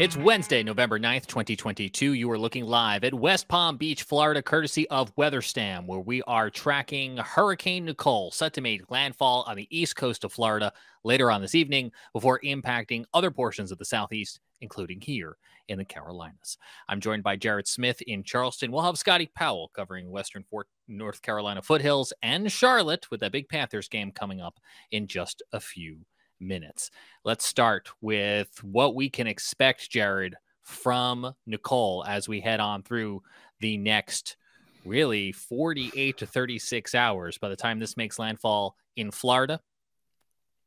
It's 0.00 0.16
Wednesday, 0.16 0.62
November 0.62 0.98
9th, 0.98 1.26
2022. 1.26 2.14
You 2.14 2.30
are 2.30 2.38
looking 2.38 2.64
live 2.64 3.04
at 3.04 3.12
West 3.12 3.48
Palm 3.48 3.76
Beach, 3.76 4.02
Florida, 4.02 4.40
courtesy 4.40 4.88
of 4.88 5.14
WeatherStem, 5.14 5.84
where 5.84 6.00
we 6.00 6.22
are 6.22 6.48
tracking 6.48 7.18
Hurricane 7.18 7.84
Nicole, 7.84 8.30
set 8.30 8.54
to 8.54 8.62
make 8.62 8.90
landfall 8.90 9.44
on 9.46 9.58
the 9.58 9.68
east 9.68 9.96
coast 9.96 10.24
of 10.24 10.32
Florida 10.32 10.72
later 11.04 11.30
on 11.30 11.42
this 11.42 11.54
evening 11.54 11.92
before 12.14 12.40
impacting 12.42 13.04
other 13.12 13.30
portions 13.30 13.70
of 13.70 13.76
the 13.76 13.84
southeast, 13.84 14.40
including 14.62 15.02
here 15.02 15.36
in 15.68 15.76
the 15.76 15.84
Carolinas. 15.84 16.56
I'm 16.88 17.02
joined 17.02 17.22
by 17.22 17.36
Jared 17.36 17.68
Smith 17.68 18.00
in 18.00 18.22
Charleston. 18.22 18.72
We'll 18.72 18.84
have 18.84 18.96
Scotty 18.96 19.30
Powell 19.34 19.70
covering 19.74 20.10
Western 20.10 20.44
Fort 20.44 20.66
North 20.88 21.20
Carolina 21.20 21.60
foothills 21.60 22.14
and 22.22 22.50
Charlotte 22.50 23.10
with 23.10 23.20
that 23.20 23.32
big 23.32 23.50
Panthers 23.50 23.86
game 23.86 24.12
coming 24.12 24.40
up 24.40 24.60
in 24.92 25.06
just 25.06 25.42
a 25.52 25.60
few 25.60 26.06
minutes. 26.40 26.90
Let's 27.24 27.44
start 27.44 27.90
with 28.00 28.62
what 28.62 28.94
we 28.94 29.10
can 29.10 29.26
expect, 29.26 29.90
Jared, 29.90 30.36
from 30.62 31.34
Nicole 31.46 32.04
as 32.06 32.28
we 32.28 32.40
head 32.40 32.60
on 32.60 32.82
through 32.82 33.22
the 33.60 33.76
next 33.76 34.36
really 34.84 35.32
48 35.32 36.18
to 36.18 36.26
36 36.26 36.94
hours 36.94 37.38
by 37.38 37.48
the 37.48 37.56
time 37.56 37.78
this 37.78 37.96
makes 37.96 38.18
landfall 38.18 38.76
in 38.96 39.10
Florida, 39.10 39.60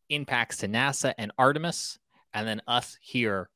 impacts 0.10 0.58
to 0.58 0.68
NASA 0.68 1.14
and 1.18 1.32
Artemis, 1.38 2.00
and 2.34 2.48
then 2.48 2.62
us 2.68 2.98
here 3.02 3.50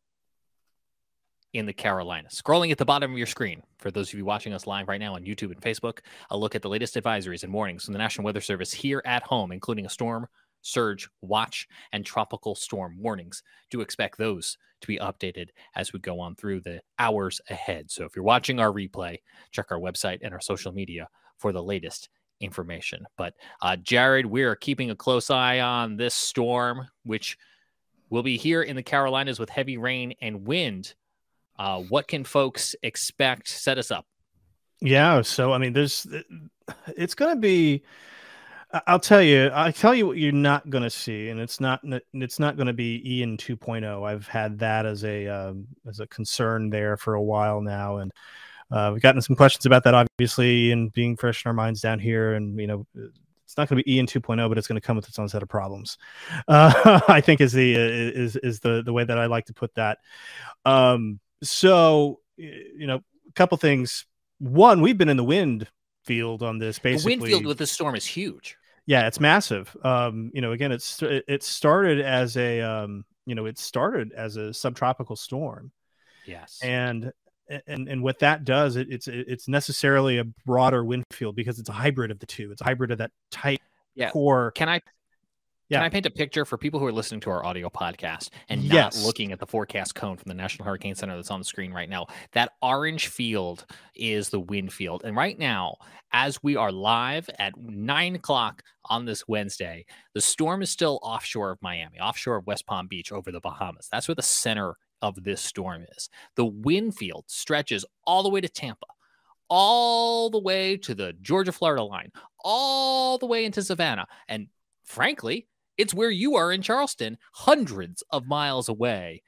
in 1.54 1.66
the 1.66 1.74
Carolinas. 1.74 2.42
Scrolling 2.42 2.72
at 2.72 2.78
the 2.78 2.86
bottom 2.86 3.12
of 3.12 3.18
your 3.18 3.28
screen, 3.28 3.64
for 3.80 3.92
those 3.92 4.10
of 4.10 4.20
you 4.20 4.26
watching 4.26 4.54
us 4.54 4.68
live 4.68 4.88
right 4.88 5.00
now 5.00 5.16
on 5.16 5.24
YouTube 5.24 5.52
and 5.52 5.62
Facebook, 5.62 6.00
a 6.30 6.38
look 6.38 6.56
at 6.56 6.62
the 6.62 6.70
latest 6.70 6.96
advisories 6.96 7.44
and 7.44 7.54
warnings 7.54 7.86
from 7.86 7.94
the 7.94 8.00
National 8.00 8.26
Weather 8.26 8.42
Service 8.42 8.74
here 8.74 9.02
at 9.06 9.24
home, 9.24 9.52
including 9.52 9.86
a 9.86 9.90
storm 9.90 10.28
surge 10.62 11.10
watch 11.22 11.68
and 11.92 12.06
tropical 12.06 12.56
storm 12.56 12.98
warnings. 13.00 13.44
Do 13.70 13.82
expect 13.82 14.18
those 14.18 14.58
to 14.82 14.88
be 14.88 14.98
updated 14.98 15.50
as 15.76 15.92
we 15.92 16.00
go 16.00 16.20
on 16.20 16.36
through 16.36 16.62
the 16.62 16.82
hours 17.00 17.42
ahead. 17.50 17.90
So 17.90 18.06
if 18.06 18.16
you're 18.16 18.24
watching 18.24 18.60
our 18.60 18.72
replay, 18.72 19.18
check 19.52 19.68
our 19.72 19.80
website 19.80 20.20
and 20.22 20.34
our 20.34 20.42
social 20.42 20.72
media 20.72 21.08
for 21.38 21.52
the 21.52 21.64
latest 21.64 22.10
information. 22.40 23.06
But 23.18 23.34
uh, 23.62 23.78
Jared, 23.78 24.26
we 24.26 24.44
are 24.44 24.56
keeping 24.56 24.92
a 24.92 24.96
close 24.96 25.30
eye 25.30 25.60
on 25.60 25.98
this 25.98 26.14
storm, 26.14 26.88
which 27.04 27.38
will 28.10 28.24
be 28.24 28.38
here 28.38 28.62
in 28.62 28.76
the 28.76 28.84
Carolinas 28.84 29.40
with 29.40 29.50
heavy 29.50 29.78
rain 29.78 30.14
and 30.22 30.46
wind. 30.46 30.94
Uh, 31.58 31.82
what 31.82 32.08
can 32.08 32.24
folks 32.24 32.76
expect? 32.84 33.48
Set 33.48 33.80
us 33.80 33.90
up. 33.90 34.06
Yeah. 34.80 35.24
So, 35.24 35.54
I 35.54 35.58
mean, 35.58 35.74
there's, 35.74 36.06
it's 36.96 37.16
going 37.16 37.36
to 37.36 37.42
be, 37.42 37.84
I'll 38.72 39.00
tell 39.00 39.22
you. 39.22 39.48
I'll 39.48 39.72
tell 39.72 39.96
you 39.96 40.08
what 40.08 40.18
you're 40.18 40.34
not 40.34 40.70
going 40.70 40.84
to 40.84 40.90
see, 40.90 41.30
and 41.30 41.40
it's 41.40 41.62
not 41.62 41.82
it's 42.14 42.40
not 42.40 42.58
going 42.58 42.68
to 42.68 42.74
be 42.74 43.02
Ian 43.06 43.38
2.0. 43.38 44.06
I've 44.06 44.28
had 44.28 44.60
that 44.60 44.86
as 44.86 45.06
a 45.06 45.28
um, 45.28 45.68
as 45.88 46.02
a 46.02 46.08
concern 46.08 46.70
there 46.70 46.98
for 46.98 47.14
a 47.14 47.22
while 47.22 47.62
now, 47.62 47.98
and 47.98 48.12
uh, 48.70 48.92
we've 48.92 49.02
gotten 49.02 49.22
some 49.22 49.38
questions 49.38 49.66
about 49.66 49.86
that, 49.86 49.94
obviously, 49.94 50.72
and 50.72 50.92
being 50.92 51.16
fresh 51.16 51.46
in 51.46 51.50
our 51.50 51.54
minds 51.54 51.82
down 51.82 52.00
here, 52.00 52.34
and 52.34 52.60
you 52.60 52.68
know. 52.68 52.86
It's 53.46 53.56
not 53.56 53.70
going 53.70 53.78
to 53.78 53.84
be 53.86 53.96
Ian 53.96 54.08
2.0, 54.08 54.50
but 54.50 54.58
it's 54.58 54.68
going 54.68 54.76
to 54.76 54.86
come 54.86 54.98
with 54.98 55.08
its 55.08 55.18
own 55.18 55.30
set 55.30 55.42
of 55.42 55.48
problems. 55.48 55.98
Uh, 56.50 57.00
I 57.08 57.22
think 57.22 57.40
is 57.40 57.54
the 57.54 57.76
is 57.76 58.36
is 58.36 58.60
the 58.60 58.84
the 58.84 58.92
way 58.92 59.06
that 59.06 59.18
I 59.18 59.28
like 59.28 59.46
to 59.46 59.54
put 59.54 59.74
that. 59.76 60.00
Um, 60.66 61.22
so 61.42 62.20
you 62.36 62.88
know, 62.88 62.98
a 62.98 63.32
couple 63.36 63.58
things. 63.58 64.06
One, 64.40 64.82
we've 64.82 64.98
been 64.98 65.08
in 65.08 65.16
the 65.16 65.24
wind 65.24 65.68
field 66.08 66.42
on 66.42 66.58
this. 66.58 66.80
Basically, 66.80 67.16
the 67.16 67.20
wind 67.22 67.32
field 67.32 67.46
with 67.46 67.58
this 67.58 67.72
storm 67.72 67.96
is 67.96 68.06
huge. 68.06 68.58
Yeah, 68.88 69.06
it's 69.08 69.20
massive. 69.20 69.76
Um, 69.84 70.32
you 70.34 70.42
know, 70.42 70.54
again, 70.54 70.72
it's 70.72 71.04
it 71.04 71.44
started 71.44 72.00
as 72.00 72.38
a 72.38 72.62
um, 72.62 73.06
you 73.26 73.36
know, 73.36 73.46
it 73.46 73.60
started 73.60 74.14
as 74.14 74.38
a 74.38 74.54
subtropical 74.54 75.16
storm. 75.16 75.72
Yes, 76.26 76.60
and 76.64 77.12
and 77.68 77.88
and 77.88 78.02
what 78.02 78.20
that 78.20 78.46
does, 78.46 78.78
it, 78.78 78.88
it's 78.90 79.08
it's 79.08 79.48
necessarily 79.48 80.18
a 80.18 80.24
broader 80.46 80.84
wind 80.84 81.04
field 81.12 81.36
because 81.36 81.60
it's 81.60 81.70
a 81.70 81.74
hybrid 81.74 82.12
of 82.12 82.20
the 82.20 82.26
two. 82.26 82.52
It's 82.52 82.62
a 82.62 82.64
hybrid 82.64 82.92
of 82.92 82.98
that 83.00 83.12
tight 83.30 83.62
yeah. 83.96 84.10
core. 84.10 84.52
Can 84.52 84.70
I 84.70 84.82
yeah. 85.70 85.80
Can 85.80 85.86
I 85.86 85.90
paint 85.90 86.06
a 86.06 86.12
picture 86.12 86.46
for 86.46 86.58
people 86.58 86.80
who 86.80 86.86
are 86.86 86.92
listening 86.92 87.20
to 87.22 87.30
our 87.30 87.46
audio 87.46 87.70
podcast 87.70 88.30
and 88.48 88.64
not 88.64 88.74
yes. 88.74 89.06
looking 89.06 89.32
at 89.32 89.40
the 89.40 89.46
forecast 89.46 89.96
cone 89.96 90.16
from 90.16 90.30
the 90.30 90.34
National 90.34 90.66
Hurricane 90.66 90.96
Center 90.96 91.16
that's 91.16 91.30
on 91.30 91.40
the 91.40 91.46
screen 91.46 91.74
right 91.74 91.90
now? 91.90 92.08
That 92.32 92.54
orange 92.62 93.08
field 93.08 93.66
is 93.94 94.30
the 94.30 94.40
wind 94.40 94.72
field. 94.72 95.04
And 95.04 95.16
right 95.16 95.38
now, 95.38 95.76
as 96.14 96.42
we 96.42 96.56
are 96.56 96.72
live 96.72 97.30
at 97.38 97.54
nine 97.58 98.16
o'clock 98.16 98.64
on 98.86 99.06
this 99.06 99.28
Wednesday, 99.28 99.86
the 100.14 100.22
storm 100.22 100.62
is 100.62 100.70
still 100.70 101.00
offshore 101.04 101.52
of 101.52 101.62
Miami, 101.62 102.00
offshore 102.00 102.38
of 102.38 102.48
West 102.48 102.66
Palm 102.66 102.88
Beach 102.88 103.12
over 103.12 103.32
the 103.32 103.42
Bahamas. 103.42 103.90
That's 103.92 104.08
where 104.08 104.16
the 104.16 104.22
center 104.22 104.76
of 105.02 105.22
this 105.24 105.42
storm 105.42 105.86
is. 105.98 106.10
The 106.36 106.46
wind 106.46 106.96
field 106.96 107.26
stretches 107.28 107.86
all 108.06 108.24
the 108.24 108.30
way 108.30 108.42
to 108.42 108.50
Tampa 108.50 108.86
all 109.50 110.30
the 110.30 110.40
way 110.40 110.76
to 110.78 110.94
the 110.94 111.14
Georgia 111.22 111.52
Florida 111.52 111.84
line, 111.84 112.12
all 112.44 113.18
the 113.18 113.26
way 113.26 113.46
into 113.46 113.62
Savannah. 113.62 114.06
And 114.28 114.48
frankly, 114.84 115.48
it's 115.78 115.94
where 115.94 116.10
you 116.10 116.36
are 116.36 116.52
in 116.52 116.62
Charleston, 116.62 117.18
hundreds 117.34 118.04
of 118.12 118.28
miles 118.28 118.70
away. 118.70 119.24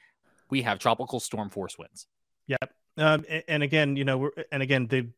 We 0.50 0.64
have 0.64 0.80
tropical 0.80 1.20
storm 1.20 1.50
force 1.50 1.78
winds. 1.78 2.08
Yep. 2.48 2.74
Um, 2.98 3.26
and 3.48 3.64
again, 3.64 3.96
you 3.96 4.04
know, 4.04 4.18
we're, 4.18 4.32
and 4.52 4.62
again, 4.64 4.88
the 4.88 5.10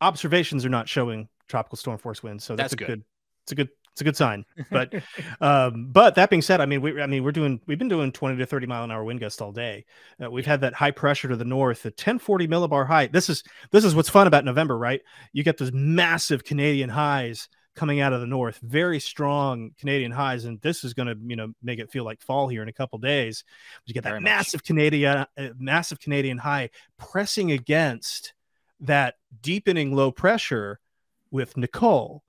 observations 0.00 0.64
are 0.64 0.70
not 0.70 0.88
showing 0.88 1.28
tropical 1.48 1.76
storm 1.76 1.98
force 1.98 2.22
winds, 2.22 2.44
so 2.44 2.56
that's, 2.56 2.70
that's 2.70 2.74
a 2.74 2.76
good. 2.76 2.86
good. 2.86 3.04
It's 3.42 3.52
a 3.52 3.54
good. 3.56 3.68
It's 3.92 4.00
a 4.00 4.04
good 4.04 4.16
sign. 4.16 4.44
But, 4.70 4.92
um, 5.40 5.86
but 5.92 6.16
that 6.16 6.28
being 6.28 6.42
said, 6.42 6.60
I 6.60 6.66
mean, 6.66 6.80
we, 6.80 7.00
I 7.00 7.06
mean, 7.06 7.22
we're 7.22 7.30
doing, 7.30 7.60
we've 7.66 7.78
been 7.78 7.88
doing 7.88 8.10
20 8.10 8.38
to 8.38 8.46
30 8.46 8.66
mile 8.66 8.82
an 8.82 8.90
hour 8.90 9.04
wind 9.04 9.20
gust 9.20 9.40
all 9.40 9.52
day. 9.52 9.84
Uh, 10.20 10.28
we've 10.28 10.44
had 10.46 10.62
that 10.62 10.74
high 10.74 10.90
pressure 10.90 11.28
to 11.28 11.36
the 11.36 11.44
north, 11.44 11.84
the 11.84 11.90
1040 11.90 12.48
millibar 12.48 12.88
high. 12.88 13.06
This 13.06 13.30
is, 13.30 13.44
this 13.70 13.84
is 13.84 13.94
what's 13.94 14.08
fun 14.08 14.26
about 14.26 14.44
November, 14.44 14.76
right? 14.76 15.00
You 15.32 15.44
get 15.44 15.58
those 15.58 15.70
massive 15.72 16.42
Canadian 16.42 16.90
highs 16.90 17.48
coming 17.74 18.00
out 18.00 18.12
of 18.12 18.20
the 18.20 18.26
north, 18.26 18.58
very 18.62 19.00
strong 19.00 19.72
Canadian 19.78 20.12
highs, 20.12 20.44
and 20.44 20.60
this 20.60 20.84
is 20.84 20.94
going 20.94 21.08
to 21.08 21.16
you 21.26 21.36
know 21.36 21.52
make 21.62 21.78
it 21.78 21.90
feel 21.90 22.04
like 22.04 22.20
fall 22.20 22.48
here 22.48 22.62
in 22.62 22.68
a 22.68 22.72
couple 22.72 22.98
days. 22.98 23.44
But 23.76 23.88
you 23.88 23.94
get 23.94 24.04
that 24.04 24.10
very 24.10 24.20
massive 24.20 24.58
much. 24.58 24.66
Canadian, 24.66 25.26
uh, 25.36 25.48
massive 25.58 26.00
Canadian 26.00 26.38
high 26.38 26.70
pressing 26.98 27.52
against 27.52 28.34
that 28.80 29.14
deepening 29.40 29.94
low 29.94 30.10
pressure 30.10 30.78
with 31.30 31.56
Nicole, 31.56 32.22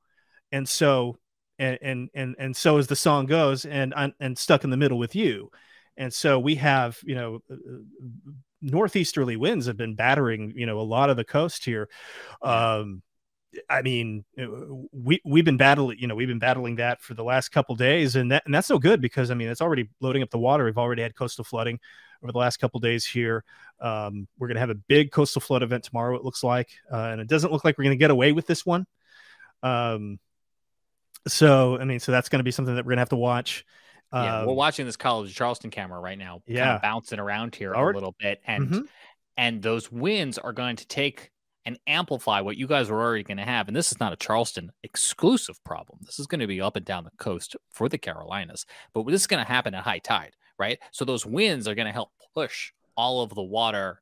and 0.51 0.67
so 0.67 1.17
and 1.59 1.77
and 1.81 2.09
and, 2.13 2.35
and 2.39 2.55
so 2.55 2.77
as 2.77 2.87
the 2.87 2.95
song 2.95 3.25
goes, 3.25 3.65
and 3.65 3.93
and 4.19 4.37
stuck 4.37 4.63
in 4.63 4.69
the 4.69 4.77
middle 4.77 4.97
with 4.97 5.15
you, 5.15 5.51
and 5.97 6.13
so 6.13 6.39
we 6.39 6.55
have 6.55 6.97
you 7.03 7.15
know. 7.15 7.39
Uh, 7.49 7.55
uh, 7.55 7.77
northeasterly 8.61 9.35
winds 9.35 9.67
have 9.67 9.77
been 9.77 9.93
battering 9.93 10.51
you 10.55 10.65
know 10.65 10.79
a 10.79 10.81
lot 10.81 11.11
of 11.11 11.17
the 11.17 11.23
coast 11.23 11.65
here 11.65 11.87
um 12.41 13.03
I 13.69 13.81
mean, 13.81 14.25
uh, 14.39 14.47
we 14.91 15.21
we've 15.25 15.45
been 15.45 15.57
battling, 15.57 15.97
you 15.99 16.07
know, 16.07 16.15
we've 16.15 16.27
been 16.27 16.39
battling 16.39 16.75
that 16.77 17.01
for 17.01 17.13
the 17.13 17.23
last 17.23 17.49
couple 17.49 17.75
days, 17.75 18.15
and 18.15 18.31
that 18.31 18.43
and 18.45 18.53
that's 18.53 18.69
no 18.69 18.79
good 18.79 19.01
because 19.01 19.31
I 19.31 19.33
mean, 19.33 19.47
it's 19.47 19.61
already 19.61 19.89
loading 19.99 20.23
up 20.23 20.29
the 20.29 20.39
water. 20.39 20.65
We've 20.65 20.77
already 20.77 21.01
had 21.01 21.15
coastal 21.15 21.43
flooding 21.43 21.79
over 22.23 22.31
the 22.31 22.37
last 22.37 22.57
couple 22.57 22.79
days 22.79 23.05
here. 23.05 23.43
Um, 23.79 24.27
we're 24.37 24.47
going 24.47 24.55
to 24.55 24.61
have 24.61 24.69
a 24.69 24.75
big 24.75 25.11
coastal 25.11 25.41
flood 25.41 25.63
event 25.63 25.83
tomorrow. 25.83 26.15
It 26.15 26.23
looks 26.23 26.43
like, 26.43 26.69
uh, 26.91 27.09
and 27.11 27.21
it 27.21 27.27
doesn't 27.27 27.51
look 27.51 27.63
like 27.63 27.77
we're 27.77 27.83
going 27.83 27.97
to 27.97 27.99
get 27.99 28.11
away 28.11 28.31
with 28.31 28.47
this 28.47 28.65
one. 28.65 28.85
Um, 29.63 30.19
so 31.27 31.77
I 31.79 31.85
mean, 31.85 31.99
so 31.99 32.11
that's 32.11 32.29
going 32.29 32.39
to 32.39 32.43
be 32.43 32.51
something 32.51 32.75
that 32.75 32.85
we're 32.85 32.91
going 32.91 32.97
to 32.97 33.01
have 33.01 33.09
to 33.09 33.15
watch. 33.15 33.65
Yeah, 34.13 34.41
um, 34.41 34.47
we're 34.47 34.53
watching 34.53 34.85
this 34.85 34.95
College 34.95 35.33
Charleston 35.35 35.71
camera 35.71 35.99
right 35.99 36.17
now, 36.17 36.41
yeah, 36.45 36.63
kind 36.63 36.75
of 36.75 36.81
bouncing 36.81 37.19
around 37.19 37.55
here 37.55 37.75
already. 37.75 37.97
a 37.97 37.99
little 37.99 38.15
bit, 38.19 38.41
and 38.45 38.67
mm-hmm. 38.67 38.81
and 39.35 39.61
those 39.61 39.91
winds 39.91 40.37
are 40.37 40.53
going 40.53 40.75
to 40.77 40.87
take 40.87 41.31
and 41.65 41.79
amplify 41.87 42.41
what 42.41 42.57
you 42.57 42.67
guys 42.67 42.89
are 42.89 42.99
already 42.99 43.23
going 43.23 43.37
to 43.37 43.43
have. 43.43 43.67
And 43.67 43.75
this 43.75 43.91
is 43.91 43.99
not 43.99 44.13
a 44.13 44.17
Charleston 44.17 44.71
exclusive 44.83 45.63
problem. 45.63 45.99
This 46.03 46.19
is 46.19 46.27
going 46.27 46.41
to 46.41 46.47
be 46.47 46.61
up 46.61 46.75
and 46.75 46.85
down 46.85 47.03
the 47.03 47.11
coast 47.17 47.55
for 47.71 47.89
the 47.89 47.97
Carolinas. 47.97 48.65
But 48.93 49.05
this 49.07 49.21
is 49.21 49.27
going 49.27 49.43
to 49.43 49.51
happen 49.51 49.73
at 49.73 49.83
high 49.83 49.99
tide, 49.99 50.33
right? 50.59 50.79
So 50.91 51.05
those 51.05 51.25
winds 51.25 51.67
are 51.67 51.75
going 51.75 51.87
to 51.87 51.91
help 51.91 52.11
push 52.33 52.71
all 52.95 53.21
of 53.21 53.33
the 53.33 53.43
water 53.43 54.01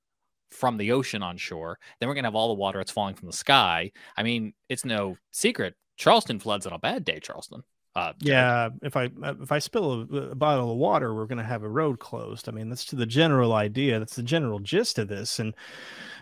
from 0.52 0.78
the 0.78 0.92
ocean 0.92 1.24
on 1.24 1.38
shore. 1.38 1.80
Then 2.00 2.08
we're 2.10 2.16
going 2.16 2.24
to 2.24 2.28
have 2.28 2.36
all 2.36 2.50
the 2.50 2.60
water 2.60 2.80
that's 2.80 2.92
falling 2.92 3.16
from 3.16 3.28
the 3.28 3.34
sky. 3.34 3.92
I 4.16 4.24
mean, 4.24 4.54
it's 4.70 4.86
no 4.86 5.18
secret. 5.32 5.76
Charleston 5.98 6.40
floods 6.40 6.66
on 6.68 6.74
a 6.74 6.80
bad 6.80 7.06
day, 7.06 7.20
Charleston. 7.20 7.64
Uh, 7.96 8.14
yeah, 8.22 8.70
if 8.82 8.98
I 8.98 9.10
if 9.22 9.52
I 9.52 9.60
spill 9.60 10.08
a, 10.12 10.18
a 10.32 10.36
bottle 10.36 10.72
of 10.72 10.78
water, 10.78 11.14
we're 11.14 11.28
going 11.28 11.38
to 11.38 11.44
have 11.44 11.62
a 11.62 11.70
road 11.70 12.00
closed. 12.00 12.50
I 12.50 12.52
mean, 12.52 12.70
that's 12.70 12.86
to 12.86 12.96
the 12.96 13.06
general 13.06 13.54
idea. 13.54 14.00
That's 14.00 14.16
the 14.16 14.24
general 14.24 14.58
gist 14.58 14.98
of 14.98 15.08
this, 15.08 15.38
and 15.38 15.54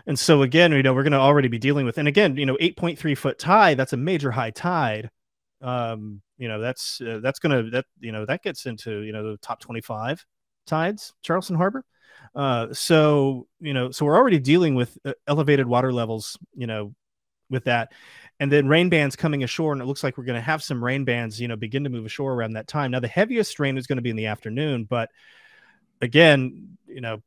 and 0.06 0.18
so 0.18 0.42
again, 0.42 0.72
you 0.72 0.82
know, 0.82 0.92
we're 0.92 1.02
going 1.02 1.12
to 1.12 1.18
already 1.18 1.48
be 1.48 1.58
dealing 1.58 1.86
with, 1.86 1.96
and 1.96 2.08
again, 2.08 2.36
you 2.36 2.44
know, 2.44 2.58
eight 2.60 2.76
point 2.76 2.98
three 2.98 3.14
foot 3.14 3.38
tide. 3.38 3.78
That's 3.78 3.94
a 3.94 3.96
major 3.96 4.30
high 4.30 4.50
tide. 4.50 5.10
Um, 5.62 6.20
you 6.36 6.48
know, 6.48 6.60
that's 6.60 7.00
uh, 7.00 7.20
that's 7.22 7.38
going 7.38 7.64
to 7.64 7.70
that 7.70 7.86
you 8.00 8.12
know 8.12 8.26
that 8.26 8.42
gets 8.42 8.66
into 8.66 9.00
you 9.00 9.12
know 9.12 9.30
the 9.30 9.38
top 9.38 9.60
twenty 9.60 9.80
five 9.80 10.24
tides, 10.66 11.14
Charleston 11.22 11.56
Harbor. 11.56 11.84
Uh, 12.34 12.74
so 12.74 13.46
you 13.60 13.72
know, 13.72 13.90
so 13.90 14.04
we're 14.04 14.16
already 14.16 14.38
dealing 14.38 14.74
with 14.74 14.98
uh, 15.06 15.12
elevated 15.26 15.66
water 15.66 15.92
levels. 15.92 16.38
You 16.54 16.66
know, 16.66 16.94
with 17.52 17.64
that 17.64 17.92
and 18.40 18.50
then 18.50 18.66
rain 18.66 18.88
bands 18.88 19.14
coming 19.14 19.44
ashore 19.44 19.72
and 19.72 19.80
it 19.80 19.84
looks 19.84 20.02
like 20.02 20.18
we're 20.18 20.24
going 20.24 20.34
to 20.34 20.40
have 20.40 20.62
some 20.62 20.82
rain 20.82 21.04
bands 21.04 21.40
you 21.40 21.46
know 21.46 21.56
begin 21.56 21.84
to 21.84 21.90
move 21.90 22.04
ashore 22.04 22.32
around 22.32 22.54
that 22.54 22.66
time 22.66 22.90
now 22.90 22.98
the 22.98 23.06
heaviest 23.06 23.60
rain 23.60 23.78
is 23.78 23.86
going 23.86 23.96
to 23.96 24.02
be 24.02 24.10
in 24.10 24.16
the 24.16 24.26
afternoon 24.26 24.84
but 24.84 25.10
again 26.00 26.76
you 26.88 27.00
know 27.00 27.22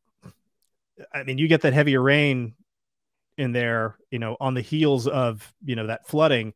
I 1.13 1.23
mean, 1.23 1.37
you 1.37 1.47
get 1.47 1.61
that 1.61 1.73
heavier 1.73 2.01
rain 2.01 2.53
in 3.37 3.51
there, 3.51 3.97
you 4.11 4.19
know, 4.19 4.37
on 4.39 4.53
the 4.53 4.61
heels 4.61 5.07
of, 5.07 5.53
you 5.63 5.75
know, 5.75 5.87
that 5.87 6.07
flooding. 6.07 6.53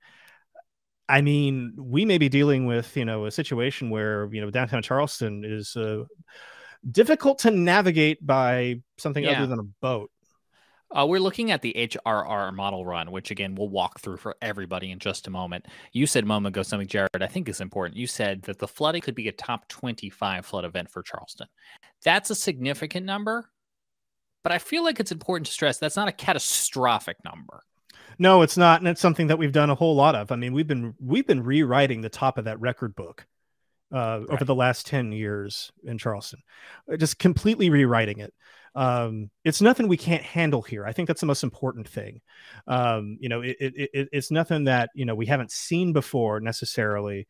I 1.07 1.21
mean, 1.21 1.73
we 1.77 2.05
may 2.05 2.17
be 2.17 2.29
dealing 2.29 2.65
with, 2.65 2.95
you 2.95 3.05
know, 3.05 3.25
a 3.25 3.31
situation 3.31 3.89
where, 3.89 4.29
you 4.31 4.41
know, 4.41 4.51
downtown 4.51 4.83
Charleston 4.83 5.43
is 5.43 5.75
uh, 5.75 6.03
difficult 6.89 7.39
to 7.39 7.51
navigate 7.51 8.25
by 8.25 8.81
something 8.97 9.23
yeah. 9.23 9.31
other 9.31 9.47
than 9.47 9.59
a 9.59 9.63
boat. 9.81 10.11
Uh, 10.95 11.05
we're 11.05 11.19
looking 11.19 11.51
at 11.51 11.61
the 11.61 11.73
HRRR 11.77 12.53
model 12.53 12.85
run, 12.85 13.11
which 13.11 13.29
again 13.29 13.55
we'll 13.55 13.69
walk 13.69 13.99
through 13.99 14.17
for 14.17 14.35
everybody 14.41 14.91
in 14.91 14.99
just 14.99 15.27
a 15.27 15.31
moment. 15.31 15.67
You 15.91 16.07
said 16.07 16.23
a 16.23 16.27
moment 16.27 16.55
ago 16.55 16.63
something, 16.63 16.87
Jared, 16.87 17.21
I 17.21 17.27
think 17.27 17.47
is 17.47 17.61
important. 17.61 17.97
You 17.97 18.07
said 18.07 18.41
that 18.43 18.59
the 18.59 18.67
flooding 18.67 19.01
could 19.01 19.15
be 19.15 19.27
a 19.27 19.31
top 19.31 19.67
25 19.67 20.45
flood 20.45 20.65
event 20.65 20.89
for 20.89 21.03
Charleston. 21.03 21.47
That's 22.03 22.31
a 22.31 22.35
significant 22.35 23.05
number, 23.05 23.49
but 24.43 24.51
I 24.51 24.57
feel 24.57 24.83
like 24.83 24.99
it's 24.99 25.11
important 25.11 25.45
to 25.47 25.53
stress 25.53 25.77
that's 25.77 25.95
not 25.95 26.07
a 26.07 26.13
catastrophic 26.13 27.17
number. 27.23 27.63
No, 28.17 28.41
it's 28.41 28.57
not, 28.57 28.81
and 28.81 28.87
it's 28.87 28.99
something 28.99 29.27
that 29.27 29.37
we've 29.37 29.51
done 29.51 29.69
a 29.69 29.75
whole 29.75 29.95
lot 29.95 30.15
of. 30.15 30.31
I 30.31 30.35
mean, 30.35 30.53
we've 30.53 30.67
been 30.67 30.95
we've 30.99 31.27
been 31.27 31.43
rewriting 31.43 32.01
the 32.01 32.09
top 32.09 32.37
of 32.37 32.45
that 32.45 32.59
record 32.59 32.95
book 32.95 33.27
uh, 33.93 34.21
right. 34.21 34.29
over 34.29 34.43
the 34.43 34.55
last 34.55 34.87
10 34.87 35.11
years 35.11 35.71
in 35.83 35.97
Charleston, 35.97 36.41
just 36.97 37.19
completely 37.19 37.69
rewriting 37.69 38.19
it 38.19 38.33
um, 38.75 39.29
it's 39.43 39.61
nothing 39.61 39.87
we 39.87 39.97
can't 39.97 40.23
handle 40.23 40.61
here. 40.61 40.85
I 40.85 40.93
think 40.93 41.07
that's 41.07 41.21
the 41.21 41.27
most 41.27 41.43
important 41.43 41.87
thing. 41.87 42.21
Um, 42.67 43.17
you 43.19 43.29
know, 43.29 43.41
it, 43.41 43.57
it, 43.59 43.89
it, 43.93 44.09
it's 44.11 44.31
nothing 44.31 44.65
that 44.65 44.89
you 44.93 45.05
know 45.05 45.15
we 45.15 45.25
haven't 45.25 45.51
seen 45.51 45.93
before 45.93 46.39
necessarily, 46.39 47.27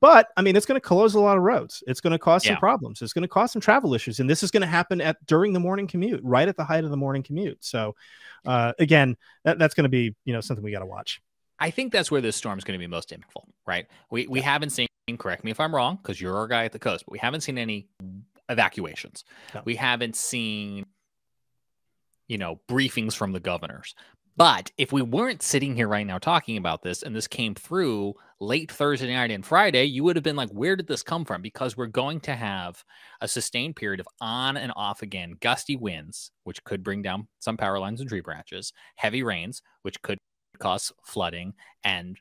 but 0.00 0.28
I 0.36 0.42
mean, 0.42 0.56
it's 0.56 0.66
going 0.66 0.80
to 0.80 0.86
close 0.86 1.14
a 1.14 1.20
lot 1.20 1.36
of 1.36 1.42
roads. 1.42 1.82
It's 1.86 2.00
going 2.00 2.12
to 2.12 2.18
cause 2.18 2.44
yeah. 2.44 2.52
some 2.52 2.60
problems. 2.60 3.02
It's 3.02 3.12
going 3.12 3.22
to 3.22 3.28
cause 3.28 3.52
some 3.52 3.60
travel 3.62 3.94
issues, 3.94 4.20
and 4.20 4.28
this 4.28 4.42
is 4.42 4.50
going 4.50 4.60
to 4.62 4.66
happen 4.66 5.00
at 5.00 5.24
during 5.26 5.52
the 5.52 5.60
morning 5.60 5.86
commute, 5.86 6.20
right 6.22 6.48
at 6.48 6.56
the 6.56 6.64
height 6.64 6.84
of 6.84 6.90
the 6.90 6.96
morning 6.96 7.22
commute. 7.22 7.64
So, 7.64 7.94
uh, 8.46 8.72
again, 8.78 9.16
that, 9.44 9.58
that's 9.58 9.74
going 9.74 9.84
to 9.84 9.90
be 9.90 10.14
you 10.24 10.32
know 10.32 10.40
something 10.40 10.64
we 10.64 10.72
got 10.72 10.80
to 10.80 10.86
watch. 10.86 11.20
I 11.58 11.70
think 11.70 11.92
that's 11.92 12.10
where 12.10 12.20
this 12.20 12.36
storm 12.36 12.58
is 12.58 12.64
going 12.64 12.78
to 12.78 12.82
be 12.82 12.86
most 12.86 13.10
impactful, 13.10 13.44
right? 13.66 13.86
We 14.10 14.26
we 14.26 14.40
yeah. 14.40 14.46
haven't 14.46 14.70
seen. 14.70 14.88
Correct 15.18 15.44
me 15.44 15.50
if 15.50 15.60
I'm 15.60 15.74
wrong, 15.74 15.98
because 16.00 16.20
you're 16.20 16.36
our 16.36 16.46
guy 16.46 16.64
at 16.64 16.72
the 16.72 16.78
coast, 16.78 17.04
but 17.06 17.12
we 17.12 17.18
haven't 17.18 17.42
seen 17.42 17.58
any 17.58 17.88
evacuations. 18.52 19.24
No. 19.54 19.62
We 19.64 19.76
haven't 19.76 20.16
seen, 20.16 20.86
you 22.28 22.38
know, 22.38 22.60
briefings 22.68 23.14
from 23.14 23.32
the 23.32 23.40
governors. 23.40 23.94
But 24.36 24.70
if 24.78 24.92
we 24.92 25.02
weren't 25.02 25.42
sitting 25.42 25.76
here 25.76 25.88
right 25.88 26.06
now 26.06 26.18
talking 26.18 26.56
about 26.56 26.82
this 26.82 27.02
and 27.02 27.14
this 27.14 27.28
came 27.28 27.54
through 27.54 28.14
late 28.40 28.72
Thursday 28.72 29.12
night 29.12 29.30
and 29.30 29.44
Friday, 29.44 29.84
you 29.84 30.04
would 30.04 30.16
have 30.16 30.22
been 30.22 30.36
like, 30.36 30.48
where 30.50 30.74
did 30.74 30.86
this 30.86 31.02
come 31.02 31.26
from? 31.26 31.42
Because 31.42 31.76
we're 31.76 31.86
going 31.86 32.20
to 32.20 32.34
have 32.34 32.82
a 33.20 33.28
sustained 33.28 33.76
period 33.76 34.00
of 34.00 34.08
on 34.20 34.56
and 34.56 34.72
off 34.74 35.02
again 35.02 35.36
gusty 35.40 35.76
winds, 35.76 36.30
which 36.44 36.64
could 36.64 36.82
bring 36.82 37.02
down 37.02 37.28
some 37.40 37.58
power 37.58 37.78
lines 37.78 38.00
and 38.00 38.08
tree 38.08 38.22
branches, 38.22 38.72
heavy 38.96 39.22
rains, 39.22 39.60
which 39.82 40.00
could 40.00 40.18
cause 40.58 40.92
flooding. 41.04 41.52
And 41.84 42.18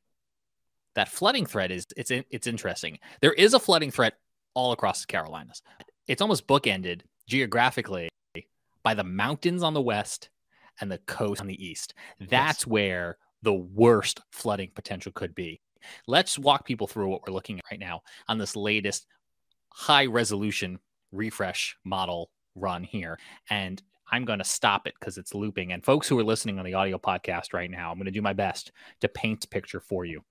that 0.96 1.08
flooding 1.08 1.46
threat 1.46 1.72
is 1.72 1.86
it's 1.96 2.12
it's 2.12 2.48
interesting. 2.48 3.00
There 3.22 3.34
is 3.34 3.54
a 3.54 3.60
flooding 3.60 3.92
threat 3.92 4.16
all 4.54 4.74
across 4.74 5.00
the 5.00 5.08
Carolinas 5.08 5.62
it's 6.08 6.22
almost 6.22 6.48
bookended 6.48 7.02
geographically 7.28 8.10
by 8.84 8.94
the 8.94 9.04
mountains 9.04 9.64
on 9.64 9.74
the 9.74 9.82
west 9.82 10.30
and 10.80 10.92
the 10.92 10.98
coast 11.00 11.42
on 11.42 11.48
the 11.48 11.66
east. 11.66 11.94
That's 12.20 12.64
yes. 12.64 12.68
where 12.68 13.18
the 13.42 13.54
worst 13.54 14.22
flooding 14.32 14.72
potential 14.74 15.12
could 15.12 15.36
be. 15.36 15.62
Let's 16.08 16.38
walk 16.38 16.66
people 16.66 16.88
through 16.88 17.10
what 17.10 17.22
we're 17.26 17.34
looking 17.34 17.58
at 17.58 17.66
right 17.72 17.80
now 17.80 18.02
on 18.28 18.38
this 18.38 18.56
latest 18.56 19.08
high 19.70 20.06
resolution 20.06 20.80
refresh 21.12 21.76
model 21.84 22.30
run 22.56 22.84
here. 22.84 23.18
And 23.50 23.82
I'm 24.12 24.26
going 24.26 24.40
to 24.40 24.46
stop 24.46 24.88
it 24.88 24.94
because 25.00 25.18
it's 25.18 25.34
looping. 25.34 25.72
And 25.72 25.84
folks 25.84 26.08
who 26.08 26.20
are 26.20 26.24
listening 26.24 26.60
on 26.60 26.66
the 26.66 26.74
audio 26.74 26.98
podcast 26.98 27.54
right 27.54 27.72
now, 27.72 27.92
I'm 27.92 27.98
going 27.98 28.06
to 28.06 28.12
do 28.12 28.22
my 28.22 28.34
best 28.34 28.72
to 29.00 29.08
paint 29.08 29.46
a 29.46 29.48
picture 29.48 29.80
for 29.80 30.06
you. 30.06 30.24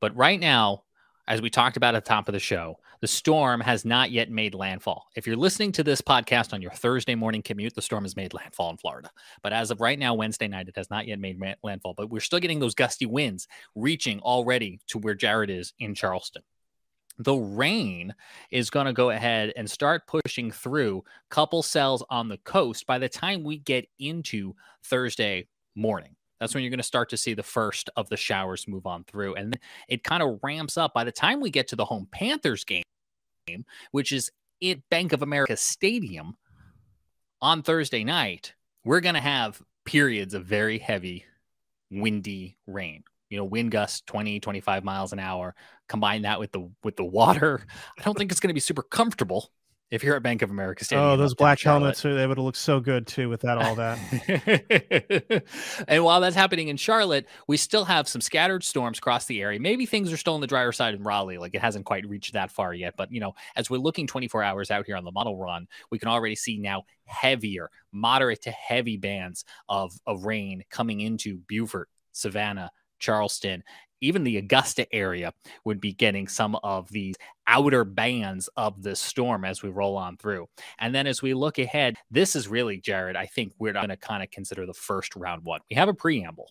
But 0.00 0.16
right 0.16 0.38
now, 0.38 0.84
as 1.26 1.42
we 1.42 1.50
talked 1.50 1.76
about 1.76 1.94
at 1.94 2.04
the 2.04 2.08
top 2.08 2.28
of 2.28 2.32
the 2.32 2.38
show, 2.38 2.78
the 3.04 3.08
storm 3.08 3.60
has 3.60 3.84
not 3.84 4.10
yet 4.12 4.30
made 4.30 4.54
landfall. 4.54 5.10
If 5.14 5.26
you're 5.26 5.36
listening 5.36 5.72
to 5.72 5.84
this 5.84 6.00
podcast 6.00 6.54
on 6.54 6.62
your 6.62 6.70
Thursday 6.70 7.14
morning 7.14 7.42
commute, 7.42 7.74
the 7.74 7.82
storm 7.82 8.04
has 8.04 8.16
made 8.16 8.32
landfall 8.32 8.70
in 8.70 8.78
Florida. 8.78 9.10
But 9.42 9.52
as 9.52 9.70
of 9.70 9.82
right 9.82 9.98
now, 9.98 10.14
Wednesday 10.14 10.48
night, 10.48 10.68
it 10.68 10.76
has 10.76 10.88
not 10.88 11.06
yet 11.06 11.18
made 11.18 11.38
landfall. 11.62 11.92
But 11.94 12.08
we're 12.08 12.20
still 12.20 12.38
getting 12.38 12.60
those 12.60 12.74
gusty 12.74 13.04
winds 13.04 13.46
reaching 13.74 14.20
already 14.20 14.80
to 14.86 14.96
where 14.96 15.14
Jared 15.14 15.50
is 15.50 15.74
in 15.78 15.94
Charleston. 15.94 16.40
The 17.18 17.34
rain 17.34 18.14
is 18.50 18.70
going 18.70 18.86
to 18.86 18.94
go 18.94 19.10
ahead 19.10 19.52
and 19.54 19.70
start 19.70 20.06
pushing 20.06 20.50
through 20.50 21.04
couple 21.28 21.62
cells 21.62 22.02
on 22.08 22.30
the 22.30 22.38
coast 22.38 22.86
by 22.86 22.98
the 22.98 23.10
time 23.10 23.44
we 23.44 23.58
get 23.58 23.86
into 23.98 24.54
Thursday 24.82 25.46
morning. 25.74 26.16
That's 26.40 26.54
when 26.54 26.62
you're 26.62 26.70
going 26.70 26.78
to 26.78 26.84
start 26.84 27.10
to 27.10 27.18
see 27.18 27.34
the 27.34 27.42
first 27.42 27.90
of 27.96 28.08
the 28.08 28.16
showers 28.16 28.66
move 28.66 28.86
on 28.86 29.04
through. 29.04 29.34
And 29.34 29.58
it 29.88 30.04
kind 30.04 30.22
of 30.22 30.38
ramps 30.42 30.78
up 30.78 30.94
by 30.94 31.04
the 31.04 31.12
time 31.12 31.42
we 31.42 31.50
get 31.50 31.68
to 31.68 31.76
the 31.76 31.84
home 31.84 32.08
Panthers 32.10 32.64
game, 32.64 32.82
which 33.90 34.12
is 34.12 34.30
at 34.62 34.88
Bank 34.90 35.12
of 35.12 35.22
America 35.22 35.56
Stadium 35.56 36.36
on 37.40 37.62
Thursday 37.62 38.04
night. 38.04 38.54
We're 38.84 39.00
going 39.00 39.14
to 39.14 39.20
have 39.20 39.60
periods 39.84 40.34
of 40.34 40.44
very 40.44 40.78
heavy, 40.78 41.24
windy 41.90 42.56
rain. 42.66 43.04
You 43.30 43.38
know, 43.38 43.44
wind 43.44 43.70
gusts 43.70 44.02
20, 44.06 44.40
25 44.40 44.84
miles 44.84 45.12
an 45.12 45.18
hour. 45.18 45.54
Combine 45.88 46.22
that 46.22 46.38
with 46.38 46.52
the 46.52 46.70
with 46.82 46.96
the 46.96 47.04
water. 47.04 47.60
I 47.98 48.02
don't 48.02 48.16
think 48.16 48.30
it's 48.30 48.40
going 48.40 48.48
to 48.48 48.54
be 48.54 48.60
super 48.60 48.82
comfortable 48.82 49.50
if 49.90 50.02
you're 50.02 50.16
at 50.16 50.22
Bank 50.22 50.42
of 50.42 50.50
America 50.50 50.84
Stadium. 50.84 51.06
Oh, 51.06 51.16
those 51.16 51.34
black 51.34 51.60
helmets, 51.60 52.02
they 52.02 52.26
would 52.26 52.38
look 52.38 52.56
so 52.56 52.80
good 52.80 53.06
too 53.06 53.28
without 53.28 53.58
all 53.58 53.74
that. 53.76 55.44
and 55.88 56.02
while 56.02 56.20
that's 56.20 56.34
happening 56.34 56.68
in 56.68 56.76
Charlotte, 56.76 57.26
we 57.46 57.56
still 57.56 57.84
have 57.84 58.08
some 58.08 58.20
scattered 58.20 58.64
storms 58.64 58.98
across 58.98 59.26
the 59.26 59.40
area. 59.40 59.60
Maybe 59.60 59.86
things 59.86 60.12
are 60.12 60.16
still 60.16 60.34
on 60.34 60.40
the 60.40 60.46
drier 60.46 60.72
side 60.72 60.94
in 60.94 61.02
Raleigh, 61.02 61.38
like 61.38 61.54
it 61.54 61.60
hasn't 61.60 61.84
quite 61.84 62.08
reached 62.08 62.32
that 62.32 62.50
far 62.50 62.74
yet. 62.74 62.94
But, 62.96 63.12
you 63.12 63.20
know, 63.20 63.34
as 63.56 63.70
we're 63.70 63.78
looking 63.78 64.06
24 64.06 64.42
hours 64.42 64.70
out 64.70 64.86
here 64.86 64.96
on 64.96 65.04
the 65.04 65.12
model 65.12 65.36
run, 65.36 65.68
we 65.90 65.98
can 65.98 66.08
already 66.08 66.36
see 66.36 66.58
now 66.58 66.84
heavier, 67.04 67.70
moderate 67.92 68.42
to 68.42 68.50
heavy 68.50 68.96
bands 68.96 69.44
of, 69.68 69.92
of 70.06 70.24
rain 70.24 70.64
coming 70.70 71.00
into 71.00 71.38
Beaufort, 71.46 71.88
Savannah, 72.12 72.70
Charleston, 72.98 73.62
even 74.04 74.24
the 74.24 74.36
Augusta 74.36 74.92
area 74.94 75.32
would 75.64 75.80
be 75.80 75.92
getting 75.92 76.28
some 76.28 76.56
of 76.62 76.88
these 76.90 77.16
outer 77.46 77.84
bands 77.84 78.48
of 78.56 78.82
the 78.82 78.96
storm 78.96 79.44
as 79.44 79.62
we 79.62 79.70
roll 79.70 79.96
on 79.96 80.16
through. 80.16 80.46
And 80.78 80.94
then 80.94 81.06
as 81.06 81.22
we 81.22 81.34
look 81.34 81.58
ahead, 81.58 81.96
this 82.10 82.36
is 82.36 82.48
really, 82.48 82.80
Jared, 82.80 83.16
I 83.16 83.26
think 83.26 83.52
we're 83.58 83.72
going 83.72 83.88
to 83.88 83.96
kind 83.96 84.22
of 84.22 84.30
consider 84.30 84.66
the 84.66 84.74
first 84.74 85.16
round 85.16 85.44
one. 85.44 85.60
We 85.70 85.76
have 85.76 85.88
a 85.88 85.94
preamble. 85.94 86.48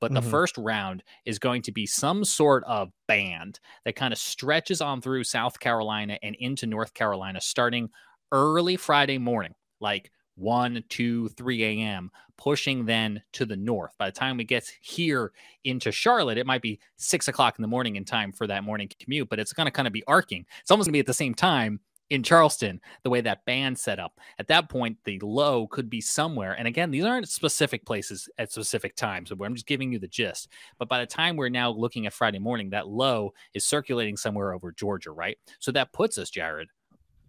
But 0.00 0.14
the 0.14 0.20
mm-hmm. 0.20 0.30
first 0.30 0.56
round 0.56 1.02
is 1.26 1.38
going 1.38 1.60
to 1.62 1.72
be 1.72 1.84
some 1.84 2.24
sort 2.24 2.64
of 2.64 2.90
band 3.08 3.60
that 3.84 3.94
kind 3.94 4.12
of 4.12 4.18
stretches 4.18 4.80
on 4.80 5.02
through 5.02 5.24
South 5.24 5.60
Carolina 5.60 6.18
and 6.22 6.34
into 6.38 6.66
North 6.66 6.94
Carolina 6.94 7.42
starting 7.42 7.90
early 8.32 8.76
Friday 8.76 9.18
morning, 9.18 9.52
like 9.80 10.10
1, 10.36 10.84
2, 10.88 11.28
3 11.28 11.64
a.m., 11.64 12.10
pushing 12.36 12.84
then 12.84 13.22
to 13.32 13.46
the 13.46 13.56
north. 13.56 13.92
By 13.98 14.06
the 14.06 14.18
time 14.18 14.36
we 14.36 14.44
get 14.44 14.70
here 14.80 15.32
into 15.64 15.90
Charlotte, 15.90 16.38
it 16.38 16.46
might 16.46 16.62
be 16.62 16.78
six 16.96 17.28
o'clock 17.28 17.58
in 17.58 17.62
the 17.62 17.68
morning 17.68 17.96
in 17.96 18.04
time 18.04 18.32
for 18.32 18.46
that 18.46 18.64
morning 18.64 18.90
commute, 19.00 19.28
but 19.28 19.38
it's 19.38 19.52
going 19.52 19.66
to 19.66 19.70
kind 19.70 19.86
of 19.86 19.92
be 19.92 20.04
arcing. 20.06 20.44
It's 20.60 20.70
almost 20.70 20.86
going 20.86 20.92
to 20.92 20.96
be 20.96 21.00
at 21.00 21.06
the 21.06 21.14
same 21.14 21.34
time 21.34 21.80
in 22.10 22.22
Charleston, 22.22 22.80
the 23.02 23.10
way 23.10 23.20
that 23.20 23.44
band 23.46 23.78
set 23.78 23.98
up. 23.98 24.20
At 24.38 24.46
that 24.48 24.68
point, 24.68 24.98
the 25.04 25.18
low 25.20 25.66
could 25.66 25.90
be 25.90 26.00
somewhere. 26.00 26.52
And 26.52 26.68
again, 26.68 26.90
these 26.90 27.04
aren't 27.04 27.28
specific 27.28 27.84
places 27.84 28.28
at 28.38 28.52
specific 28.52 28.94
times. 28.94 29.32
I'm 29.32 29.54
just 29.54 29.66
giving 29.66 29.92
you 29.92 29.98
the 29.98 30.06
gist. 30.06 30.48
But 30.78 30.88
by 30.88 31.00
the 31.00 31.06
time 31.06 31.36
we're 31.36 31.48
now 31.48 31.70
looking 31.70 32.06
at 32.06 32.12
Friday 32.12 32.38
morning, 32.38 32.70
that 32.70 32.86
low 32.86 33.32
is 33.54 33.64
circulating 33.64 34.16
somewhere 34.16 34.52
over 34.52 34.70
Georgia, 34.70 35.10
right? 35.10 35.36
So 35.58 35.72
that 35.72 35.92
puts 35.92 36.16
us, 36.16 36.30
Jared, 36.30 36.68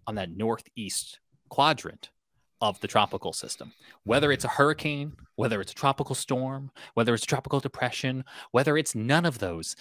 on 0.06 0.14
that 0.14 0.30
northeast 0.30 1.18
quadrant 1.48 2.10
of 2.60 2.80
the 2.80 2.88
tropical 2.88 3.32
system. 3.32 3.72
Whether 4.04 4.32
it's 4.32 4.44
a 4.44 4.48
hurricane, 4.48 5.12
whether 5.36 5.60
it's 5.60 5.72
a 5.72 5.76
tropical 5.76 6.14
storm, 6.14 6.70
whether 6.94 7.14
it's 7.14 7.24
a 7.24 7.26
tropical 7.26 7.60
depression, 7.60 8.24
whether 8.50 8.76
it's 8.76 8.94
none 8.94 9.24
of 9.24 9.38
those, 9.38 9.76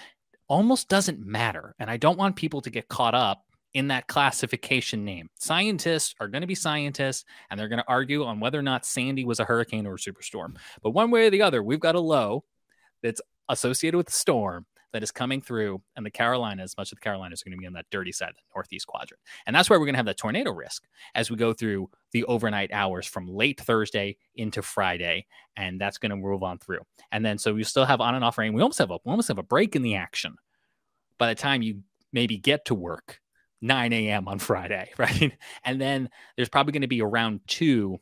almost 0.47 0.87
doesn't 0.87 1.25
matter. 1.25 1.75
And 1.79 1.89
I 1.89 1.97
don't 1.97 2.17
want 2.17 2.35
people 2.35 2.61
to 2.61 2.69
get 2.69 2.87
caught 2.87 3.15
up 3.15 3.43
in 3.73 3.87
that 3.89 4.07
classification 4.07 5.03
name. 5.03 5.29
Scientists 5.39 6.15
are 6.19 6.27
going 6.27 6.41
to 6.41 6.47
be 6.47 6.55
scientists 6.55 7.25
and 7.49 7.59
they're 7.59 7.67
going 7.67 7.81
to 7.81 7.87
argue 7.87 8.23
on 8.23 8.39
whether 8.39 8.57
or 8.57 8.63
not 8.63 8.85
Sandy 8.85 9.25
was 9.25 9.39
a 9.39 9.45
hurricane 9.45 9.85
or 9.85 9.95
a 9.95 9.97
superstorm. 9.97 10.55
But 10.81 10.91
one 10.91 11.11
way 11.11 11.27
or 11.27 11.29
the 11.29 11.41
other, 11.41 11.61
we've 11.61 11.79
got 11.79 11.95
a 11.95 11.99
low 11.99 12.43
that's 13.03 13.21
associated 13.49 13.97
with 13.97 14.07
the 14.07 14.13
storm 14.13 14.65
that 14.93 15.03
is 15.03 15.11
coming 15.11 15.41
through, 15.41 15.81
and 15.95 16.05
the 16.05 16.11
Carolinas, 16.11 16.75
much 16.77 16.91
of 16.91 16.97
the 16.97 17.01
Carolinas, 17.01 17.41
are 17.41 17.49
going 17.49 17.57
to 17.57 17.61
be 17.61 17.67
on 17.67 17.73
that 17.73 17.85
dirty 17.91 18.11
side, 18.11 18.33
the 18.35 18.41
northeast 18.55 18.87
quadrant, 18.87 19.21
and 19.45 19.55
that's 19.55 19.69
where 19.69 19.79
we're 19.79 19.85
going 19.85 19.93
to 19.93 19.99
have 19.99 20.05
that 20.05 20.17
tornado 20.17 20.51
risk 20.51 20.83
as 21.15 21.29
we 21.29 21.35
go 21.37 21.53
through 21.53 21.89
the 22.11 22.23
overnight 22.25 22.71
hours 22.71 23.05
from 23.05 23.27
late 23.27 23.59
Thursday 23.59 24.17
into 24.35 24.61
Friday, 24.61 25.25
and 25.55 25.79
that's 25.79 25.97
going 25.97 26.09
to 26.11 26.15
move 26.15 26.43
on 26.43 26.57
through. 26.57 26.81
And 27.11 27.25
then 27.25 27.37
so 27.37 27.53
we 27.53 27.63
still 27.63 27.85
have 27.85 28.01
on 28.01 28.15
and 28.15 28.23
off 28.23 28.37
rain. 28.37 28.53
We 28.53 28.61
almost 28.61 28.79
have 28.79 28.91
a 28.91 28.97
we 29.03 29.11
almost 29.11 29.27
have 29.27 29.37
a 29.37 29.43
break 29.43 29.75
in 29.75 29.81
the 29.81 29.95
action 29.95 30.35
by 31.17 31.27
the 31.27 31.35
time 31.35 31.61
you 31.61 31.81
maybe 32.13 32.37
get 32.37 32.65
to 32.65 32.75
work 32.75 33.19
9 33.61 33.93
a.m. 33.93 34.27
on 34.27 34.39
Friday, 34.39 34.91
right? 34.97 35.35
And 35.63 35.81
then 35.81 36.09
there's 36.35 36.49
probably 36.49 36.73
going 36.73 36.81
to 36.81 36.87
be 36.87 37.01
around 37.01 37.41
two 37.47 37.99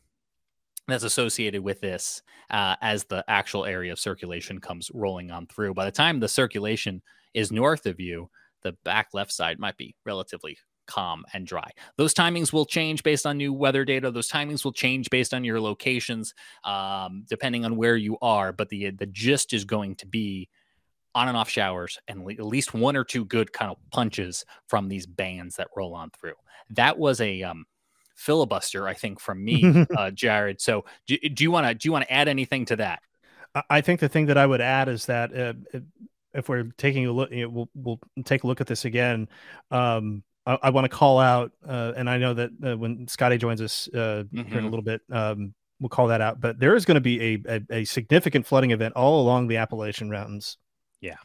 that's 0.88 1.04
associated 1.04 1.62
with 1.62 1.80
this 1.80 2.22
uh, 2.50 2.76
as 2.80 3.04
the 3.04 3.24
actual 3.28 3.64
area 3.64 3.92
of 3.92 3.98
circulation 3.98 4.60
comes 4.60 4.90
rolling 4.94 5.30
on 5.30 5.46
through. 5.46 5.74
By 5.74 5.84
the 5.84 5.90
time 5.90 6.20
the 6.20 6.28
circulation 6.28 7.02
is 7.34 7.50
north 7.50 7.86
of 7.86 8.00
you, 8.00 8.30
the 8.62 8.72
back 8.84 9.08
left 9.12 9.32
side 9.32 9.58
might 9.58 9.76
be 9.76 9.94
relatively 10.04 10.58
calm 10.86 11.24
and 11.32 11.46
dry. 11.46 11.70
Those 11.96 12.14
timings 12.14 12.52
will 12.52 12.64
change 12.64 13.02
based 13.02 13.26
on 13.26 13.36
new 13.36 13.52
weather 13.52 13.84
data. 13.84 14.10
Those 14.10 14.30
timings 14.30 14.64
will 14.64 14.72
change 14.72 15.10
based 15.10 15.34
on 15.34 15.44
your 15.44 15.60
locations, 15.60 16.34
um, 16.64 17.24
depending 17.28 17.64
on 17.64 17.76
where 17.76 17.96
you 17.96 18.16
are. 18.22 18.52
But 18.52 18.68
the 18.68 18.90
the 18.90 19.06
gist 19.06 19.52
is 19.52 19.64
going 19.64 19.96
to 19.96 20.06
be 20.06 20.48
on 21.14 21.28
and 21.28 21.36
off 21.36 21.48
showers 21.48 21.98
and 22.08 22.30
at 22.30 22.44
least 22.44 22.74
one 22.74 22.94
or 22.94 23.02
two 23.02 23.24
good 23.24 23.50
kind 23.50 23.70
of 23.70 23.78
punches 23.90 24.44
from 24.68 24.88
these 24.88 25.06
bands 25.06 25.56
that 25.56 25.68
roll 25.74 25.94
on 25.94 26.10
through. 26.10 26.34
That 26.70 26.98
was 26.98 27.20
a 27.22 27.42
um, 27.42 27.64
filibuster, 28.16 28.88
I 28.88 28.94
think, 28.94 29.20
from 29.20 29.44
me, 29.44 29.86
uh, 29.96 30.10
Jared. 30.10 30.60
So 30.60 30.84
do, 31.06 31.16
do 31.18 31.44
you 31.44 31.50
want 31.50 31.66
to 31.66 31.74
do 31.74 31.86
you 31.86 31.92
want 31.92 32.04
to 32.04 32.12
add 32.12 32.28
anything 32.28 32.64
to 32.66 32.76
that? 32.76 33.00
I 33.70 33.80
think 33.80 34.00
the 34.00 34.08
thing 34.08 34.26
that 34.26 34.36
I 34.36 34.46
would 34.46 34.60
add 34.60 34.88
is 34.88 35.06
that 35.06 35.34
uh, 35.34 35.54
if 36.34 36.48
we're 36.48 36.64
taking 36.76 37.06
a 37.06 37.12
look, 37.12 37.30
you 37.30 37.44
know, 37.44 37.48
we'll 37.48 37.70
we'll 37.74 38.00
take 38.24 38.44
a 38.44 38.46
look 38.46 38.60
at 38.60 38.66
this 38.66 38.84
again. 38.84 39.28
Um, 39.70 40.22
I, 40.44 40.58
I 40.64 40.70
want 40.70 40.84
to 40.84 40.88
call 40.88 41.18
out, 41.18 41.52
uh, 41.66 41.92
and 41.96 42.10
I 42.10 42.18
know 42.18 42.34
that 42.34 42.50
uh, 42.64 42.76
when 42.76 43.08
Scotty 43.08 43.38
joins 43.38 43.62
us 43.62 43.88
uh, 43.94 44.24
mm-hmm. 44.24 44.36
here 44.36 44.46
in 44.46 44.52
a 44.52 44.56
mm-hmm. 44.56 44.66
little 44.66 44.82
bit, 44.82 45.00
um, 45.10 45.54
we'll 45.80 45.88
call 45.88 46.08
that 46.08 46.20
out. 46.20 46.40
But 46.40 46.58
there 46.58 46.74
is 46.74 46.84
going 46.84 46.96
to 46.96 47.00
be 47.00 47.22
a, 47.22 47.42
a, 47.48 47.78
a 47.80 47.84
significant 47.84 48.46
flooding 48.46 48.72
event 48.72 48.94
all 48.94 49.22
along 49.22 49.48
the 49.48 49.56
Appalachian 49.56 50.10
Mountains. 50.10 50.58
Yeah, 51.00 51.16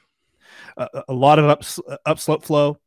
a, 0.77 1.03
a 1.09 1.13
lot 1.13 1.39
of 1.39 1.45
ups, 1.45 1.79
upslope 2.05 2.43
flow 2.43 2.77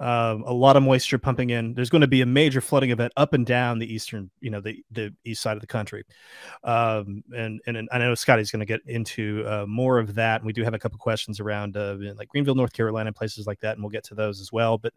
um, 0.00 0.44
a 0.46 0.52
lot 0.52 0.76
of 0.76 0.82
moisture 0.82 1.18
pumping 1.18 1.50
in. 1.50 1.74
There's 1.74 1.90
going 1.90 2.00
to 2.00 2.08
be 2.08 2.22
a 2.22 2.26
major 2.26 2.62
flooding 2.62 2.90
event 2.90 3.12
up 3.18 3.34
and 3.34 3.44
down 3.44 3.78
the 3.78 3.92
eastern, 3.92 4.30
you 4.40 4.50
know, 4.50 4.60
the 4.60 4.82
the 4.90 5.14
east 5.24 5.42
side 5.42 5.56
of 5.56 5.60
the 5.60 5.66
country. 5.66 6.04
Um, 6.64 7.22
and, 7.36 7.60
and 7.66 7.88
I 7.92 7.98
know 7.98 8.14
Scotty's 8.14 8.50
going 8.50 8.60
to 8.60 8.66
get 8.66 8.80
into 8.86 9.44
uh, 9.46 9.66
more 9.68 9.98
of 9.98 10.14
that. 10.14 10.40
And 10.40 10.46
we 10.46 10.54
do 10.54 10.64
have 10.64 10.72
a 10.72 10.78
couple 10.78 10.98
questions 10.98 11.38
around 11.38 11.76
uh, 11.76 11.96
like 12.16 12.28
Greenville, 12.28 12.54
North 12.54 12.72
Carolina, 12.72 13.12
places 13.12 13.46
like 13.46 13.60
that, 13.60 13.74
and 13.74 13.82
we'll 13.82 13.90
get 13.90 14.04
to 14.04 14.14
those 14.14 14.40
as 14.40 14.50
well. 14.50 14.78
But 14.78 14.94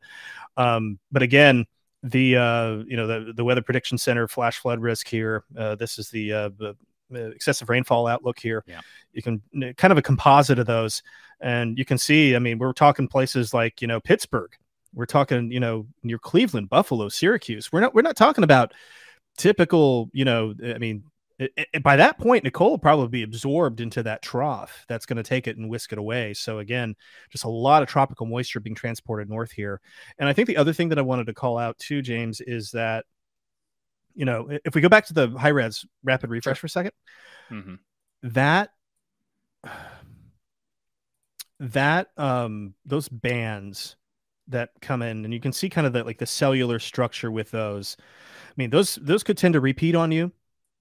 um, 0.56 1.00
but 1.12 1.22
again, 1.22 1.66
the 2.02 2.38
uh, 2.38 2.84
you 2.88 2.96
know 2.96 3.08
the 3.08 3.34
the 3.34 3.44
Weather 3.44 3.62
Prediction 3.62 3.98
Center 3.98 4.30
flash 4.30 4.58
flood 4.58 4.80
risk 4.80 5.08
here. 5.08 5.44
Uh, 5.58 5.76
this 5.76 6.00
is 6.00 6.10
the, 6.10 6.32
uh, 6.32 6.50
the 6.58 6.76
excessive 7.12 7.70
rainfall 7.70 8.08
outlook 8.08 8.40
here. 8.40 8.64
Yeah. 8.68 8.82
You 9.12 9.22
can 9.22 9.42
kind 9.78 9.92
of 9.92 9.98
a 9.98 10.02
composite 10.02 10.60
of 10.60 10.66
those, 10.66 11.04
and 11.42 11.78
you 11.78 11.86
can 11.86 11.98
see. 11.98 12.36
I 12.36 12.40
mean, 12.40 12.58
we're 12.58 12.74
talking 12.74 13.08
places 13.08 13.54
like 13.54 13.82
you 13.82 13.88
know 13.88 14.00
Pittsburgh, 14.00 14.52
we're 14.94 15.06
talking, 15.06 15.52
you 15.52 15.60
know, 15.60 15.88
near 16.04 16.18
Cleveland, 16.18 16.70
Buffalo, 16.70 17.10
Syracuse. 17.10 17.72
We're 17.72 17.82
not 17.82 17.94
we're 17.94 18.02
not 18.02 18.16
talking 18.16 18.44
about 18.44 18.74
typical, 19.38 20.10
you 20.14 20.26
know, 20.26 20.54
I 20.64 20.78
mean, 20.78 21.04
it, 21.40 21.52
it, 21.74 21.84
by 21.84 21.96
that 21.96 22.20
point, 22.20 22.44
Nicole 22.44 22.72
will 22.72 22.78
probably 22.78 23.08
be 23.08 23.24
absorbed 23.24 23.82
into 23.82 24.04
that 24.04 24.22
trough 24.22 24.86
that's 24.88 25.06
going 25.06 25.18
to 25.18 25.24
take 25.24 25.48
it 25.48 25.58
and 25.58 25.70
whisk 25.70 25.92
it 25.92 25.98
away. 25.98 26.34
So 26.34 26.60
again, 26.60 26.96
just 27.32 27.44
a 27.44 27.50
lot 27.50 27.82
of 27.82 27.90
tropical 27.90 28.26
moisture 28.26 28.60
being 28.60 28.76
transported 28.76 29.30
north 29.30 29.52
here. 29.52 29.82
And 30.20 30.30
I 30.30 30.34
think 30.34 30.48
the 30.48 30.58
other 30.58 30.74
thing 30.74 30.90
that 30.90 31.00
I 31.00 31.04
wanted 31.04 31.28
to 31.28 31.34
call 31.34 31.58
out 31.58 31.78
too, 31.80 32.02
James, 32.02 32.40
is 32.42 32.72
that 32.72 33.06
you 34.16 34.26
know, 34.26 34.48
if 34.64 34.76
we 34.76 34.82
go 34.82 34.90
back 34.90 35.08
to 35.08 35.14
the 35.14 35.30
high 35.30 35.50
res 35.50 35.86
rapid 36.04 36.30
refresh 36.30 36.60
for 36.60 36.68
a 36.68 36.70
2nd 36.70 36.92
mm-hmm. 37.50 37.76
that 38.24 38.70
that 41.60 42.10
um 42.18 42.74
those 42.86 43.08
bands 43.08 43.96
that 44.48 44.70
come 44.82 45.02
in 45.02 45.24
and 45.26 45.34
you 45.34 45.40
can 45.40 45.54
see 45.54 45.70
kind 45.70 45.88
of 45.88 45.94
the 45.94 46.04
like 46.04 46.18
the 46.18 46.26
cellular 46.26 46.80
structure 46.80 47.32
with 47.32 47.52
those. 47.52 47.98
I 48.00 48.54
mean 48.58 48.70
those 48.70 48.96
those 49.02 49.24
could 49.24 49.38
tend 49.38 49.54
to 49.54 49.62
repeat 49.62 49.96
on 49.96 50.12
you. 50.12 50.32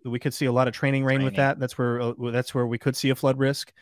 We 0.05 0.19
could 0.19 0.35
see 0.35 0.47
a 0.47 0.53
lot 0.53 0.67
of 0.67 0.75
training 0.75 1.05
rain 1.05 1.19
training. 1.19 1.25
with 1.27 1.37
that. 1.37 1.61
That's 1.61 1.79
where 1.79 2.01
uh, 2.01 2.13
that's 2.31 2.55
where 2.55 2.67
we 2.67 2.79
could 2.79 2.97
see 2.97 3.11
a 3.11 3.15
flood 3.15 3.39
risk. 3.39 3.73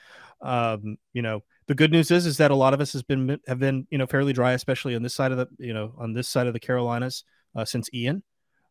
Um, 0.42 0.96
you 1.12 1.22
know 1.22 1.42
the 1.66 1.74
good 1.74 1.92
news 1.92 2.10
is 2.10 2.26
is 2.26 2.38
that 2.38 2.50
a 2.50 2.54
lot 2.54 2.74
of 2.74 2.80
us 2.80 2.92
has 2.92 3.02
been 3.02 3.38
have 3.46 3.58
been 3.58 3.86
you 3.90 3.98
know 3.98 4.06
fairly 4.06 4.32
dry 4.32 4.52
especially 4.52 4.96
on 4.96 5.02
this 5.02 5.14
side 5.14 5.32
of 5.32 5.38
the 5.38 5.48
you 5.58 5.72
know 5.72 5.94
on 5.98 6.12
this 6.12 6.28
side 6.28 6.46
of 6.46 6.52
the 6.52 6.60
carolinas 6.60 7.24
uh, 7.54 7.64
since 7.64 7.88
ian. 7.94 8.22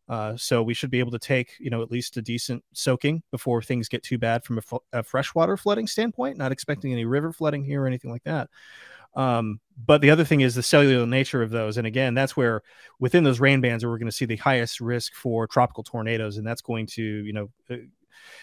Uh, 0.08 0.36
so 0.36 0.60
we 0.60 0.74
should 0.74 0.90
be 0.90 0.98
able 0.98 1.12
to 1.12 1.20
take 1.20 1.52
you 1.60 1.70
know 1.70 1.82
at 1.82 1.90
least 1.90 2.16
a 2.16 2.22
decent 2.22 2.64
soaking 2.72 3.22
before 3.30 3.62
things 3.62 3.88
get 3.88 4.02
too 4.02 4.18
bad 4.18 4.44
from 4.44 4.58
a, 4.58 4.78
a 4.92 5.02
freshwater 5.04 5.56
flooding 5.56 5.86
standpoint 5.86 6.36
not 6.36 6.50
expecting 6.50 6.92
any 6.92 7.04
river 7.04 7.32
flooding 7.32 7.64
here 7.64 7.84
or 7.84 7.86
anything 7.86 8.10
like 8.10 8.24
that 8.24 8.50
um, 9.14 9.60
but 9.76 10.00
the 10.00 10.10
other 10.10 10.24
thing 10.24 10.40
is 10.40 10.54
the 10.54 10.62
cellular 10.62 11.06
nature 11.06 11.42
of 11.42 11.50
those. 11.50 11.76
And 11.76 11.86
again, 11.86 12.14
that's 12.14 12.36
where 12.36 12.62
within 12.98 13.24
those 13.24 13.40
rain 13.40 13.60
bands 13.60 13.84
we're 13.84 13.98
going 13.98 14.10
to 14.10 14.16
see 14.16 14.26
the 14.26 14.36
highest 14.36 14.80
risk 14.80 15.14
for 15.14 15.46
tropical 15.46 15.82
tornadoes. 15.82 16.36
And 16.36 16.46
that's 16.46 16.62
going 16.62 16.86
to, 16.88 17.02
you 17.02 17.32
know, 17.32 17.50
uh, 17.70 17.76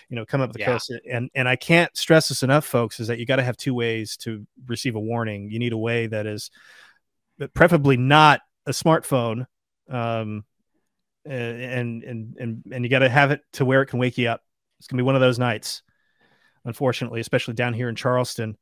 you 0.10 0.16
know, 0.16 0.26
come 0.26 0.42
up 0.42 0.52
the 0.54 0.60
yeah. 0.60 0.66
coast. 0.66 0.92
And 1.10 1.30
and 1.36 1.48
I 1.48 1.56
can't 1.56 1.96
stress 1.96 2.30
this 2.30 2.44
enough, 2.44 2.66
folks, 2.66 3.00
is 3.00 3.08
that 3.08 3.20
you 3.20 3.26
got 3.26 3.36
to 3.38 3.44
have 3.44 3.58
two 3.58 3.74
ways 3.74 4.18
to 4.18 4.46
receive 4.66 4.96
a 4.96 5.00
warning. 5.00 5.52
You 5.52 5.60
need 5.60 5.74
a 5.74 5.78
way 5.78 6.08
that 6.08 6.26
is 6.26 6.50
preferably 7.54 7.98
not 7.98 8.42
a 8.66 8.72
smartphone. 8.72 9.46
Um, 9.90 10.44
and 11.26 12.04
and 12.04 12.36
and 12.40 12.64
and 12.72 12.84
you 12.84 12.90
got 12.90 13.00
to 13.00 13.10
have 13.10 13.32
it 13.32 13.42
to 13.54 13.66
where 13.66 13.82
it 13.82 13.88
can 13.88 14.00
wake 14.00 14.18
you 14.18 14.30
up. 14.30 14.42
It's 14.80 14.88
gonna 14.88 15.02
be 15.02 15.06
one 15.06 15.16
of 15.16 15.22
those 15.22 15.38
nights, 15.38 15.84
unfortunately, 16.66 17.20
especially 17.20 17.54
down 17.54 17.74
here 17.74 17.90
in 17.90 17.96
Charleston 17.96 18.58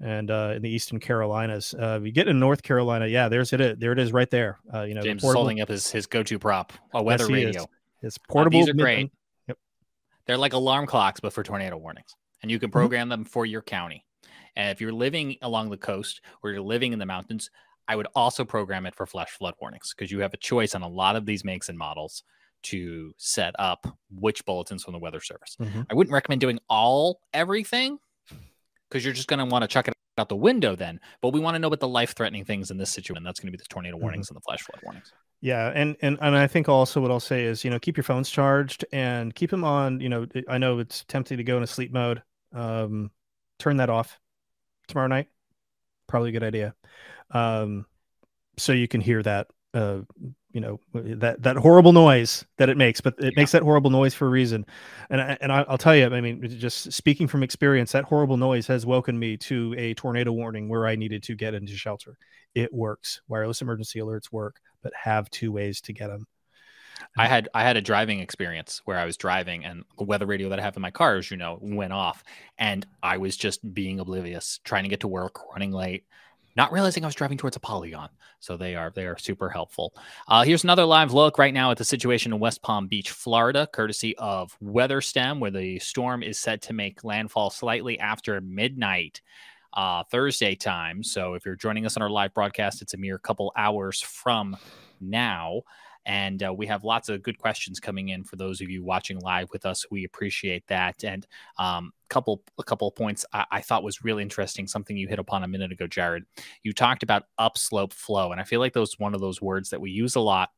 and 0.00 0.30
uh, 0.30 0.52
in 0.56 0.62
the 0.62 0.68
Eastern 0.68 1.00
Carolinas. 1.00 1.74
Uh, 1.74 2.00
you 2.02 2.12
get 2.12 2.28
in 2.28 2.38
North 2.38 2.62
Carolina, 2.62 3.06
yeah, 3.06 3.28
there's 3.28 3.52
it. 3.52 3.80
There 3.80 3.92
it 3.92 3.98
is, 3.98 4.12
right 4.12 4.30
there. 4.30 4.58
Uh, 4.72 4.82
you 4.82 4.94
know, 4.94 5.02
James 5.02 5.22
portable, 5.22 5.42
holding 5.42 5.60
up 5.60 5.68
his 5.68 5.90
his 5.90 6.06
go-to 6.06 6.38
prop, 6.38 6.72
a 6.94 7.02
weather 7.02 7.24
yes, 7.24 7.32
radio. 7.32 7.62
Is. 7.62 7.66
His 8.02 8.18
portable. 8.18 8.58
Uh, 8.58 8.60
these 8.60 8.68
are 8.70 8.74
great. 8.74 9.10
Yep. 9.48 9.58
They're 10.26 10.38
like 10.38 10.52
alarm 10.52 10.86
clocks, 10.86 11.20
but 11.20 11.32
for 11.32 11.42
tornado 11.42 11.76
warnings, 11.76 12.14
and 12.42 12.50
you 12.50 12.58
can 12.58 12.68
mm-hmm. 12.68 12.78
program 12.78 13.04
mm-hmm. 13.04 13.10
them 13.10 13.24
for 13.24 13.46
your 13.46 13.62
county. 13.62 14.04
And 14.56 14.70
if 14.70 14.80
you're 14.80 14.92
living 14.92 15.36
along 15.42 15.70
the 15.70 15.76
coast 15.76 16.22
or 16.42 16.50
you're 16.50 16.62
living 16.62 16.92
in 16.92 16.98
the 16.98 17.06
mountains, 17.06 17.50
I 17.88 17.96
would 17.96 18.08
also 18.14 18.44
program 18.44 18.86
it 18.86 18.94
for 18.94 19.06
flash 19.06 19.30
flood 19.30 19.54
warnings 19.60 19.94
because 19.96 20.10
you 20.10 20.20
have 20.20 20.32
a 20.32 20.38
choice 20.38 20.74
on 20.74 20.82
a 20.82 20.88
lot 20.88 21.14
of 21.14 21.26
these 21.26 21.44
makes 21.44 21.68
and 21.68 21.78
models 21.78 22.22
to 22.62 23.12
set 23.18 23.54
up 23.58 23.86
which 24.10 24.44
bulletins 24.44 24.82
from 24.82 24.92
the 24.92 24.98
Weather 24.98 25.20
Service. 25.20 25.56
Mm-hmm. 25.60 25.82
I 25.90 25.94
wouldn't 25.94 26.12
recommend 26.12 26.40
doing 26.40 26.58
all 26.68 27.20
everything 27.32 27.98
because 28.88 29.04
you're 29.04 29.14
just 29.14 29.28
going 29.28 29.38
to 29.38 29.44
want 29.44 29.62
to 29.62 29.68
chuck 29.68 29.88
it 29.88 29.94
out 30.18 30.28
the 30.28 30.36
window 30.36 30.74
then. 30.76 31.00
But 31.20 31.32
we 31.32 31.40
want 31.40 31.54
to 31.54 31.58
know 31.58 31.68
what 31.68 31.80
the 31.80 31.88
life 31.88 32.14
threatening 32.14 32.44
things 32.44 32.70
in 32.70 32.78
this 32.78 32.90
situation. 32.90 33.24
That's 33.24 33.40
going 33.40 33.48
to 33.48 33.56
be 33.56 33.62
the 33.62 33.68
tornado 33.68 33.96
mm-hmm. 33.96 34.02
warnings 34.02 34.26
mm-hmm. 34.26 34.36
and 34.36 34.42
the 34.42 34.44
flash 34.46 34.62
flood 34.62 34.80
warnings. 34.82 35.12
Yeah, 35.40 35.70
and 35.74 35.96
and 36.00 36.18
and 36.20 36.34
I 36.34 36.46
think 36.46 36.68
also 36.68 37.00
what 37.00 37.10
I'll 37.10 37.20
say 37.20 37.44
is 37.44 37.62
you 37.62 37.70
know 37.70 37.78
keep 37.78 37.96
your 37.96 38.04
phones 38.04 38.30
charged 38.30 38.84
and 38.92 39.34
keep 39.34 39.50
them 39.50 39.64
on. 39.64 40.00
You 40.00 40.08
know, 40.08 40.26
I 40.48 40.58
know 40.58 40.78
it's 40.78 41.04
tempting 41.04 41.36
to 41.36 41.44
go 41.44 41.56
into 41.56 41.66
sleep 41.66 41.92
mode. 41.92 42.22
Um, 42.54 43.10
turn 43.58 43.76
that 43.76 43.90
off 43.90 44.18
tomorrow 44.88 45.08
night. 45.08 45.28
Probably 46.06 46.30
a 46.30 46.32
good 46.32 46.42
idea. 46.42 46.74
Um, 47.30 47.86
so 48.56 48.72
you 48.72 48.88
can 48.88 49.00
hear 49.00 49.22
that 49.22 49.48
uh, 49.74 50.00
you 50.56 50.62
know 50.62 50.80
that 50.94 51.42
that 51.42 51.56
horrible 51.56 51.92
noise 51.92 52.46
that 52.56 52.70
it 52.70 52.78
makes 52.78 53.02
but 53.02 53.12
it 53.18 53.24
yeah. 53.24 53.30
makes 53.36 53.52
that 53.52 53.62
horrible 53.62 53.90
noise 53.90 54.14
for 54.14 54.26
a 54.26 54.30
reason. 54.30 54.64
And 55.10 55.20
I, 55.20 55.36
and 55.42 55.52
I'll 55.52 55.76
tell 55.76 55.94
you 55.94 56.06
I 56.06 56.20
mean 56.22 56.48
just 56.58 56.94
speaking 56.94 57.28
from 57.28 57.42
experience 57.42 57.92
that 57.92 58.04
horrible 58.04 58.38
noise 58.38 58.66
has 58.68 58.86
woken 58.86 59.18
me 59.18 59.36
to 59.36 59.74
a 59.76 59.92
tornado 59.92 60.32
warning 60.32 60.70
where 60.70 60.86
I 60.86 60.96
needed 60.96 61.22
to 61.24 61.34
get 61.34 61.52
into 61.52 61.76
shelter. 61.76 62.16
It 62.54 62.72
works. 62.72 63.20
Wireless 63.28 63.60
emergency 63.60 63.98
alerts 63.98 64.32
work 64.32 64.58
but 64.82 64.94
have 64.94 65.28
two 65.28 65.52
ways 65.52 65.82
to 65.82 65.92
get 65.92 66.08
them 66.08 66.26
I 67.18 67.26
had 67.26 67.50
I 67.52 67.62
had 67.62 67.76
a 67.76 67.82
driving 67.82 68.20
experience 68.20 68.80
where 68.86 68.98
I 68.98 69.04
was 69.04 69.18
driving 69.18 69.66
and 69.66 69.84
the 69.98 70.04
weather 70.04 70.24
radio 70.24 70.48
that 70.48 70.58
I 70.58 70.62
have 70.62 70.76
in 70.76 70.80
my 70.80 70.90
car, 70.90 71.16
as 71.16 71.30
you 71.30 71.36
know, 71.36 71.58
went 71.60 71.92
off, 71.92 72.24
and 72.56 72.86
I 73.02 73.18
was 73.18 73.36
just 73.36 73.74
being 73.74 74.00
oblivious, 74.00 74.58
trying 74.64 74.84
to 74.84 74.88
get 74.88 75.00
to 75.00 75.08
work, 75.08 75.50
running 75.52 75.72
late, 75.72 76.04
not 76.56 76.72
realizing 76.72 77.04
I 77.04 77.06
was 77.06 77.14
driving 77.14 77.38
towards 77.38 77.56
a 77.56 77.60
polygon. 77.60 78.08
So 78.40 78.56
they 78.56 78.74
are 78.74 78.90
they 78.94 79.06
are 79.06 79.18
super 79.18 79.48
helpful. 79.48 79.94
Uh, 80.28 80.44
here's 80.44 80.64
another 80.64 80.84
live 80.84 81.12
look 81.12 81.38
right 81.38 81.54
now 81.54 81.70
at 81.70 81.78
the 81.78 81.84
situation 81.84 82.32
in 82.32 82.38
West 82.38 82.62
Palm 82.62 82.88
Beach, 82.88 83.10
Florida, 83.10 83.68
courtesy 83.72 84.16
of 84.16 84.56
WeatherStem, 84.62 85.38
where 85.38 85.50
the 85.50 85.78
storm 85.78 86.22
is 86.22 86.38
set 86.38 86.62
to 86.62 86.72
make 86.72 87.04
landfall 87.04 87.50
slightly 87.50 87.98
after 87.98 88.40
midnight. 88.40 89.20
Uh, 89.72 90.02
Thursday 90.04 90.54
time. 90.54 91.02
So 91.02 91.34
if 91.34 91.44
you're 91.44 91.54
joining 91.54 91.84
us 91.84 91.98
on 91.98 92.02
our 92.02 92.08
live 92.08 92.32
broadcast, 92.32 92.80
it's 92.80 92.94
a 92.94 92.96
mere 92.96 93.18
couple 93.18 93.52
hours 93.58 94.00
from 94.00 94.56
now. 95.02 95.64
And 96.06 96.40
uh, 96.42 96.54
we 96.56 96.66
have 96.66 96.84
lots 96.84 97.08
of 97.08 97.22
good 97.22 97.36
questions 97.36 97.80
coming 97.80 98.10
in 98.10 98.22
for 98.22 98.36
those 98.36 98.60
of 98.60 98.70
you 98.70 98.84
watching 98.84 99.18
live 99.18 99.48
with 99.52 99.66
us. 99.66 99.84
We 99.90 100.04
appreciate 100.04 100.64
that. 100.68 101.02
And 101.02 101.26
um, 101.58 101.92
couple 102.08 102.44
a 102.58 102.62
couple 102.62 102.86
of 102.86 102.94
points 102.94 103.26
I, 103.32 103.44
I, 103.50 103.60
thought 103.60 103.82
was 103.82 104.04
really 104.04 104.22
interesting. 104.22 104.68
Something 104.68 104.96
you 104.96 105.08
hit 105.08 105.18
upon 105.18 105.42
a 105.42 105.48
minute 105.48 105.72
ago, 105.72 105.88
Jared. 105.88 106.24
You 106.62 106.72
talked 106.72 107.02
about 107.02 107.24
upslope 107.38 107.92
flow, 107.92 108.30
and 108.30 108.40
I 108.40 108.44
feel 108.44 108.60
like 108.60 108.72
those 108.72 108.96
one 108.98 109.14
of 109.14 109.20
those 109.20 109.42
words 109.42 109.70
that 109.70 109.80
we 109.80 109.90
use 109.90 110.14
a 110.14 110.20
lot, 110.20 110.50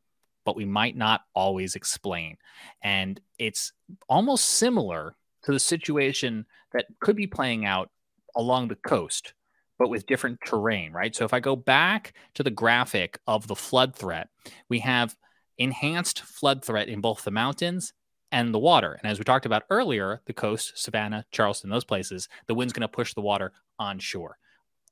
but 0.45 0.55
we 0.55 0.67
might 0.67 0.97
not 0.97 1.23
always 1.35 1.75
explain. 1.75 2.37
And 2.83 3.19
it's 3.39 3.73
almost 4.07 4.45
similar 4.45 5.17
to 5.45 5.53
the 5.53 5.59
situation 5.59 6.45
that 6.73 6.85
could 7.01 7.17
be 7.17 7.27
playing 7.27 7.65
out 7.65 7.91
along 8.37 8.69
the 8.69 8.77
coast 8.77 9.33
but 9.79 9.91
with 9.91 10.07
different 10.07 10.41
terrain, 10.45 10.93
right? 10.93 11.15
So 11.15 11.25
if 11.25 11.33
I 11.33 11.39
go 11.39 11.55
back 11.55 12.13
to 12.35 12.43
the 12.43 12.51
graphic 12.51 13.21
of 13.29 13.47
the 13.47 13.55
flood 13.55 13.95
threat, 13.95 14.29
we 14.69 14.81
have 14.81 15.15
enhanced 15.59 16.21
flood 16.21 16.65
threat 16.65 16.89
in 16.89 17.01
both 17.01 17.25
the 17.25 17.31
mountains 17.31 17.93
and 18.31 18.53
the 18.53 18.59
water. 18.59 18.99
And 19.03 19.11
as 19.11 19.19
we 19.19 19.25
talked 19.25 19.47
about 19.47 19.65
earlier, 19.71 20.21
the 20.27 20.33
coast, 20.33 20.73
Savannah, 20.77 21.25
Charleston, 21.31 21.71
those 21.71 21.85
places, 21.85 22.29
the 22.47 22.55
wind's 22.55 22.73
going 22.73 22.83
to 22.83 22.89
push 22.89 23.15
the 23.15 23.21
water 23.21 23.53
onshore. 23.79 24.39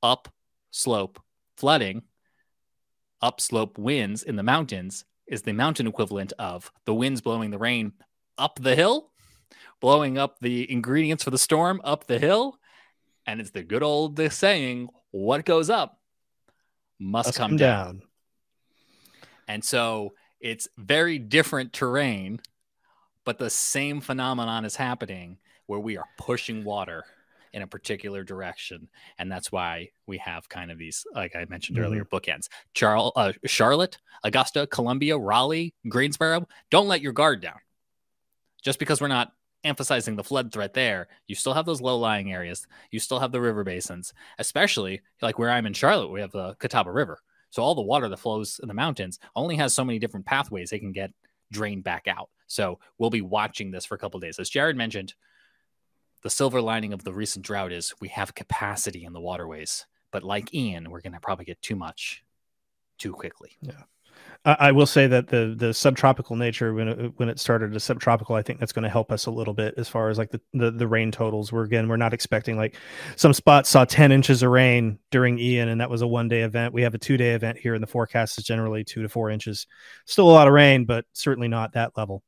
Up 0.01 0.27
slope 0.71 1.19
flooding, 1.55 2.03
upslope 3.21 3.77
winds 3.77 4.23
in 4.23 4.35
the 4.35 4.43
mountains 4.43 5.05
is 5.27 5.41
the 5.41 5.53
mountain 5.53 5.87
equivalent 5.87 6.33
of 6.39 6.71
the 6.85 6.93
winds 6.93 7.21
blowing 7.21 7.51
the 7.51 7.57
rain 7.57 7.93
up 8.37 8.59
the 8.59 8.75
hill, 8.75 9.11
blowing 9.81 10.17
up 10.17 10.37
the 10.39 10.71
ingredients 10.71 11.23
for 11.23 11.31
the 11.31 11.37
storm 11.37 11.81
up 11.83 12.07
the 12.07 12.19
hill. 12.19 12.57
And 13.25 13.41
it's 13.41 13.51
the 13.51 13.63
good 13.63 13.83
old 13.83 14.19
saying, 14.31 14.89
what 15.11 15.45
goes 15.45 15.69
up 15.69 15.99
must, 16.99 17.29
must 17.29 17.37
come, 17.37 17.51
come 17.51 17.57
down. 17.57 17.85
down. 17.85 18.01
And 19.47 19.63
so 19.63 20.13
it's 20.39 20.67
very 20.77 21.19
different 21.19 21.73
terrain, 21.73 22.39
but 23.25 23.37
the 23.37 23.49
same 23.49 24.01
phenomenon 24.01 24.65
is 24.65 24.75
happening 24.75 25.37
where 25.65 25.79
we 25.79 25.97
are 25.97 26.05
pushing 26.17 26.63
water 26.63 27.03
in 27.53 27.61
a 27.61 27.67
particular 27.67 28.23
direction, 28.23 28.87
and 29.17 29.31
that's 29.31 29.51
why 29.51 29.89
we 30.05 30.17
have 30.19 30.47
kind 30.49 30.71
of 30.71 30.77
these, 30.77 31.05
like 31.13 31.35
I 31.35 31.45
mentioned 31.49 31.77
mm-hmm. 31.77 31.85
earlier, 31.85 32.05
bookends. 32.05 32.49
Uh, 33.15 33.33
Charlotte, 33.45 33.97
Augusta, 34.23 34.67
Columbia, 34.67 35.17
Raleigh, 35.17 35.73
Greensboro. 35.89 36.47
Don't 36.69 36.87
let 36.87 37.01
your 37.01 37.13
guard 37.13 37.41
down. 37.41 37.59
Just 38.61 38.79
because 38.79 39.01
we're 39.01 39.07
not 39.07 39.31
emphasizing 39.63 40.15
the 40.15 40.23
flood 40.23 40.51
threat 40.51 40.73
there, 40.73 41.07
you 41.27 41.35
still 41.35 41.53
have 41.53 41.65
those 41.65 41.81
low 41.81 41.97
lying 41.97 42.31
areas. 42.31 42.67
You 42.91 42.99
still 42.99 43.19
have 43.19 43.31
the 43.31 43.41
river 43.41 43.63
basins, 43.63 44.13
especially 44.37 45.01
like 45.21 45.39
where 45.39 45.49
I'm 45.49 45.65
in 45.65 45.73
Charlotte, 45.73 46.11
we 46.11 46.21
have 46.21 46.31
the 46.31 46.55
Catawba 46.59 46.91
River. 46.91 47.19
So 47.57 47.63
all 47.63 47.73
the 47.73 47.81
water 47.81 48.07
that 48.07 48.17
flows 48.17 48.59
in 48.61 48.67
the 48.67 48.75
mountains 48.75 49.17
only 49.35 49.55
has 49.55 49.73
so 49.73 49.83
many 49.83 49.97
different 49.97 50.27
pathways 50.27 50.69
they 50.69 50.77
can 50.77 50.91
get 50.91 51.11
drained 51.51 51.83
back 51.83 52.07
out. 52.07 52.29
So 52.45 52.77
we'll 52.99 53.09
be 53.09 53.21
watching 53.21 53.71
this 53.71 53.83
for 53.83 53.95
a 53.95 53.97
couple 53.97 54.19
days. 54.19 54.37
As 54.37 54.47
Jared 54.47 54.77
mentioned, 54.77 55.15
the 56.21 56.29
silver 56.29 56.61
lining 56.61 56.93
of 56.93 57.03
the 57.03 57.15
recent 57.15 57.43
drought 57.43 57.71
is 57.71 57.95
we 57.99 58.09
have 58.09 58.35
capacity 58.35 59.05
in 59.05 59.13
the 59.13 59.19
waterways. 59.19 59.87
But 60.11 60.21
like 60.21 60.53
Ian, 60.53 60.91
we're 60.91 61.01
going 61.01 61.13
to 61.13 61.19
probably 61.19 61.45
get 61.45 61.59
too 61.63 61.75
much 61.75 62.23
too 62.99 63.11
quickly. 63.11 63.57
Yeah. 63.59 63.85
I, 64.47 64.71
will 64.71 64.85
say 64.85 65.07
that 65.07 65.27
the 65.27 65.55
the 65.57 65.73
subtropical 65.73 66.37
nature 66.37 66.73
when 66.73 66.87
it, 66.87 67.11
when 67.17 67.27
it 67.27 67.37
started 67.37 67.73
to 67.73 67.79
subtropical, 67.79 68.35
I 68.35 68.41
think 68.41 68.59
that's 68.59 68.71
going 68.71 68.83
to 68.83 68.89
help 68.89 69.11
us 69.11 69.25
a 69.25 69.31
little 69.31 69.53
bit 69.53 69.73
as 69.77 69.89
far 69.89 70.09
as 70.09 70.17
like 70.17 70.31
the, 70.31 70.39
the, 70.53 70.71
the 70.71 70.87
rain 70.87 71.11
totals. 71.11 71.51
We're 71.51 71.63
again 71.63 71.89
we're 71.89 71.97
not 71.97 72.13
expecting 72.13 72.55
like 72.55 72.77
some 73.17 73.33
spots 73.33 73.69
saw 73.69 73.83
ten 73.83 74.11
inches 74.11 74.43
of 74.43 74.49
rain 74.49 74.99
during 75.11 75.37
Ian, 75.37 75.67
and 75.67 75.81
that 75.81 75.89
was 75.89 76.01
a 76.01 76.07
one 76.07 76.29
day 76.29 76.43
event. 76.43 76.73
We 76.73 76.83
have 76.83 76.93
a 76.93 76.97
two 76.97 77.17
day 77.17 77.31
event 77.31 77.57
here, 77.57 77.73
and 77.73 77.83
the 77.83 77.87
forecast 77.87 78.37
is 78.37 78.45
generally 78.45 78.83
two 78.85 79.01
to 79.01 79.09
four 79.09 79.29
inches. 79.29 79.67
Still 80.05 80.29
a 80.29 80.31
lot 80.31 80.47
of 80.47 80.53
rain, 80.53 80.85
but 80.85 81.05
certainly 81.11 81.49
not 81.49 81.73
that 81.73 81.97
level. 81.97 82.23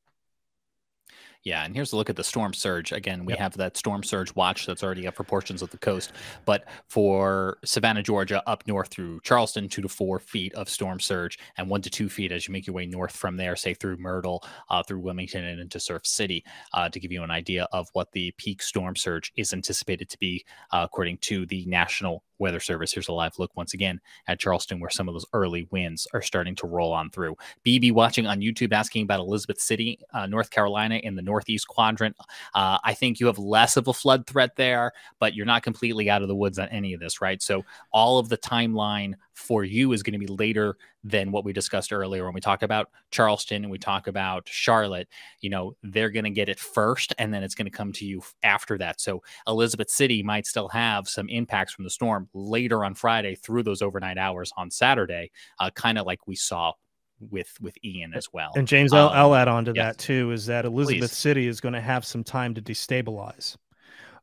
Yeah, 1.49 1.65
and 1.65 1.73
here's 1.73 1.93
a 1.93 1.95
look 1.95 2.11
at 2.11 2.15
the 2.15 2.23
storm 2.23 2.53
surge. 2.53 2.91
Again, 2.91 3.25
we 3.25 3.33
yep. 3.33 3.39
have 3.39 3.57
that 3.57 3.75
storm 3.75 4.03
surge 4.03 4.35
watch 4.35 4.67
that's 4.67 4.83
already 4.83 5.07
up 5.07 5.15
for 5.15 5.23
portions 5.23 5.63
of 5.63 5.71
the 5.71 5.79
coast. 5.79 6.11
But 6.45 6.65
for 6.87 7.57
Savannah, 7.65 8.03
Georgia, 8.03 8.43
up 8.45 8.67
north 8.67 8.89
through 8.89 9.21
Charleston, 9.21 9.67
two 9.67 9.81
to 9.81 9.89
four 9.89 10.19
feet 10.19 10.53
of 10.53 10.69
storm 10.69 10.99
surge, 10.99 11.39
and 11.57 11.67
one 11.67 11.81
to 11.81 11.89
two 11.89 12.07
feet 12.07 12.31
as 12.31 12.47
you 12.47 12.51
make 12.51 12.67
your 12.67 12.75
way 12.75 12.85
north 12.85 13.15
from 13.15 13.35
there, 13.35 13.55
say 13.55 13.73
through 13.73 13.97
Myrtle, 13.97 14.43
uh, 14.69 14.83
through 14.83 14.99
Wilmington, 14.99 15.43
and 15.43 15.59
into 15.59 15.79
Surf 15.79 16.05
City, 16.05 16.45
uh, 16.75 16.87
to 16.87 16.99
give 16.99 17.11
you 17.11 17.23
an 17.23 17.31
idea 17.31 17.67
of 17.71 17.89
what 17.93 18.11
the 18.11 18.29
peak 18.37 18.61
storm 18.61 18.95
surge 18.95 19.33
is 19.35 19.51
anticipated 19.51 20.07
to 20.09 20.19
be, 20.19 20.45
uh, 20.71 20.81
according 20.83 21.17
to 21.17 21.47
the 21.47 21.65
National 21.65 22.23
Weather 22.39 22.59
Service. 22.59 22.93
Here's 22.93 23.09
a 23.09 23.13
live 23.13 23.37
look 23.37 23.55
once 23.55 23.73
again 23.73 23.99
at 24.27 24.39
Charleston, 24.39 24.79
where 24.79 24.89
some 24.89 25.07
of 25.07 25.13
those 25.13 25.25
early 25.33 25.67
winds 25.71 26.07
are 26.13 26.21
starting 26.21 26.55
to 26.55 26.67
roll 26.67 26.91
on 26.91 27.09
through. 27.11 27.35
BB 27.65 27.91
watching 27.91 28.25
on 28.25 28.39
YouTube 28.39 28.73
asking 28.73 29.03
about 29.03 29.19
Elizabeth 29.19 29.59
City, 29.59 29.99
uh, 30.13 30.25
North 30.25 30.49
Carolina, 30.49 30.95
in 30.95 31.15
the 31.15 31.21
northeast 31.39 31.69
quadrant. 31.69 32.17
Uh, 32.53 32.77
I 32.83 32.93
think 32.93 33.19
you 33.19 33.27
have 33.27 33.39
less 33.39 33.77
of 33.77 33.87
a 33.87 33.93
flood 33.93 34.27
threat 34.27 34.57
there, 34.57 34.91
but 35.19 35.33
you're 35.33 35.45
not 35.45 35.63
completely 35.63 36.09
out 36.09 36.21
of 36.21 36.27
the 36.27 36.35
woods 36.35 36.59
on 36.59 36.67
any 36.67 36.93
of 36.93 36.99
this, 36.99 37.21
right? 37.21 37.41
So 37.41 37.63
all 37.93 38.19
of 38.19 38.27
the 38.27 38.37
timeline 38.37 39.13
for 39.33 39.63
you 39.63 39.93
is 39.93 40.03
going 40.03 40.19
to 40.19 40.19
be 40.19 40.27
later 40.27 40.75
than 41.05 41.31
what 41.31 41.45
we 41.45 41.53
discussed 41.53 41.93
earlier 41.93 42.25
when 42.25 42.33
we 42.33 42.41
talk 42.41 42.61
about 42.61 42.89
Charleston 43.09 43.63
and 43.63 43.71
we 43.71 43.77
talk 43.77 44.07
about 44.07 44.49
Charlotte. 44.49 45.07
You 45.39 45.49
know, 45.49 45.77
they're 45.81 46.09
going 46.09 46.25
to 46.25 46.29
get 46.29 46.49
it 46.49 46.59
first 46.59 47.13
and 47.17 47.33
then 47.33 47.41
it's 47.41 47.55
going 47.55 47.65
to 47.67 47.71
come 47.71 47.93
to 47.93 48.05
you 48.05 48.21
after 48.43 48.77
that. 48.79 48.99
So 48.99 49.23
Elizabeth 49.47 49.89
City 49.89 50.21
might 50.21 50.45
still 50.45 50.67
have 50.67 51.07
some 51.07 51.29
impacts 51.29 51.73
from 51.73 51.85
the 51.85 51.89
storm 51.89 52.27
later 52.33 52.83
on 52.83 52.95
Friday 52.95 53.35
through 53.35 53.63
those 53.63 53.81
overnight 53.81 54.17
hours 54.17 54.51
on 54.57 54.69
Saturday, 54.69 55.31
uh, 55.59 55.69
kind 55.69 55.97
of 55.97 56.05
like 56.05 56.27
we 56.27 56.35
saw 56.35 56.73
with 57.19 57.51
with 57.59 57.77
Ian 57.83 58.13
as 58.13 58.27
well. 58.31 58.51
And 58.55 58.67
James, 58.67 58.93
um, 58.93 58.99
I'll, 58.99 59.09
I'll 59.09 59.35
add 59.35 59.47
on 59.47 59.65
to 59.65 59.73
yes. 59.75 59.85
that 59.85 59.97
too. 59.97 60.31
Is 60.31 60.45
that 60.47 60.65
Elizabeth 60.65 61.11
Please. 61.11 61.17
City 61.17 61.47
is 61.47 61.59
going 61.61 61.73
to 61.73 61.81
have 61.81 62.05
some 62.05 62.23
time 62.23 62.53
to 62.55 62.61
destabilize 62.61 63.55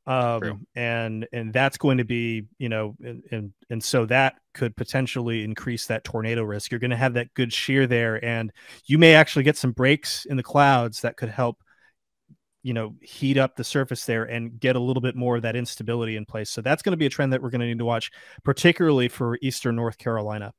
um, 0.06 0.66
and 0.76 1.26
and 1.32 1.52
that's 1.52 1.76
going 1.76 1.98
to 1.98 2.04
be 2.04 2.44
you 2.58 2.68
know 2.68 2.94
and, 3.02 3.22
and 3.32 3.52
and 3.70 3.82
so 3.82 4.06
that 4.06 4.36
could 4.54 4.76
potentially 4.76 5.42
increase 5.42 5.86
that 5.86 6.04
tornado 6.04 6.42
risk 6.42 6.70
you're 6.70 6.80
going 6.80 6.90
to 6.90 6.96
have 6.96 7.14
that 7.14 7.32
good 7.34 7.52
shear 7.52 7.86
there 7.86 8.24
and 8.24 8.52
you 8.86 8.98
may 8.98 9.14
actually 9.14 9.42
get 9.42 9.56
some 9.56 9.72
breaks 9.72 10.24
in 10.24 10.36
the 10.36 10.42
clouds 10.42 11.00
that 11.00 11.16
could 11.16 11.28
help 11.28 11.60
you 12.62 12.72
know 12.72 12.94
heat 13.00 13.36
up 13.36 13.56
the 13.56 13.64
surface 13.64 14.04
there 14.06 14.24
and 14.24 14.60
get 14.60 14.76
a 14.76 14.80
little 14.80 15.00
bit 15.00 15.16
more 15.16 15.36
of 15.36 15.42
that 15.42 15.56
instability 15.56 16.16
in 16.16 16.24
place 16.24 16.50
so 16.50 16.60
that's 16.60 16.82
going 16.82 16.92
to 16.92 16.96
be 16.96 17.06
a 17.06 17.10
trend 17.10 17.32
that 17.32 17.42
we're 17.42 17.50
going 17.50 17.60
to 17.60 17.66
need 17.66 17.78
to 17.78 17.84
watch 17.84 18.10
particularly 18.44 19.08
for 19.08 19.38
eastern 19.42 19.74
north 19.74 19.98
carolina 19.98 20.52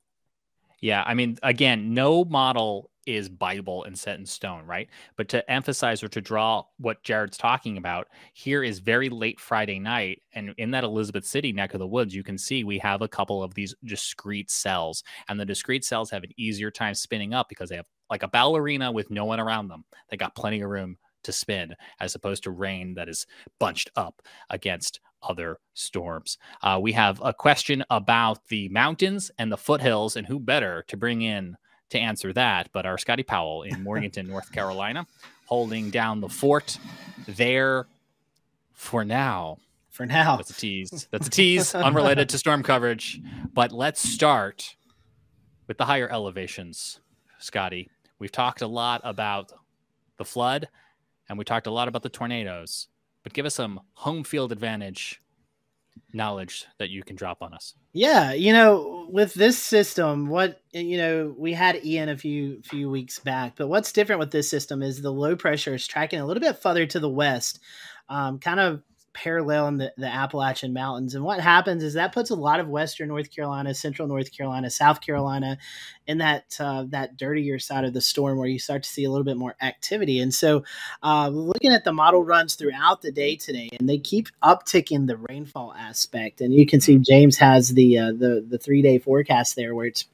yeah 0.80 1.02
i 1.06 1.14
mean 1.14 1.36
again 1.42 1.92
no 1.94 2.24
model 2.24 2.90
is 3.08 3.30
Bible 3.30 3.84
and 3.84 3.98
set 3.98 4.18
in 4.18 4.26
stone, 4.26 4.66
right? 4.66 4.86
But 5.16 5.30
to 5.30 5.50
emphasize 5.50 6.02
or 6.02 6.08
to 6.08 6.20
draw 6.20 6.64
what 6.76 7.02
Jared's 7.02 7.38
talking 7.38 7.78
about, 7.78 8.08
here 8.34 8.62
is 8.62 8.80
very 8.80 9.08
late 9.08 9.40
Friday 9.40 9.78
night. 9.78 10.20
And 10.34 10.52
in 10.58 10.70
that 10.72 10.84
Elizabeth 10.84 11.24
City 11.24 11.50
neck 11.50 11.72
of 11.72 11.80
the 11.80 11.86
woods, 11.86 12.14
you 12.14 12.22
can 12.22 12.36
see 12.36 12.64
we 12.64 12.78
have 12.80 13.00
a 13.00 13.08
couple 13.08 13.42
of 13.42 13.54
these 13.54 13.74
discrete 13.82 14.50
cells. 14.50 15.02
And 15.30 15.40
the 15.40 15.46
discrete 15.46 15.86
cells 15.86 16.10
have 16.10 16.22
an 16.22 16.32
easier 16.36 16.70
time 16.70 16.94
spinning 16.94 17.32
up 17.32 17.48
because 17.48 17.70
they 17.70 17.76
have 17.76 17.86
like 18.10 18.24
a 18.24 18.28
ballerina 18.28 18.92
with 18.92 19.10
no 19.10 19.24
one 19.24 19.40
around 19.40 19.68
them. 19.68 19.84
They 20.10 20.18
got 20.18 20.36
plenty 20.36 20.60
of 20.60 20.68
room 20.68 20.98
to 21.28 21.32
spin 21.32 21.76
as 22.00 22.14
opposed 22.14 22.42
to 22.42 22.50
rain 22.50 22.94
that 22.94 23.08
is 23.08 23.26
bunched 23.58 23.90
up 23.94 24.22
against 24.48 24.98
other 25.22 25.58
storms. 25.74 26.38
Uh, 26.62 26.78
we 26.80 26.92
have 26.92 27.20
a 27.22 27.34
question 27.34 27.84
about 27.90 28.48
the 28.48 28.68
mountains 28.70 29.30
and 29.38 29.52
the 29.52 29.56
foothills, 29.56 30.16
and 30.16 30.26
who 30.26 30.40
better 30.40 30.84
to 30.88 30.96
bring 30.96 31.20
in 31.22 31.56
to 31.90 31.98
answer 31.98 32.32
that, 32.32 32.70
but 32.72 32.86
our 32.86 32.98
Scotty 32.98 33.22
Powell 33.22 33.62
in 33.62 33.82
Morganton, 33.84 34.26
North 34.26 34.52
Carolina, 34.52 35.06
holding 35.46 35.90
down 35.90 36.20
the 36.20 36.28
fort 36.28 36.78
there 37.26 37.86
for 38.72 39.04
now. 39.04 39.58
For 39.90 40.06
now. 40.06 40.36
That's 40.36 40.50
a 40.50 40.54
tease. 40.54 41.08
That's 41.10 41.26
a 41.26 41.30
tease, 41.30 41.74
unrelated 41.74 42.28
to 42.30 42.38
storm 42.38 42.62
coverage. 42.62 43.20
But 43.52 43.72
let's 43.72 44.00
start 44.00 44.76
with 45.66 45.76
the 45.76 45.84
higher 45.84 46.08
elevations, 46.08 47.00
Scotty. 47.38 47.90
We've 48.18 48.32
talked 48.32 48.62
a 48.62 48.66
lot 48.66 49.00
about 49.04 49.52
the 50.16 50.24
flood 50.24 50.68
and 51.28 51.38
we 51.38 51.44
talked 51.44 51.66
a 51.66 51.70
lot 51.70 51.88
about 51.88 52.02
the 52.02 52.08
tornadoes, 52.08 52.88
but 53.22 53.32
give 53.32 53.46
us 53.46 53.54
some 53.54 53.80
home 53.94 54.24
field 54.24 54.52
advantage 54.52 55.20
knowledge 56.12 56.66
that 56.78 56.90
you 56.90 57.02
can 57.02 57.16
drop 57.16 57.42
on 57.42 57.52
us. 57.52 57.74
Yeah, 57.92 58.32
you 58.32 58.52
know, 58.52 59.06
with 59.10 59.34
this 59.34 59.58
system, 59.58 60.28
what 60.28 60.60
you 60.72 60.96
know, 60.96 61.34
we 61.36 61.52
had 61.52 61.84
Ian 61.84 62.08
a 62.08 62.16
few 62.16 62.62
few 62.62 62.90
weeks 62.90 63.18
back, 63.18 63.54
but 63.56 63.68
what's 63.68 63.92
different 63.92 64.20
with 64.20 64.30
this 64.30 64.48
system 64.48 64.82
is 64.82 65.00
the 65.00 65.12
low 65.12 65.36
pressure 65.36 65.74
is 65.74 65.86
tracking 65.86 66.20
a 66.20 66.26
little 66.26 66.40
bit 66.40 66.58
further 66.58 66.86
to 66.86 67.00
the 67.00 67.08
west, 67.08 67.60
um, 68.08 68.38
kind 68.38 68.60
of 68.60 68.82
parallel 69.18 69.66
in 69.68 69.76
the, 69.78 69.92
the 69.96 70.06
Appalachian 70.06 70.72
Mountains. 70.72 71.14
And 71.14 71.24
what 71.24 71.40
happens 71.40 71.82
is 71.82 71.94
that 71.94 72.12
puts 72.12 72.30
a 72.30 72.36
lot 72.36 72.60
of 72.60 72.68
Western 72.68 73.08
North 73.08 73.34
Carolina, 73.34 73.74
Central 73.74 74.06
North 74.06 74.34
Carolina, 74.34 74.70
South 74.70 75.00
Carolina 75.00 75.58
in 76.06 76.18
that 76.18 76.56
uh, 76.60 76.84
that 76.90 77.16
dirtier 77.16 77.58
side 77.58 77.84
of 77.84 77.92
the 77.92 78.00
storm 78.00 78.38
where 78.38 78.46
you 78.46 78.60
start 78.60 78.84
to 78.84 78.88
see 78.88 79.04
a 79.04 79.10
little 79.10 79.24
bit 79.24 79.36
more 79.36 79.56
activity. 79.60 80.20
And 80.20 80.32
so, 80.32 80.64
uh, 81.02 81.28
looking 81.28 81.72
at 81.72 81.84
the 81.84 81.92
model 81.92 82.24
runs 82.24 82.54
throughout 82.54 83.02
the 83.02 83.10
day 83.10 83.34
today, 83.34 83.68
and 83.78 83.88
they 83.88 83.98
keep 83.98 84.28
upticking 84.42 85.06
the 85.06 85.16
rainfall 85.28 85.74
aspect. 85.76 86.40
And 86.40 86.54
you 86.54 86.64
can 86.64 86.80
see 86.80 86.98
James 86.98 87.36
has 87.38 87.70
the 87.70 87.98
uh, 87.98 88.12
the 88.12 88.46
the 88.48 88.58
three 88.58 88.82
day 88.82 88.98
forecast 88.98 89.56
there 89.56 89.74
where 89.74 89.86
it's 89.86 90.04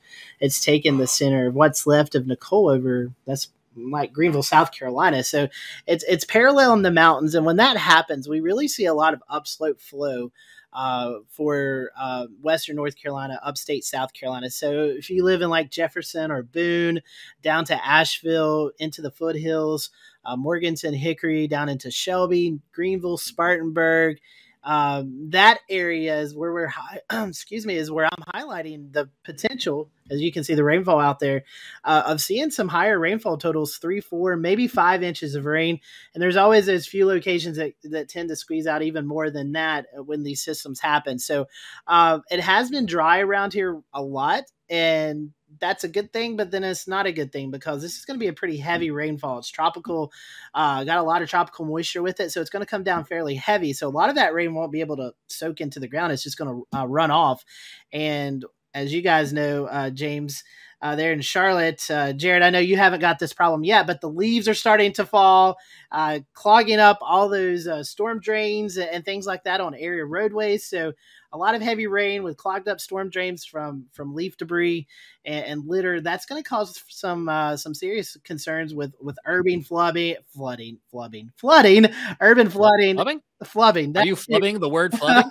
it's 0.40 0.64
taken 0.64 0.96
the 0.96 1.06
center 1.06 1.48
of 1.48 1.54
what's 1.54 1.86
left 1.86 2.14
of 2.14 2.26
Nicole 2.26 2.70
over. 2.70 3.12
That's 3.26 3.48
like 3.76 4.12
Greenville, 4.12 4.42
South 4.42 4.72
Carolina. 4.72 5.24
So 5.24 5.48
it's 5.86 6.04
it's 6.08 6.24
parallel 6.24 6.72
in 6.74 6.82
the 6.82 6.90
mountains, 6.90 7.34
and 7.34 7.46
when 7.46 7.56
that 7.56 7.76
happens, 7.76 8.28
we 8.28 8.40
really 8.40 8.68
see 8.68 8.86
a 8.86 8.94
lot 8.94 9.14
of 9.14 9.22
upslope 9.28 9.80
flow 9.80 10.30
uh, 10.74 11.18
for 11.28 11.90
uh, 11.96 12.26
Western 12.42 12.76
North 12.76 12.96
Carolina, 12.96 13.38
upstate 13.42 13.84
South 13.84 14.12
Carolina. 14.12 14.50
So 14.50 14.84
if 14.84 15.08
you 15.08 15.24
live 15.24 15.40
in 15.40 15.48
like 15.48 15.70
Jefferson 15.70 16.30
or 16.30 16.42
Boone, 16.42 17.00
down 17.42 17.64
to 17.66 17.86
Asheville, 17.86 18.72
into 18.78 19.00
the 19.00 19.12
foothills, 19.12 19.90
uh, 20.24 20.36
Morganton, 20.36 20.94
Hickory, 20.94 21.46
down 21.46 21.68
into 21.68 21.90
Shelby, 21.90 22.58
Greenville, 22.72 23.18
Spartanburg. 23.18 24.18
Um, 24.64 25.30
that 25.30 25.60
area 25.68 26.18
is 26.18 26.34
where 26.34 26.52
we're, 26.52 26.72
excuse 27.28 27.66
me, 27.66 27.76
is 27.76 27.90
where 27.90 28.06
I'm 28.06 28.24
highlighting 28.34 28.92
the 28.92 29.10
potential 29.24 29.90
as 30.10 30.20
you 30.20 30.32
can 30.32 30.44
see 30.44 30.54
the 30.54 30.64
rainfall 30.64 31.00
out 31.00 31.18
there 31.18 31.44
uh, 31.84 32.02
of 32.06 32.20
seeing 32.20 32.50
some 32.50 32.68
higher 32.68 32.98
rainfall 32.98 33.38
totals 33.38 33.76
three 33.76 34.00
four 34.00 34.36
maybe 34.36 34.66
five 34.66 35.02
inches 35.02 35.34
of 35.34 35.44
rain. 35.44 35.80
And 36.12 36.22
there's 36.22 36.36
always 36.36 36.66
those 36.66 36.86
few 36.86 37.06
locations 37.06 37.56
that, 37.56 37.72
that 37.84 38.08
tend 38.08 38.28
to 38.28 38.36
squeeze 38.36 38.66
out 38.66 38.82
even 38.82 39.06
more 39.06 39.30
than 39.30 39.52
that 39.52 39.86
when 39.94 40.22
these 40.22 40.42
systems 40.42 40.80
happen. 40.80 41.18
So 41.18 41.46
uh, 41.86 42.20
it 42.30 42.40
has 42.40 42.70
been 42.70 42.86
dry 42.86 43.20
around 43.20 43.52
here 43.52 43.80
a 43.92 44.02
lot 44.02 44.44
and 44.68 45.30
that's 45.64 45.82
a 45.82 45.88
good 45.88 46.12
thing, 46.12 46.36
but 46.36 46.50
then 46.50 46.62
it's 46.62 46.86
not 46.86 47.06
a 47.06 47.12
good 47.12 47.32
thing 47.32 47.50
because 47.50 47.80
this 47.80 47.96
is 47.96 48.04
going 48.04 48.18
to 48.18 48.22
be 48.22 48.28
a 48.28 48.34
pretty 48.34 48.58
heavy 48.58 48.90
rainfall. 48.90 49.38
It's 49.38 49.48
tropical, 49.48 50.12
uh, 50.52 50.84
got 50.84 50.98
a 50.98 51.02
lot 51.02 51.22
of 51.22 51.30
tropical 51.30 51.64
moisture 51.64 52.02
with 52.02 52.20
it, 52.20 52.30
so 52.30 52.42
it's 52.42 52.50
going 52.50 52.64
to 52.64 52.70
come 52.70 52.82
down 52.82 53.04
fairly 53.04 53.34
heavy. 53.34 53.72
So 53.72 53.88
a 53.88 53.90
lot 53.90 54.10
of 54.10 54.16
that 54.16 54.34
rain 54.34 54.52
won't 54.52 54.72
be 54.72 54.80
able 54.80 54.98
to 54.98 55.14
soak 55.26 55.62
into 55.62 55.80
the 55.80 55.88
ground. 55.88 56.12
It's 56.12 56.22
just 56.22 56.36
going 56.36 56.64
to 56.72 56.78
uh, 56.78 56.86
run 56.86 57.10
off, 57.10 57.44
and 57.92 58.44
as 58.74 58.92
you 58.92 59.00
guys 59.00 59.32
know, 59.32 59.64
uh, 59.66 59.88
James, 59.88 60.44
uh, 60.82 60.94
there 60.96 61.12
in 61.12 61.22
Charlotte. 61.22 61.90
Uh, 61.90 62.12
Jared, 62.12 62.42
I 62.42 62.50
know 62.50 62.58
you 62.58 62.76
haven't 62.76 63.00
got 63.00 63.18
this 63.18 63.32
problem 63.32 63.64
yet, 63.64 63.86
but 63.86 64.02
the 64.02 64.10
leaves 64.10 64.46
are 64.48 64.54
starting 64.54 64.92
to 64.94 65.06
fall, 65.06 65.56
uh, 65.90 66.18
clogging 66.34 66.78
up 66.78 66.98
all 67.00 67.30
those 67.30 67.66
uh, 67.66 67.82
storm 67.82 68.20
drains 68.20 68.76
and 68.76 69.02
things 69.02 69.26
like 69.26 69.44
that 69.44 69.62
on 69.62 69.74
area 69.74 70.04
roadways. 70.04 70.66
So 70.68 70.92
a 71.34 71.38
lot 71.38 71.56
of 71.56 71.60
heavy 71.60 71.88
rain 71.88 72.22
with 72.22 72.36
clogged 72.36 72.68
up 72.68 72.80
storm 72.80 73.10
drains 73.10 73.44
from 73.44 73.86
from 73.92 74.14
leaf 74.14 74.36
debris 74.36 74.86
and, 75.24 75.44
and 75.44 75.66
litter. 75.66 76.00
That's 76.00 76.26
going 76.26 76.42
to 76.42 76.48
cause 76.48 76.82
some 76.88 77.28
uh, 77.28 77.56
some 77.56 77.74
serious 77.74 78.16
concerns 78.24 78.72
with 78.72 78.94
with 79.00 79.16
urban 79.26 79.62
flooding, 79.62 80.16
flooding, 80.28 80.78
flooding, 80.90 81.32
flooding, 81.36 81.86
urban 82.20 82.48
flooding, 82.48 82.94
flooding, 82.94 83.20
flooding. 83.42 83.96
Are 83.96 84.06
you 84.06 84.14
flubbing 84.14 84.60
the 84.60 84.68
word 84.68 84.96
flooding? 84.96 85.30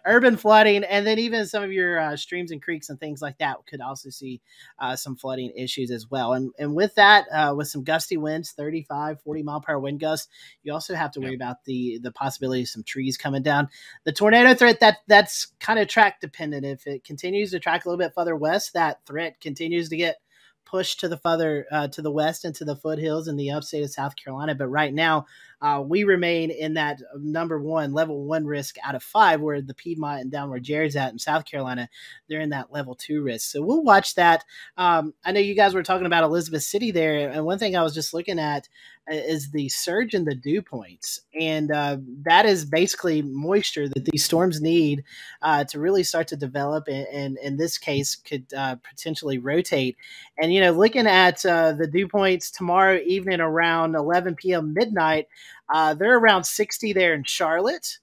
urban 0.06 0.36
flooding, 0.36 0.84
and 0.84 1.06
then 1.06 1.18
even 1.18 1.46
some 1.46 1.62
of 1.62 1.72
your 1.72 1.98
uh, 1.98 2.16
streams 2.16 2.50
and 2.50 2.62
creeks 2.62 2.90
and 2.90 3.00
things 3.00 3.22
like 3.22 3.38
that 3.38 3.56
could 3.66 3.80
also 3.80 4.10
see 4.10 4.40
uh, 4.78 4.96
some 4.96 5.16
flooding 5.16 5.52
issues 5.56 5.90
as 5.90 6.10
well. 6.10 6.34
And 6.34 6.52
and 6.58 6.74
with 6.74 6.94
that, 6.96 7.26
uh, 7.32 7.54
with 7.56 7.68
some 7.68 7.84
gusty 7.84 8.16
winds, 8.16 8.52
35, 8.52 9.20
40 9.22 9.42
mile 9.42 9.60
per 9.60 9.72
hour 9.72 9.80
wind 9.80 10.00
gusts, 10.00 10.28
you 10.62 10.72
also 10.72 10.94
have 10.94 11.12
to 11.12 11.20
worry 11.20 11.30
yep. 11.32 11.38
about 11.38 11.64
the 11.64 11.98
the 12.02 12.12
possibility 12.12 12.62
of 12.62 12.68
some 12.68 12.82
trees 12.82 13.16
coming 13.16 13.42
down. 13.42 13.68
The 14.04 14.12
tornado 14.12 14.54
threat 14.54 14.80
that 14.80 14.98
that's 15.06 15.46
kind 15.60 15.78
of 15.78 15.88
track 15.88 16.20
dependent. 16.20 16.66
If 16.66 16.86
it 16.86 17.04
continues 17.04 17.52
to 17.52 17.60
track 17.60 17.84
a 17.84 17.88
little 17.88 18.04
bit 18.04 18.14
further 18.14 18.36
west, 18.36 18.74
that 18.74 19.00
threat 19.06 19.40
continues 19.40 19.88
to 19.88 19.96
get 19.96 20.16
pushed 20.64 21.00
to 21.00 21.08
the 21.08 21.16
further 21.16 21.66
uh, 21.70 21.88
to 21.88 22.02
the 22.02 22.10
west 22.10 22.44
into 22.44 22.64
the 22.64 22.76
foothills 22.76 23.28
in 23.28 23.36
the 23.36 23.50
upstate 23.50 23.84
of 23.84 23.90
South 23.90 24.16
Carolina. 24.16 24.54
But 24.54 24.68
right 24.68 24.92
now, 24.92 25.26
uh, 25.64 25.80
we 25.80 26.04
remain 26.04 26.50
in 26.50 26.74
that 26.74 27.00
number 27.18 27.58
one 27.58 27.94
level 27.94 28.24
one 28.24 28.44
risk 28.44 28.76
out 28.84 28.94
of 28.94 29.02
five, 29.02 29.40
where 29.40 29.62
the 29.62 29.72
Piedmont 29.72 30.20
and 30.20 30.30
down 30.30 30.50
where 30.50 30.58
Jared's 30.60 30.94
at 30.94 31.10
in 31.10 31.18
South 31.18 31.46
Carolina, 31.46 31.88
they're 32.28 32.42
in 32.42 32.50
that 32.50 32.70
level 32.70 32.94
two 32.94 33.22
risk. 33.22 33.50
So 33.50 33.62
we'll 33.62 33.82
watch 33.82 34.14
that. 34.16 34.44
Um, 34.76 35.14
I 35.24 35.32
know 35.32 35.40
you 35.40 35.54
guys 35.54 35.72
were 35.72 35.82
talking 35.82 36.04
about 36.04 36.22
Elizabeth 36.22 36.64
City 36.64 36.90
there, 36.90 37.30
and 37.30 37.46
one 37.46 37.58
thing 37.58 37.76
I 37.76 37.82
was 37.82 37.94
just 37.94 38.12
looking 38.12 38.38
at 38.38 38.68
uh, 39.10 39.14
is 39.14 39.52
the 39.52 39.70
surge 39.70 40.12
in 40.12 40.26
the 40.26 40.34
dew 40.34 40.60
points, 40.60 41.22
and 41.38 41.70
uh, 41.70 41.96
that 42.24 42.44
is 42.44 42.66
basically 42.66 43.22
moisture 43.22 43.88
that 43.88 44.04
these 44.04 44.24
storms 44.24 44.60
need 44.60 45.02
uh, 45.40 45.64
to 45.64 45.80
really 45.80 46.02
start 46.02 46.28
to 46.28 46.36
develop, 46.36 46.88
and, 46.88 47.06
and 47.06 47.38
in 47.38 47.56
this 47.56 47.78
case, 47.78 48.16
could 48.16 48.44
uh, 48.54 48.76
potentially 48.76 49.38
rotate. 49.38 49.96
And 50.36 50.52
you 50.52 50.60
know, 50.60 50.72
looking 50.72 51.06
at 51.06 51.44
uh, 51.46 51.72
the 51.72 51.86
dew 51.86 52.06
points 52.06 52.50
tomorrow 52.50 53.00
evening 53.06 53.40
around 53.40 53.94
11 53.94 54.34
p.m. 54.34 54.74
midnight. 54.74 55.26
Uh, 55.72 55.94
they're 55.94 56.18
around 56.18 56.44
60 56.44 56.92
there 56.92 57.14
in 57.14 57.24
Charlotte, 57.24 57.98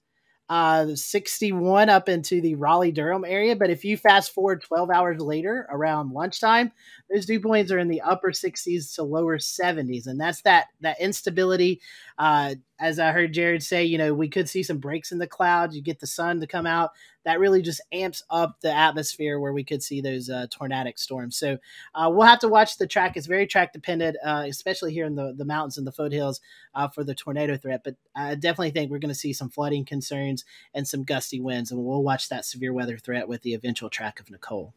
uh, 0.48 0.94
61 0.94 1.88
up 1.88 2.08
into 2.08 2.40
the 2.40 2.54
Raleigh 2.56 2.92
Durham 2.92 3.24
area. 3.24 3.56
But 3.56 3.70
if 3.70 3.84
you 3.84 3.96
fast 3.96 4.32
forward 4.34 4.62
12 4.62 4.90
hours 4.90 5.20
later 5.20 5.66
around 5.70 6.12
lunchtime, 6.12 6.72
those 7.10 7.26
dew 7.26 7.40
points 7.40 7.72
are 7.72 7.78
in 7.78 7.88
the 7.88 8.02
upper 8.02 8.32
60s 8.32 8.94
to 8.96 9.02
lower 9.02 9.38
70s. 9.38 10.06
And 10.06 10.20
that's 10.20 10.42
that, 10.42 10.66
that 10.80 11.00
instability. 11.00 11.80
Uh, 12.18 12.56
as 12.78 12.98
I 12.98 13.12
heard 13.12 13.32
Jared 13.32 13.62
say, 13.62 13.84
you 13.84 13.96
know, 13.96 14.12
we 14.12 14.28
could 14.28 14.48
see 14.48 14.62
some 14.62 14.78
breaks 14.78 15.12
in 15.12 15.18
the 15.18 15.26
clouds. 15.26 15.74
You 15.76 15.82
get 15.82 16.00
the 16.00 16.06
sun 16.06 16.40
to 16.40 16.46
come 16.46 16.66
out. 16.66 16.90
That 17.24 17.40
really 17.40 17.62
just 17.62 17.80
amps 17.92 18.22
up 18.30 18.60
the 18.60 18.72
atmosphere 18.72 19.38
where 19.38 19.52
we 19.52 19.64
could 19.64 19.82
see 19.82 20.00
those 20.00 20.28
uh, 20.28 20.46
tornadic 20.50 20.98
storms. 20.98 21.36
So 21.36 21.58
uh, 21.94 22.10
we'll 22.12 22.26
have 22.26 22.40
to 22.40 22.48
watch 22.48 22.78
the 22.78 22.86
track. 22.86 23.16
It's 23.16 23.26
very 23.26 23.46
track 23.46 23.72
dependent, 23.72 24.16
uh, 24.24 24.44
especially 24.48 24.92
here 24.92 25.06
in 25.06 25.14
the, 25.14 25.32
the 25.36 25.44
mountains 25.44 25.78
and 25.78 25.86
the 25.86 25.92
foothills 25.92 26.40
uh, 26.74 26.88
for 26.88 27.04
the 27.04 27.14
tornado 27.14 27.56
threat. 27.56 27.82
But 27.84 27.96
I 28.14 28.34
definitely 28.34 28.70
think 28.70 28.90
we're 28.90 28.98
going 28.98 29.08
to 29.08 29.14
see 29.14 29.32
some 29.32 29.50
flooding 29.50 29.84
concerns 29.84 30.44
and 30.74 30.86
some 30.86 31.04
gusty 31.04 31.40
winds. 31.40 31.70
And 31.70 31.82
we'll 31.82 32.02
watch 32.02 32.28
that 32.28 32.44
severe 32.44 32.72
weather 32.72 32.98
threat 32.98 33.28
with 33.28 33.42
the 33.42 33.54
eventual 33.54 33.90
track 33.90 34.20
of 34.20 34.30
Nicole. 34.30 34.74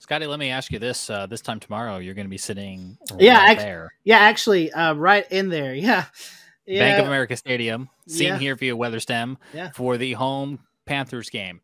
Scotty, 0.00 0.26
let 0.26 0.38
me 0.38 0.48
ask 0.48 0.72
you 0.72 0.78
this: 0.78 1.10
uh, 1.10 1.26
This 1.26 1.42
time 1.42 1.60
tomorrow, 1.60 1.98
you're 1.98 2.14
going 2.14 2.24
to 2.24 2.30
be 2.30 2.38
sitting 2.38 2.96
yeah, 3.18 3.50
ac- 3.50 3.60
there. 3.60 3.92
Yeah, 4.02 4.18
actually, 4.18 4.72
uh, 4.72 4.94
right 4.94 5.30
in 5.30 5.50
there. 5.50 5.74
Yeah. 5.74 6.06
yeah. 6.66 6.80
Bank 6.80 7.00
of 7.00 7.06
America 7.06 7.36
Stadium, 7.36 7.90
seen 8.08 8.28
yeah. 8.28 8.38
here 8.38 8.56
via 8.56 8.74
WeatherStem 8.74 9.36
yeah. 9.52 9.70
for 9.72 9.98
the 9.98 10.14
home 10.14 10.60
Panthers 10.86 11.30
game. 11.30 11.60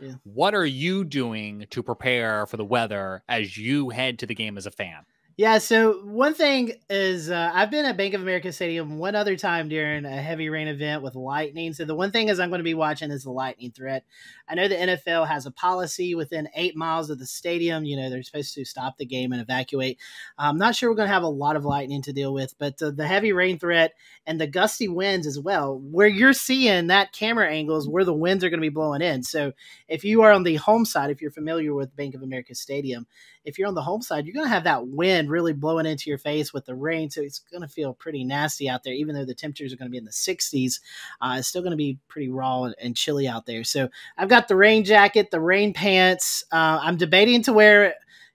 Yeah. 0.00 0.14
What 0.22 0.54
are 0.54 0.66
you 0.66 1.04
doing 1.04 1.66
to 1.70 1.82
prepare 1.82 2.46
for 2.46 2.56
the 2.56 2.64
weather 2.64 3.22
as 3.28 3.56
you 3.56 3.90
head 3.90 4.18
to 4.20 4.26
the 4.26 4.34
game 4.34 4.56
as 4.56 4.66
a 4.66 4.70
fan? 4.70 5.04
Yeah, 5.38 5.58
so 5.58 6.00
one 6.04 6.34
thing 6.34 6.72
is 6.90 7.30
uh, 7.30 7.52
I've 7.54 7.70
been 7.70 7.84
at 7.84 7.96
Bank 7.96 8.12
of 8.12 8.22
America 8.22 8.50
Stadium 8.52 8.98
one 8.98 9.14
other 9.14 9.36
time 9.36 9.68
during 9.68 10.04
a 10.04 10.20
heavy 10.20 10.48
rain 10.48 10.66
event 10.66 11.00
with 11.04 11.14
lightning. 11.14 11.72
So 11.74 11.84
the 11.84 11.94
one 11.94 12.10
thing 12.10 12.28
is 12.28 12.40
I'm 12.40 12.48
going 12.48 12.58
to 12.58 12.64
be 12.64 12.74
watching 12.74 13.12
is 13.12 13.22
the 13.22 13.30
lightning 13.30 13.70
threat. 13.70 14.04
I 14.48 14.56
know 14.56 14.66
the 14.66 14.74
NFL 14.74 15.28
has 15.28 15.46
a 15.46 15.52
policy 15.52 16.16
within 16.16 16.48
eight 16.56 16.74
miles 16.74 17.08
of 17.08 17.20
the 17.20 17.26
stadium. 17.26 17.84
You 17.84 17.96
know 17.98 18.10
they're 18.10 18.24
supposed 18.24 18.52
to 18.56 18.64
stop 18.64 18.98
the 18.98 19.06
game 19.06 19.30
and 19.30 19.40
evacuate. 19.40 20.00
I'm 20.38 20.58
not 20.58 20.74
sure 20.74 20.90
we're 20.90 20.96
going 20.96 21.06
to 21.06 21.14
have 21.14 21.22
a 21.22 21.28
lot 21.28 21.54
of 21.54 21.64
lightning 21.64 22.02
to 22.02 22.12
deal 22.12 22.34
with, 22.34 22.58
but 22.58 22.82
uh, 22.82 22.90
the 22.90 23.06
heavy 23.06 23.32
rain 23.32 23.60
threat 23.60 23.92
and 24.26 24.40
the 24.40 24.48
gusty 24.48 24.88
winds 24.88 25.24
as 25.24 25.38
well, 25.38 25.78
where 25.78 26.08
you're 26.08 26.32
seeing 26.32 26.88
that 26.88 27.12
camera 27.12 27.48
angles 27.48 27.88
where 27.88 28.04
the 28.04 28.12
winds 28.12 28.42
are 28.42 28.50
going 28.50 28.58
to 28.58 28.66
be 28.66 28.70
blowing 28.70 29.02
in. 29.02 29.22
So 29.22 29.52
if 29.86 30.02
you 30.02 30.22
are 30.22 30.32
on 30.32 30.42
the 30.42 30.56
home 30.56 30.84
side, 30.84 31.10
if 31.10 31.22
you're 31.22 31.30
familiar 31.30 31.74
with 31.74 31.94
Bank 31.94 32.16
of 32.16 32.24
America 32.24 32.56
Stadium, 32.56 33.06
if 33.48 33.58
you're 33.58 33.66
on 33.66 33.74
the 33.74 33.82
home 33.82 34.02
side, 34.02 34.26
you're 34.26 34.34
going 34.34 34.46
to 34.46 34.52
have 34.52 34.64
that 34.64 34.86
wind 34.86 35.30
really 35.30 35.54
blowing 35.54 35.86
into 35.86 36.10
your 36.10 36.18
face 36.18 36.52
with 36.52 36.66
the 36.66 36.74
rain. 36.74 37.08
So 37.08 37.22
it's 37.22 37.38
going 37.38 37.62
to 37.62 37.68
feel 37.68 37.94
pretty 37.94 38.22
nasty 38.22 38.68
out 38.68 38.84
there, 38.84 38.92
even 38.92 39.14
though 39.14 39.24
the 39.24 39.34
temperatures 39.34 39.72
are 39.72 39.76
going 39.76 39.88
to 39.88 39.90
be 39.90 39.98
in 39.98 40.04
the 40.04 40.10
60s. 40.10 40.80
Uh, 41.20 41.36
it's 41.38 41.48
still 41.48 41.62
going 41.62 41.72
to 41.72 41.76
be 41.76 41.98
pretty 42.08 42.28
raw 42.28 42.64
and, 42.64 42.74
and, 42.80 42.94
chilly 42.94 43.26
out 43.26 43.46
there. 43.46 43.64
So 43.64 43.88
I've 44.18 44.28
got 44.28 44.48
the 44.48 44.56
rain 44.56 44.84
jacket, 44.84 45.30
the 45.30 45.40
rain 45.40 45.72
pants. 45.72 46.44
Uh, 46.52 46.78
I'm 46.82 46.96
debating 46.96 47.42
to 47.44 47.52
wear 47.52 47.86
if 47.86 47.94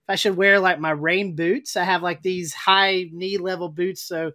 I 0.09 0.15
should 0.15 0.35
wear 0.35 0.59
like 0.59 0.79
my 0.79 0.91
rain 0.91 1.35
boots. 1.35 1.77
I 1.77 1.83
have 1.83 2.01
like 2.01 2.23
these 2.23 2.53
high 2.53 3.09
knee 3.11 3.37
level 3.37 3.69
boots. 3.69 4.01
So 4.01 4.31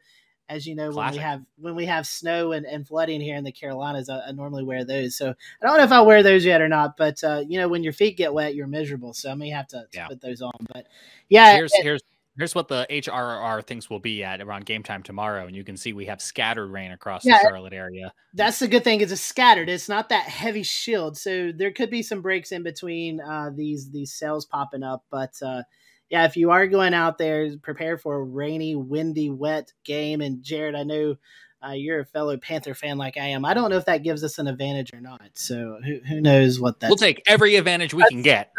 as 0.48 0.66
you 0.66 0.74
know, 0.74 0.90
Classic. 0.90 1.12
when 1.12 1.12
we 1.12 1.22
have 1.22 1.42
when 1.58 1.74
we 1.74 1.87
have 1.87 2.06
snow 2.06 2.52
and, 2.52 2.64
and 2.64 2.87
flooding 2.87 3.20
here 3.20 3.37
in 3.37 3.44
the 3.44 3.52
Carolinas, 3.52 4.08
I, 4.08 4.20
I, 4.20 4.32
normally 4.32 4.64
wear 4.64 4.84
those. 4.84 5.16
So 5.16 5.30
I 5.30 5.66
don't 5.66 5.76
know 5.76 5.84
if 5.84 5.92
I'll 5.92 6.06
wear 6.06 6.22
those 6.22 6.44
yet 6.44 6.61
or 6.61 6.68
not. 6.68 6.96
But 6.96 7.22
uh, 7.22 7.44
you 7.46 7.58
know, 7.58 7.68
when 7.68 7.82
your 7.82 7.92
feet 7.92 8.16
get 8.16 8.32
wet, 8.32 8.54
you're 8.54 8.66
miserable. 8.66 9.12
So 9.12 9.30
I 9.30 9.34
may 9.34 9.50
have 9.50 9.68
to, 9.68 9.87
to 9.92 10.06
put 10.08 10.20
those 10.20 10.40
on. 10.40 10.52
But 10.72 10.87
yeah, 11.28 11.54
here's 11.54 11.72
it, 11.74 11.82
here's 11.82 12.02
here's 12.38 12.54
what 12.54 12.68
the 12.68 12.87
HRRR 12.88 13.64
things 13.64 13.90
will 13.90 13.98
be 13.98 14.24
at 14.24 14.40
around 14.40 14.64
game 14.64 14.82
time 14.82 15.02
tomorrow, 15.02 15.46
and 15.46 15.54
you 15.54 15.64
can 15.64 15.76
see 15.76 15.92
we 15.92 16.06
have 16.06 16.22
scattered 16.22 16.68
rain 16.68 16.92
across 16.92 17.24
yeah, 17.26 17.38
the 17.38 17.48
Charlotte 17.50 17.74
area. 17.74 18.12
That's 18.32 18.61
the 18.61 18.68
good 18.68 18.84
thing 18.84 19.00
is 19.00 19.12
it's 19.12 19.20
scattered. 19.20 19.68
It's 19.68 19.88
not 19.88 20.08
that 20.08 20.24
heavy 20.24 20.62
shield, 20.62 21.18
so 21.18 21.52
there 21.52 21.72
could 21.72 21.90
be 21.90 22.02
some 22.02 22.22
breaks 22.22 22.52
in 22.52 22.62
between 22.62 23.20
uh, 23.20 23.50
these 23.54 23.90
these 23.90 24.14
cells 24.14 24.46
popping 24.46 24.82
up, 24.82 25.04
but. 25.11 25.34
Uh, 25.42 25.62
yeah, 26.10 26.24
if 26.24 26.36
you 26.36 26.50
are 26.50 26.66
going 26.66 26.94
out 26.94 27.18
there, 27.18 27.56
prepare 27.58 27.98
for 27.98 28.16
a 28.16 28.22
rainy, 28.22 28.74
windy, 28.76 29.30
wet 29.30 29.72
game. 29.84 30.20
And 30.20 30.42
Jared, 30.42 30.74
I 30.74 30.82
know 30.82 31.16
uh, 31.66 31.72
you're 31.72 32.00
a 32.00 32.04
fellow 32.04 32.36
Panther 32.36 32.74
fan 32.74 32.98
like 32.98 33.16
I 33.16 33.26
am. 33.26 33.44
I 33.44 33.52
don't 33.52 33.70
know 33.70 33.76
if 33.76 33.86
that 33.86 34.02
gives 34.02 34.22
us 34.24 34.38
an 34.38 34.46
advantage 34.46 34.92
or 34.94 35.00
not. 35.00 35.30
So 35.34 35.80
who, 35.84 35.98
who 36.08 36.20
knows 36.20 36.60
what 36.60 36.80
that? 36.80 36.88
We'll 36.88 36.96
take 36.96 37.22
every 37.26 37.56
advantage 37.56 37.92
we 37.92 38.04
can 38.08 38.22
get. 38.22 38.52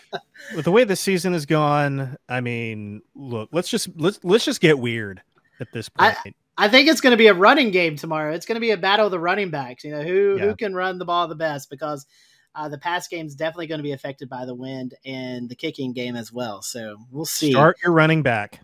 With 0.54 0.64
the 0.64 0.72
way 0.72 0.84
the 0.84 0.96
season 0.96 1.34
has 1.34 1.46
gone, 1.46 2.16
I 2.28 2.40
mean, 2.40 3.02
look, 3.14 3.50
let's 3.52 3.68
just 3.68 3.88
let's 3.96 4.18
let's 4.22 4.44
just 4.44 4.60
get 4.60 4.78
weird 4.78 5.20
at 5.60 5.72
this 5.72 5.88
point. 5.88 6.16
I, 6.24 6.34
I 6.56 6.68
think 6.68 6.88
it's 6.88 7.00
going 7.00 7.10
to 7.10 7.18
be 7.18 7.26
a 7.26 7.34
running 7.34 7.70
game 7.70 7.96
tomorrow. 7.96 8.32
It's 8.32 8.46
going 8.46 8.56
to 8.56 8.60
be 8.60 8.70
a 8.70 8.76
battle 8.76 9.06
of 9.06 9.10
the 9.12 9.20
running 9.20 9.50
backs. 9.50 9.84
You 9.84 9.90
know 9.90 10.02
who 10.02 10.36
yeah. 10.38 10.44
who 10.44 10.56
can 10.56 10.74
run 10.74 10.98
the 10.98 11.04
ball 11.04 11.28
the 11.28 11.34
best 11.34 11.68
because 11.68 12.06
uh, 12.54 12.68
the 12.68 12.78
pass 12.78 13.08
game 13.08 13.26
is 13.26 13.34
definitely 13.34 13.66
going 13.66 13.78
to 13.78 13.84
be 13.84 13.92
affected 13.92 14.28
by 14.28 14.44
the 14.44 14.54
wind 14.54 14.94
and 15.04 15.48
the 15.48 15.54
kicking 15.54 15.92
game 15.92 16.16
as 16.16 16.32
well. 16.32 16.62
So 16.62 16.96
we'll 17.10 17.24
see. 17.24 17.52
Start 17.52 17.78
your 17.82 17.92
running 17.92 18.22
back. 18.22 18.60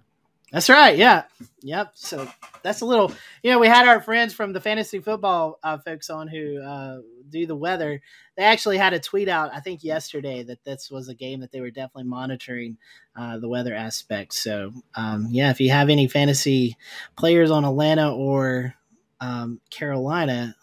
That's 0.53 0.69
right. 0.69 0.97
Yeah. 0.97 1.25
Yep. 1.63 1.93
So 1.95 2.29
that's 2.63 2.81
a 2.81 2.87
little, 2.87 3.11
you 3.43 3.51
know, 3.51 3.59
we 3.59 3.67
had 3.67 3.89
our 3.89 4.01
friends 4.01 4.33
from 4.33 4.53
the 4.53 4.61
fantasy 4.61 5.01
football 5.01 5.59
uh, 5.65 5.79
folks 5.79 6.11
on 6.11 6.29
who 6.29 6.63
uh, 6.63 6.99
do 7.29 7.45
the 7.45 7.57
weather. 7.57 8.01
They 8.37 8.45
actually 8.45 8.79
had 8.79 8.93
a 8.93 9.01
tweet 9.01 9.29
out, 9.29 9.51
I 9.53 9.59
think 9.59 9.83
yesterday, 9.83 10.45
that 10.45 10.63
this 10.63 10.93
was 10.93 11.09
a 11.09 11.15
game 11.15 11.41
that 11.41 11.51
they 11.51 11.61
were 11.61 11.73
definitely 11.73 12.09
monitoring 12.09 12.77
uh, 13.17 13.39
the 13.39 13.49
weather 13.49 13.75
aspect. 13.75 14.33
So, 14.33 14.73
um, 14.95 15.27
yeah, 15.31 15.51
if 15.51 15.61
you 15.61 15.71
have 15.71 15.89
any 15.89 16.07
fantasy 16.07 16.77
players 17.17 17.51
on 17.51 17.65
Atlanta 17.65 18.15
or 18.15 18.77
um, 19.21 19.61
Carolina, 19.71 20.55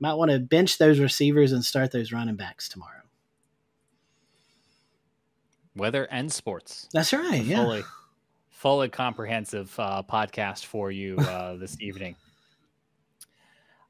might 0.00 0.14
want 0.14 0.30
to 0.30 0.38
bench 0.38 0.78
those 0.78 0.98
receivers 0.98 1.52
and 1.52 1.64
start 1.64 1.92
those 1.92 2.12
running 2.12 2.36
backs 2.36 2.68
tomorrow. 2.68 2.92
weather 5.74 6.08
and 6.10 6.32
sports. 6.32 6.88
That's 6.92 7.12
right. 7.12 7.42
Yeah. 7.42 7.62
Fully, 7.64 7.82
fully 8.50 8.88
comprehensive 8.88 9.74
uh, 9.78 10.02
podcast 10.02 10.64
for 10.66 10.90
you 10.90 11.16
uh, 11.18 11.56
this 11.58 11.76
evening. 11.80 12.16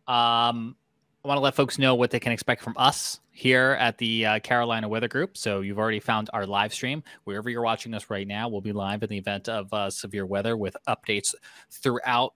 Um, 0.06 0.76
I 1.24 1.28
want 1.28 1.38
to 1.38 1.42
let 1.42 1.54
folks 1.54 1.78
know 1.78 1.94
what 1.94 2.10
they 2.10 2.20
can 2.20 2.32
expect 2.32 2.62
from 2.62 2.74
us 2.76 3.20
here 3.30 3.76
at 3.80 3.98
the 3.98 4.24
uh, 4.24 4.38
Carolina 4.40 4.88
Weather 4.88 5.08
Group. 5.08 5.36
So 5.36 5.60
you've 5.60 5.78
already 5.78 6.00
found 6.00 6.30
our 6.32 6.46
live 6.46 6.72
stream. 6.72 7.02
Wherever 7.24 7.50
you're 7.50 7.62
watching 7.62 7.92
us 7.92 8.08
right 8.08 8.26
now, 8.26 8.48
we'll 8.48 8.60
be 8.60 8.72
live 8.72 9.02
in 9.02 9.08
the 9.08 9.18
event 9.18 9.48
of 9.48 9.72
uh, 9.72 9.90
severe 9.90 10.24
weather 10.24 10.56
with 10.56 10.76
updates 10.86 11.34
throughout 11.70 12.34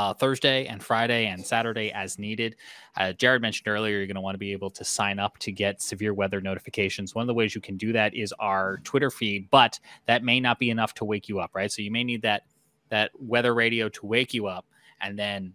uh, 0.00 0.14
Thursday 0.14 0.64
and 0.66 0.82
Friday 0.82 1.26
and 1.26 1.44
Saturday 1.44 1.92
as 1.92 2.18
needed. 2.18 2.56
Uh, 2.96 3.12
Jared 3.12 3.42
mentioned 3.42 3.68
earlier, 3.68 3.98
you're 3.98 4.06
going 4.06 4.14
to 4.14 4.22
want 4.22 4.34
to 4.34 4.38
be 4.38 4.52
able 4.52 4.70
to 4.70 4.82
sign 4.82 5.18
up 5.18 5.36
to 5.40 5.52
get 5.52 5.82
severe 5.82 6.14
weather 6.14 6.40
notifications. 6.40 7.14
One 7.14 7.22
of 7.22 7.26
the 7.26 7.34
ways 7.34 7.54
you 7.54 7.60
can 7.60 7.76
do 7.76 7.92
that 7.92 8.14
is 8.14 8.32
our 8.38 8.78
Twitter 8.78 9.10
feed, 9.10 9.50
but 9.50 9.78
that 10.06 10.24
may 10.24 10.40
not 10.40 10.58
be 10.58 10.70
enough 10.70 10.94
to 10.94 11.04
wake 11.04 11.28
you 11.28 11.38
up, 11.38 11.50
right? 11.52 11.70
So 11.70 11.82
you 11.82 11.90
may 11.90 12.02
need 12.02 12.22
that 12.22 12.44
that 12.88 13.10
weather 13.20 13.54
radio 13.54 13.90
to 13.90 14.06
wake 14.06 14.32
you 14.32 14.46
up, 14.46 14.64
and 15.02 15.18
then 15.18 15.54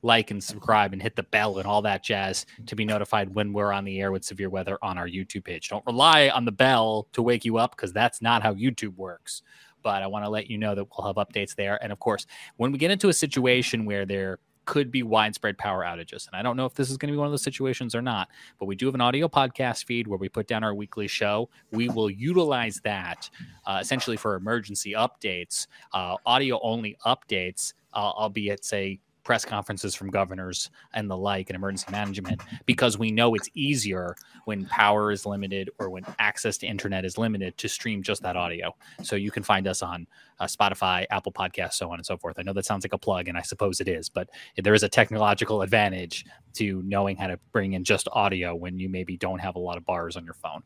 like 0.00 0.30
and 0.30 0.42
subscribe 0.42 0.94
and 0.94 1.02
hit 1.02 1.14
the 1.14 1.24
bell 1.24 1.58
and 1.58 1.66
all 1.66 1.82
that 1.82 2.02
jazz 2.02 2.46
to 2.66 2.74
be 2.74 2.86
notified 2.86 3.34
when 3.34 3.52
we're 3.52 3.72
on 3.72 3.84
the 3.84 4.00
air 4.00 4.12
with 4.12 4.24
severe 4.24 4.48
weather 4.48 4.78
on 4.80 4.96
our 4.96 5.08
YouTube 5.08 5.44
page. 5.44 5.68
Don't 5.68 5.84
rely 5.84 6.30
on 6.30 6.46
the 6.46 6.52
bell 6.52 7.06
to 7.12 7.20
wake 7.20 7.44
you 7.44 7.58
up 7.58 7.76
because 7.76 7.92
that's 7.92 8.22
not 8.22 8.42
how 8.42 8.54
YouTube 8.54 8.96
works 8.96 9.42
but 9.88 10.02
I 10.02 10.06
want 10.06 10.26
to 10.26 10.28
let 10.28 10.50
you 10.50 10.58
know 10.58 10.74
that 10.74 10.84
we'll 10.84 11.06
have 11.06 11.16
updates 11.16 11.54
there. 11.54 11.82
And 11.82 11.90
of 11.90 11.98
course, 11.98 12.26
when 12.58 12.72
we 12.72 12.76
get 12.76 12.90
into 12.90 13.08
a 13.08 13.12
situation 13.14 13.86
where 13.86 14.04
there 14.04 14.38
could 14.66 14.90
be 14.90 15.02
widespread 15.02 15.56
power 15.56 15.82
outages, 15.82 16.26
and 16.26 16.36
I 16.36 16.42
don't 16.42 16.58
know 16.58 16.66
if 16.66 16.74
this 16.74 16.90
is 16.90 16.98
going 16.98 17.08
to 17.08 17.14
be 17.14 17.16
one 17.16 17.26
of 17.26 17.32
those 17.32 17.42
situations 17.42 17.94
or 17.94 18.02
not, 18.02 18.28
but 18.58 18.66
we 18.66 18.76
do 18.76 18.84
have 18.84 18.94
an 18.94 19.00
audio 19.00 19.28
podcast 19.28 19.86
feed 19.86 20.06
where 20.06 20.18
we 20.18 20.28
put 20.28 20.46
down 20.46 20.62
our 20.62 20.74
weekly 20.74 21.08
show. 21.08 21.48
We 21.72 21.88
will 21.88 22.10
utilize 22.10 22.82
that 22.84 23.30
uh, 23.64 23.78
essentially 23.80 24.18
for 24.18 24.34
emergency 24.34 24.92
updates, 24.92 25.68
uh, 25.94 26.16
audio 26.26 26.60
only 26.60 26.98
updates, 27.06 27.72
uh, 27.94 28.10
albeit 28.10 28.66
say 28.66 29.00
press 29.28 29.44
conferences 29.44 29.94
from 29.94 30.08
governors 30.08 30.70
and 30.94 31.10
the 31.10 31.16
like 31.16 31.50
and 31.50 31.54
emergency 31.54 31.84
management 31.92 32.40
because 32.64 32.96
we 32.96 33.10
know 33.10 33.34
it's 33.34 33.50
easier 33.52 34.16
when 34.46 34.64
power 34.64 35.12
is 35.12 35.26
limited 35.26 35.68
or 35.78 35.90
when 35.90 36.02
access 36.18 36.56
to 36.56 36.66
internet 36.66 37.04
is 37.04 37.18
limited 37.18 37.54
to 37.58 37.68
stream 37.68 38.02
just 38.02 38.22
that 38.22 38.36
audio. 38.36 38.74
So 39.02 39.16
you 39.16 39.30
can 39.30 39.42
find 39.42 39.68
us 39.68 39.82
on 39.82 40.06
uh, 40.40 40.46
Spotify, 40.46 41.04
Apple 41.10 41.30
Podcasts, 41.30 41.74
so 41.74 41.90
on 41.90 41.98
and 41.98 42.06
so 42.06 42.16
forth. 42.16 42.38
I 42.38 42.42
know 42.42 42.54
that 42.54 42.64
sounds 42.64 42.86
like 42.86 42.94
a 42.94 42.98
plug, 42.98 43.28
and 43.28 43.36
I 43.36 43.42
suppose 43.42 43.82
it 43.82 43.88
is, 43.88 44.08
but 44.08 44.30
there 44.56 44.72
is 44.72 44.82
a 44.82 44.88
technological 44.88 45.60
advantage 45.60 46.24
to 46.54 46.82
knowing 46.86 47.18
how 47.18 47.26
to 47.26 47.38
bring 47.52 47.74
in 47.74 47.84
just 47.84 48.08
audio 48.10 48.54
when 48.54 48.78
you 48.78 48.88
maybe 48.88 49.18
don't 49.18 49.40
have 49.40 49.56
a 49.56 49.58
lot 49.58 49.76
of 49.76 49.84
bars 49.84 50.16
on 50.16 50.24
your 50.24 50.32
phone. 50.32 50.62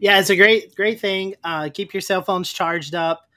Yeah, 0.00 0.20
it's 0.20 0.28
a 0.28 0.36
great, 0.36 0.74
great 0.74 1.00
thing. 1.00 1.34
Uh, 1.42 1.70
keep 1.72 1.94
your 1.94 2.02
cell 2.02 2.20
phones 2.20 2.52
charged 2.52 2.94
up 2.94 3.27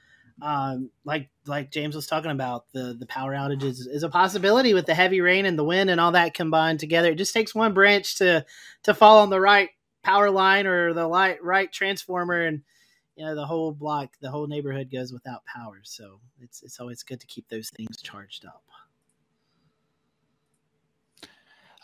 um, 0.42 0.90
like 1.04 1.30
like 1.46 1.70
James 1.70 1.94
was 1.94 2.08
talking 2.08 2.32
about, 2.32 2.64
the 2.72 2.96
the 2.98 3.06
power 3.06 3.32
outages 3.32 3.86
is 3.86 4.02
a 4.02 4.08
possibility 4.08 4.74
with 4.74 4.86
the 4.86 4.94
heavy 4.94 5.20
rain 5.20 5.46
and 5.46 5.56
the 5.56 5.64
wind 5.64 5.88
and 5.88 6.00
all 6.00 6.12
that 6.12 6.34
combined 6.34 6.80
together. 6.80 7.12
It 7.12 7.18
just 7.18 7.32
takes 7.32 7.54
one 7.54 7.72
branch 7.72 8.18
to 8.18 8.44
to 8.82 8.92
fall 8.92 9.20
on 9.20 9.30
the 9.30 9.40
right 9.40 9.70
power 10.02 10.30
line 10.30 10.66
or 10.66 10.92
the 10.92 11.06
light 11.06 11.42
right 11.44 11.72
transformer, 11.72 12.42
and 12.42 12.62
you 13.14 13.24
know 13.24 13.36
the 13.36 13.46
whole 13.46 13.70
block, 13.70 14.10
the 14.20 14.30
whole 14.30 14.48
neighborhood 14.48 14.90
goes 14.92 15.12
without 15.12 15.44
power. 15.44 15.78
So 15.84 16.18
it's 16.40 16.64
it's 16.64 16.80
always 16.80 17.04
good 17.04 17.20
to 17.20 17.26
keep 17.28 17.48
those 17.48 17.70
things 17.70 18.02
charged 18.02 18.44
up. 18.44 18.64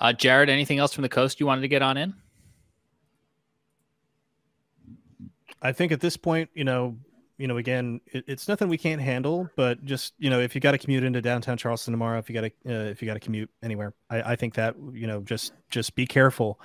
Uh, 0.01 0.13
Jared, 0.13 0.51
anything 0.51 0.81
else 0.81 0.93
from 0.93 1.03
the 1.03 1.09
coast 1.09 1.39
you 1.39 1.47
wanted 1.47 1.63
to 1.63 1.69
get 1.69 1.83
on 1.83 1.97
in? 1.97 2.15
I 5.63 5.73
think 5.73 5.93
at 5.93 6.01
this 6.01 6.17
point, 6.17 6.51
you 6.55 6.65
know, 6.65 6.97
you 7.39 7.47
know, 7.47 7.57
again, 7.57 8.01
it, 8.07 8.25
it's 8.27 8.49
nothing 8.49 8.69
we 8.69 8.77
can't 8.77 9.01
handle, 9.01 9.49
but 9.57 9.85
just 9.85 10.13
you 10.19 10.29
know, 10.29 10.41
if 10.41 10.55
you 10.55 10.61
got 10.61 10.73
to 10.73 10.79
commute 10.79 11.05
into 11.05 11.23
downtown 11.23 11.57
Charleston 11.57 11.93
tomorrow, 11.93 12.19
if 12.19 12.29
you 12.29 12.35
got 12.35 12.41
to 12.43 12.51
uh, 12.69 12.91
if 12.91 13.01
you 13.01 13.07
got 13.07 13.15
to 13.15 13.21
commute 13.21 13.49
anywhere, 13.63 13.95
I, 14.11 14.33
I 14.33 14.37
think 14.37 14.55
that 14.55 14.75
you 14.93 15.07
know, 15.07 15.21
just 15.21 15.53
just 15.71 15.95
be 15.95 16.05
careful. 16.05 16.61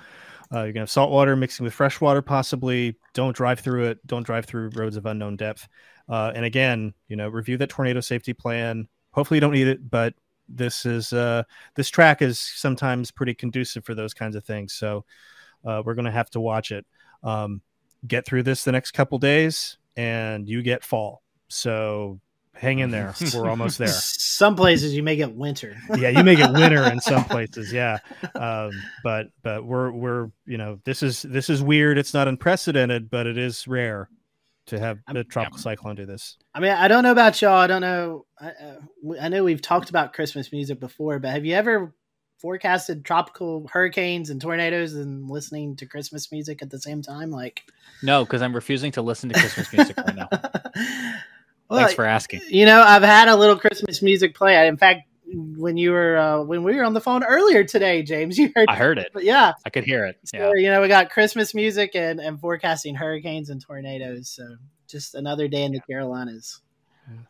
Uh, 0.52 0.64
you're 0.64 0.72
gonna 0.72 0.82
have 0.82 0.90
salt 0.90 1.10
water 1.10 1.36
mixing 1.36 1.64
with 1.64 1.72
fresh 1.72 2.00
water, 2.00 2.20
possibly. 2.20 2.96
Don't 3.14 3.34
drive 3.34 3.60
through 3.60 3.84
it. 3.86 4.06
Don't 4.06 4.26
drive 4.26 4.44
through 4.46 4.70
roads 4.74 4.96
of 4.96 5.06
unknown 5.06 5.36
depth. 5.36 5.68
Uh, 6.08 6.32
and 6.34 6.44
again, 6.44 6.92
you 7.08 7.16
know, 7.16 7.28
review 7.28 7.56
that 7.56 7.70
tornado 7.70 8.00
safety 8.00 8.34
plan. 8.34 8.88
Hopefully, 9.12 9.36
you 9.36 9.40
don't 9.40 9.52
need 9.52 9.68
it, 9.68 9.88
but 9.88 10.14
this 10.48 10.84
is 10.84 11.12
uh, 11.12 11.44
this 11.76 11.88
track 11.88 12.20
is 12.20 12.40
sometimes 12.40 13.12
pretty 13.12 13.34
conducive 13.34 13.84
for 13.84 13.94
those 13.94 14.12
kinds 14.12 14.34
of 14.34 14.44
things. 14.44 14.74
So 14.74 15.04
uh, 15.64 15.82
we're 15.86 15.94
gonna 15.94 16.10
have 16.10 16.30
to 16.30 16.40
watch 16.40 16.72
it. 16.72 16.84
Um, 17.22 17.62
get 18.06 18.26
through 18.26 18.42
this 18.42 18.64
the 18.64 18.72
next 18.72 18.90
couple 18.90 19.18
days 19.18 19.78
and 19.96 20.48
you 20.48 20.62
get 20.62 20.84
fall. 20.84 21.22
So 21.48 22.20
hang 22.54 22.78
in 22.78 22.90
there. 22.90 23.14
We're 23.34 23.48
almost 23.48 23.78
there. 23.78 23.88
Some 23.88 24.56
places 24.56 24.94
you 24.94 25.02
may 25.02 25.16
get 25.16 25.34
winter. 25.34 25.76
yeah, 25.96 26.08
you 26.08 26.24
may 26.24 26.36
get 26.36 26.52
winter 26.52 26.84
in 26.84 27.00
some 27.00 27.24
places. 27.26 27.72
Yeah, 27.72 27.98
um, 28.34 28.70
but 29.02 29.28
but 29.42 29.64
we're 29.64 29.90
we're 29.90 30.30
you 30.46 30.58
know 30.58 30.80
this 30.84 31.02
is 31.02 31.22
this 31.22 31.50
is 31.50 31.62
weird. 31.62 31.98
It's 31.98 32.14
not 32.14 32.28
unprecedented, 32.28 33.10
but 33.10 33.26
it 33.26 33.38
is 33.38 33.66
rare 33.68 34.08
to 34.66 34.78
have 34.78 34.98
a 35.08 35.22
tropical 35.24 35.58
cyclone 35.58 35.94
do 35.94 36.06
this. 36.06 36.38
I 36.54 36.60
mean, 36.60 36.72
I 36.72 36.88
don't 36.88 37.02
know 37.02 37.12
about 37.12 37.40
y'all. 37.42 37.52
I 37.52 37.66
don't 37.66 37.82
know. 37.82 38.24
I, 38.40 38.48
uh, 38.48 39.14
I 39.20 39.28
know 39.28 39.44
we've 39.44 39.60
talked 39.60 39.90
about 39.90 40.14
Christmas 40.14 40.52
music 40.52 40.80
before, 40.80 41.18
but 41.18 41.32
have 41.32 41.44
you 41.44 41.54
ever 41.54 41.92
forecasted 42.44 43.06
tropical 43.06 43.66
hurricanes 43.72 44.28
and 44.28 44.38
tornadoes 44.38 44.92
and 44.92 45.30
listening 45.30 45.74
to 45.74 45.86
Christmas 45.86 46.30
music 46.30 46.60
at 46.60 46.68
the 46.68 46.78
same 46.78 47.00
time? 47.00 47.30
Like, 47.30 47.62
no, 48.02 48.22
because 48.22 48.42
I'm 48.42 48.54
refusing 48.54 48.92
to 48.92 49.02
listen 49.02 49.30
to 49.30 49.40
Christmas 49.40 49.72
music 49.72 49.96
right 49.96 50.14
now. 50.14 50.28
well, 51.70 51.78
Thanks 51.80 51.94
for 51.94 52.04
asking. 52.04 52.42
You 52.50 52.66
know, 52.66 52.82
I've 52.82 53.02
had 53.02 53.28
a 53.28 53.36
little 53.36 53.56
Christmas 53.56 54.02
music 54.02 54.34
play. 54.34 54.68
In 54.68 54.76
fact, 54.76 55.08
when 55.56 55.78
you 55.78 55.92
were 55.92 56.18
uh, 56.18 56.42
when 56.42 56.64
we 56.64 56.76
were 56.76 56.84
on 56.84 56.92
the 56.92 57.00
phone 57.00 57.24
earlier 57.24 57.64
today, 57.64 58.02
James, 58.02 58.36
you 58.38 58.52
heard. 58.54 58.68
I 58.68 58.76
heard 58.76 58.98
it. 58.98 59.10
Yeah, 59.20 59.54
I 59.64 59.70
could 59.70 59.84
hear 59.84 60.04
it. 60.04 60.18
So, 60.26 60.36
yeah. 60.36 60.52
you 60.54 60.70
know, 60.70 60.82
we 60.82 60.88
got 60.88 61.08
Christmas 61.08 61.54
music 61.54 61.92
and 61.94 62.20
and 62.20 62.38
forecasting 62.38 62.94
hurricanes 62.94 63.48
and 63.48 63.58
tornadoes. 63.58 64.28
So 64.28 64.56
just 64.86 65.14
another 65.14 65.48
day 65.48 65.64
in 65.64 65.72
the 65.72 65.80
Carolinas. 65.80 66.60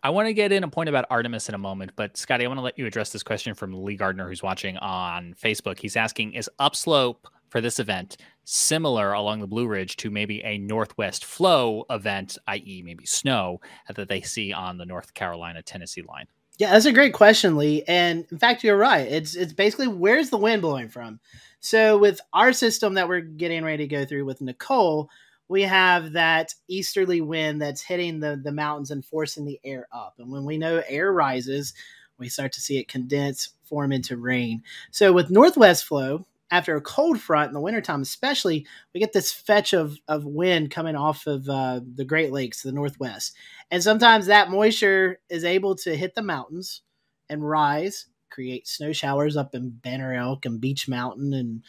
I 0.03 0.11
want 0.11 0.29
to 0.29 0.35
get 0.35 0.53
in 0.53 0.65
a 0.65 0.69
point 0.69 0.89
about 0.89 1.07
Artemis 1.11 1.49
in 1.49 1.55
a 1.55 1.59
moment, 1.59 1.93
but 1.97 2.17
Scotty, 2.17 2.45
I 2.45 2.49
want 2.49 2.59
to 2.59 2.63
let 2.63 2.79
you 2.79 2.87
address 2.87 3.11
this 3.11 3.23
question 3.23 3.55
from 3.55 3.85
Lee 3.85 3.97
Gardner, 3.97 4.29
who's 4.29 4.43
watching 4.43 4.77
on 4.79 5.35
Facebook. 5.35 5.79
He's 5.79 5.97
asking 5.97 6.35
Is 6.35 6.51
upslope 6.59 7.27
for 7.49 7.61
this 7.61 7.79
event 7.79 8.17
similar 8.45 9.13
along 9.13 9.41
the 9.41 9.47
Blue 9.47 9.67
Ridge 9.67 9.97
to 9.99 10.11
maybe 10.11 10.43
a 10.45 10.59
northwest 10.59 11.25
flow 11.25 11.85
event, 11.89 12.37
i.e., 12.49 12.83
maybe 12.85 13.07
snow, 13.07 13.61
that 13.95 14.09
they 14.09 14.21
see 14.21 14.53
on 14.53 14.77
the 14.77 14.85
North 14.85 15.15
Carolina 15.15 15.63
Tennessee 15.63 16.03
line? 16.03 16.27
Yeah, 16.59 16.73
that's 16.73 16.87
a 16.87 16.93
great 16.93 17.15
question, 17.15 17.57
Lee. 17.57 17.83
And 17.89 18.27
in 18.31 18.39
fact, 18.39 18.63
you're 18.63 18.77
right. 18.77 19.07
It's 19.11 19.35
it's 19.35 19.53
basically 19.53 19.89
where's 19.89 20.31
the 20.31 20.37
wind 20.37 20.63
blowing 20.63 20.89
from? 20.89 21.19
So 21.59 21.99
with 21.99 22.21
our 22.33 22.53
system 22.53 22.95
that 22.95 23.09
we're 23.09 23.21
getting 23.21 23.65
ready 23.65 23.89
to 23.89 23.95
go 23.97 24.05
through 24.05 24.25
with 24.25 24.41
Nicole, 24.41 25.09
we 25.49 25.63
have 25.63 26.13
that 26.13 26.55
easterly 26.69 27.21
wind 27.21 27.61
that's 27.61 27.83
hitting 27.83 28.21
the, 28.21 28.41
the 28.43 28.53
mountains 28.53 28.91
and 28.91 29.05
forcing 29.05 29.45
the 29.45 29.61
air 29.65 29.87
up. 29.93 30.15
And 30.19 30.31
when 30.31 30.45
we 30.45 30.59
know 30.59 30.83
air 30.89 31.13
rises, 31.13 31.75
we 32.19 32.29
start 32.29 32.53
to 32.53 32.61
see 32.61 32.79
it 32.79 32.89
condense, 32.89 33.51
form 33.65 33.93
into 33.93 34.17
rain. 34.17 34.63
So 34.91 35.13
with 35.13 35.31
northwest 35.31 35.85
flow, 35.85 36.27
after 36.51 36.77
a 36.77 36.81
cold 36.81 37.21
front 37.21 37.49
in 37.49 37.55
the 37.55 37.61
wintertime, 37.61 38.03
especially, 38.03 38.67
we 38.93 39.01
get 39.01 39.13
this 39.13 39.33
fetch 39.33 39.73
of, 39.73 39.99
of 40.07 40.25
wind 40.25 40.71
coming 40.71 40.95
off 40.95 41.27
of 41.27 41.49
uh, 41.49 41.81
the 41.95 42.05
Great 42.05 42.33
Lakes 42.33 42.63
the 42.63 42.71
northwest. 42.71 43.35
And 43.71 43.83
sometimes 43.83 44.27
that 44.27 44.51
moisture 44.51 45.21
is 45.29 45.45
able 45.45 45.75
to 45.77 45.97
hit 45.97 46.15
the 46.15 46.23
mountains 46.23 46.83
and 47.29 47.49
rise, 47.49 48.07
create 48.35 48.67
snow 48.67 48.93
showers 48.93 49.37
up 49.37 49.55
in 49.55 49.71
Banner 49.71 50.13
Elk 50.13 50.45
and 50.45 50.61
Beech 50.61 50.89
Mountain 50.89 51.33
and 51.33 51.63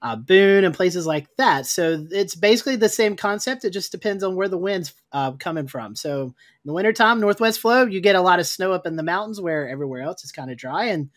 uh, 0.00 0.16
Boone 0.16 0.64
and 0.64 0.74
places 0.74 1.06
like 1.06 1.34
that. 1.36 1.66
So 1.66 2.06
it's 2.10 2.34
basically 2.34 2.76
the 2.76 2.88
same 2.88 3.16
concept. 3.16 3.64
It 3.64 3.70
just 3.70 3.90
depends 3.90 4.22
on 4.22 4.36
where 4.36 4.48
the 4.48 4.58
wind's 4.58 4.94
uh, 5.12 5.32
coming 5.32 5.66
from. 5.66 5.96
So 5.96 6.22
in 6.26 6.34
the 6.64 6.72
wintertime, 6.72 7.20
northwest 7.20 7.60
flow, 7.60 7.86
you 7.86 8.00
get 8.00 8.14
a 8.14 8.20
lot 8.20 8.38
of 8.38 8.46
snow 8.46 8.72
up 8.72 8.86
in 8.86 8.96
the 8.96 9.02
mountains 9.02 9.40
where 9.40 9.68
everywhere 9.68 10.02
else 10.02 10.22
is 10.22 10.30
kind 10.30 10.50
of 10.50 10.56
dry. 10.56 10.86
And 10.86 11.10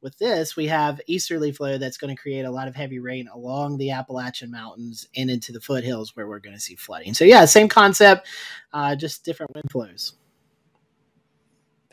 with 0.00 0.18
this, 0.18 0.56
we 0.56 0.66
have 0.66 1.00
easterly 1.06 1.52
flow 1.52 1.78
that's 1.78 1.96
going 1.96 2.14
to 2.14 2.20
create 2.20 2.44
a 2.44 2.50
lot 2.50 2.68
of 2.68 2.74
heavy 2.74 2.98
rain 2.98 3.28
along 3.28 3.78
the 3.78 3.92
Appalachian 3.92 4.50
Mountains 4.50 5.06
and 5.16 5.30
into 5.30 5.52
the 5.52 5.60
foothills 5.60 6.16
where 6.16 6.26
we're 6.26 6.40
going 6.40 6.56
to 6.56 6.60
see 6.60 6.74
flooding. 6.74 7.14
So 7.14 7.24
yeah, 7.24 7.44
same 7.44 7.68
concept, 7.68 8.26
uh, 8.72 8.96
just 8.96 9.24
different 9.24 9.54
wind 9.54 9.70
flows. 9.70 10.14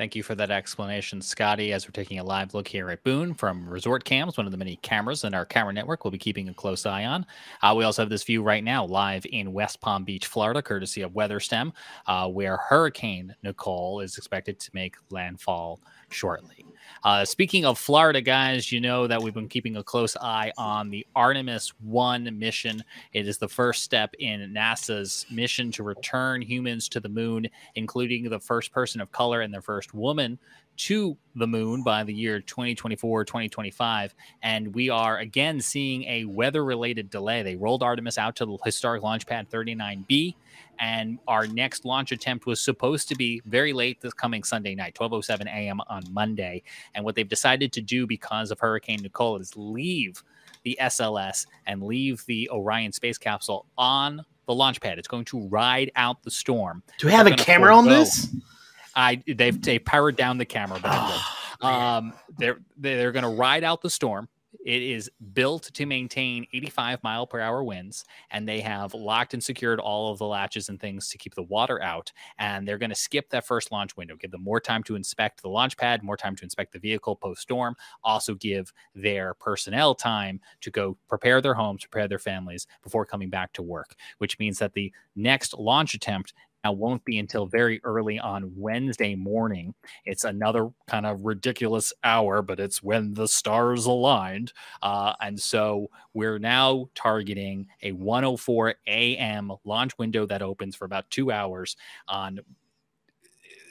Thank 0.01 0.15
you 0.15 0.23
for 0.23 0.33
that 0.33 0.49
explanation, 0.49 1.21
Scotty. 1.21 1.73
As 1.73 1.85
we're 1.85 1.91
taking 1.91 2.17
a 2.17 2.23
live 2.23 2.55
look 2.55 2.67
here 2.67 2.89
at 2.89 3.03
Boone 3.03 3.35
from 3.35 3.69
Resort 3.69 4.03
Cams, 4.03 4.35
one 4.35 4.47
of 4.47 4.51
the 4.51 4.57
many 4.57 4.77
cameras 4.77 5.25
in 5.25 5.35
our 5.35 5.45
camera 5.45 5.71
network, 5.71 6.03
we'll 6.03 6.09
be 6.09 6.17
keeping 6.17 6.49
a 6.49 6.55
close 6.55 6.87
eye 6.87 7.05
on. 7.05 7.23
Uh, 7.61 7.75
we 7.77 7.83
also 7.83 8.01
have 8.01 8.09
this 8.09 8.23
view 8.23 8.41
right 8.41 8.63
now 8.63 8.83
live 8.83 9.27
in 9.31 9.53
West 9.53 9.79
Palm 9.79 10.03
Beach, 10.03 10.25
Florida, 10.25 10.59
courtesy 10.59 11.03
of 11.03 11.11
WeatherStem, 11.11 11.71
uh, 12.07 12.27
where 12.27 12.57
Hurricane 12.57 13.35
Nicole 13.43 13.99
is 13.99 14.17
expected 14.17 14.59
to 14.61 14.71
make 14.73 14.95
landfall 15.11 15.79
shortly. 16.13 16.65
Uh, 17.03 17.25
speaking 17.25 17.65
of 17.65 17.79
Florida, 17.79 18.21
guys, 18.21 18.71
you 18.71 18.79
know 18.79 19.07
that 19.07 19.21
we've 19.21 19.33
been 19.33 19.47
keeping 19.47 19.77
a 19.77 19.83
close 19.83 20.15
eye 20.17 20.51
on 20.57 20.91
the 20.91 21.05
Artemis 21.15 21.73
1 21.79 22.37
mission. 22.37 22.83
It 23.13 23.27
is 23.27 23.39
the 23.39 23.47
first 23.47 23.83
step 23.83 24.13
in 24.19 24.53
NASA's 24.53 25.25
mission 25.31 25.71
to 25.71 25.83
return 25.83 26.43
humans 26.43 26.87
to 26.89 26.99
the 26.99 27.09
moon, 27.09 27.47
including 27.73 28.29
the 28.29 28.39
first 28.39 28.71
person 28.71 29.01
of 29.01 29.11
color 29.11 29.41
and 29.41 29.51
the 29.51 29.61
first 29.61 29.95
woman 29.95 30.37
to 30.81 31.15
the 31.35 31.45
moon 31.45 31.83
by 31.83 32.03
the 32.03 32.13
year 32.13 32.39
2024 32.39 33.23
2025 33.23 34.15
and 34.41 34.73
we 34.73 34.89
are 34.89 35.19
again 35.19 35.61
seeing 35.61 36.03
a 36.05 36.25
weather 36.25 36.65
related 36.65 37.09
delay 37.09 37.43
they 37.43 37.55
rolled 37.55 37.83
artemis 37.83 38.17
out 38.17 38.35
to 38.35 38.45
the 38.45 38.57
historic 38.65 39.03
launch 39.03 39.27
pad 39.27 39.47
39b 39.49 40.35
and 40.81 41.19
our 41.27 41.45
next 41.45 41.85
launch 41.85 42.11
attempt 42.11 42.47
was 42.47 42.59
supposed 42.59 43.07
to 43.07 43.15
be 43.15 43.41
very 43.45 43.71
late 43.71 44.01
this 44.01 44.13
coming 44.13 44.43
Sunday 44.43 44.73
night, 44.73 44.95
12:07 44.95 45.45
a.m. 45.45 45.79
on 45.87 46.03
Monday. 46.11 46.63
And 46.95 47.05
what 47.05 47.15
they've 47.15 47.29
decided 47.29 47.71
to 47.73 47.81
do 47.81 48.07
because 48.07 48.49
of 48.51 48.59
Hurricane 48.59 49.01
Nicole 49.01 49.37
is 49.37 49.55
leave 49.55 50.23
the 50.63 50.77
SLS 50.81 51.45
and 51.67 51.83
leave 51.83 52.25
the 52.25 52.49
Orion 52.49 52.91
space 52.91 53.17
capsule 53.19 53.67
on 53.77 54.25
the 54.47 54.55
launch 54.55 54.81
pad. 54.81 54.97
It's 54.97 55.07
going 55.07 55.25
to 55.25 55.47
ride 55.47 55.91
out 55.95 56.23
the 56.23 56.31
storm. 56.31 56.81
Do 56.97 57.07
we 57.07 57.13
have 57.13 57.27
a 57.27 57.35
camera 57.35 57.75
on 57.75 57.85
this? 57.85 58.27
I 58.95 59.21
they've 59.27 59.59
they 59.61 59.79
powered 59.79 60.15
down 60.15 60.37
the 60.37 60.45
camera, 60.45 60.79
but 60.81 60.91
oh, 61.61 61.67
um, 61.67 62.13
they're 62.37 62.59
they're 62.77 63.11
going 63.11 63.23
to 63.23 63.29
ride 63.29 63.63
out 63.63 63.81
the 63.81 63.89
storm. 63.89 64.27
It 64.65 64.83
is 64.83 65.09
built 65.33 65.63
to 65.73 65.85
maintain 65.85 66.45
85 66.53 67.03
mile 67.03 67.25
per 67.25 67.39
hour 67.39 67.63
winds, 67.63 68.03
and 68.29 68.47
they 68.47 68.59
have 68.59 68.93
locked 68.93 69.33
and 69.33 69.43
secured 69.43 69.79
all 69.79 70.11
of 70.11 70.19
the 70.19 70.27
latches 70.27 70.69
and 70.69 70.79
things 70.79 71.09
to 71.09 71.17
keep 71.17 71.33
the 71.35 71.43
water 71.43 71.81
out. 71.81 72.11
And 72.37 72.67
they're 72.67 72.77
going 72.77 72.89
to 72.89 72.95
skip 72.95 73.29
that 73.29 73.47
first 73.47 73.71
launch 73.71 73.95
window, 73.95 74.15
give 74.15 74.31
them 74.31 74.43
more 74.43 74.59
time 74.59 74.83
to 74.83 74.95
inspect 74.95 75.41
the 75.41 75.49
launch 75.49 75.77
pad, 75.77 76.03
more 76.03 76.17
time 76.17 76.35
to 76.35 76.43
inspect 76.43 76.73
the 76.73 76.79
vehicle 76.79 77.15
post 77.15 77.41
storm, 77.41 77.75
also 78.03 78.35
give 78.35 78.71
their 78.93 79.33
personnel 79.35 79.95
time 79.95 80.41
to 80.59 80.69
go 80.69 80.97
prepare 81.07 81.41
their 81.41 81.53
homes, 81.53 81.85
prepare 81.85 82.07
their 82.07 82.19
families 82.19 82.67
before 82.83 83.05
coming 83.05 83.29
back 83.29 83.53
to 83.53 83.61
work, 83.61 83.95
which 84.17 84.37
means 84.37 84.59
that 84.59 84.73
the 84.73 84.91
next 85.15 85.57
launch 85.57 85.93
attempt 85.93 86.33
now 86.63 86.71
won't 86.73 87.03
be 87.05 87.17
until 87.17 87.45
very 87.45 87.81
early 87.83 88.19
on 88.19 88.53
Wednesday 88.55 89.15
morning. 89.15 89.73
It's 90.05 90.23
another 90.23 90.69
kind 90.87 91.05
of 91.05 91.25
ridiculous 91.25 91.93
hour, 92.03 92.41
but 92.41 92.59
it's 92.59 92.83
when 92.83 93.13
the 93.13 93.27
stars 93.27 93.85
aligned. 93.85 94.53
Uh, 94.81 95.13
and 95.21 95.39
so 95.39 95.89
we're 96.13 96.39
now 96.39 96.89
targeting 96.95 97.67
a 97.81 97.91
104 97.93 98.75
a.m. 98.87 99.51
launch 99.65 99.97
window 99.97 100.25
that 100.27 100.41
opens 100.41 100.75
for 100.75 100.85
about 100.85 101.09
two 101.09 101.31
hours 101.31 101.75
on 102.07 102.39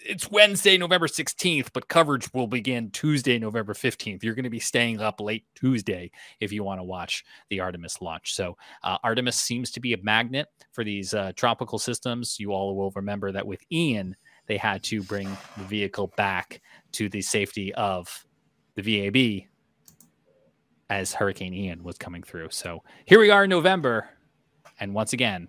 it's 0.05 0.31
Wednesday, 0.31 0.79
November 0.79 1.07
16th, 1.07 1.69
but 1.73 1.89
coverage 1.89 2.33
will 2.33 2.47
begin 2.47 2.91
Tuesday, 2.91 3.39
November 3.39 3.75
15th. 3.75 4.23
You're 4.23 4.35
going 4.35 4.45
to 4.45 4.51
be 4.51 4.61
staying 4.61 5.01
up 5.01 5.21
late 5.21 5.45
Tuesday 5.55 6.11
if 6.41 6.53
you 6.53 6.65
want 6.65 6.81
to 6.81 6.85
watch 6.85 7.25
the 7.49 7.61
Artemis 7.61 8.01
launch. 8.01 8.35
So, 8.35 8.57
uh, 8.83 8.99
Artemis 9.03 9.37
seems 9.37 9.71
to 9.73 9.81
be 9.81 9.93
a 9.93 10.03
magnet 10.03 10.49
for 10.73 10.85
these 10.85 11.13
uh, 11.15 11.33
tropical 11.37 11.79
systems. 11.79 12.39
You 12.41 12.53
all 12.53 12.77
will 12.77 12.93
remember 12.93 13.33
that 13.33 13.47
with 13.47 13.63
Ian, 13.71 14.17
they 14.47 14.57
had 14.57 14.83
to 14.85 15.03
bring 15.03 15.29
the 15.57 15.65
vehicle 15.65 16.13
back 16.17 16.61
to 16.93 17.09
the 17.09 17.23
safety 17.23 17.75
of 17.75 18.25
the 18.77 18.83
VAB 18.83 19.47
as 20.89 21.13
Hurricane 21.13 21.55
Ian 21.55 21.83
was 21.83 21.99
coming 21.99 22.23
through. 22.23 22.51
So, 22.51 22.83
here 23.05 23.21
we 23.21 23.31
are 23.31 23.45
in 23.45 23.51
November, 23.51 24.09
and 24.79 24.95
once 24.95 25.13
again, 25.13 25.49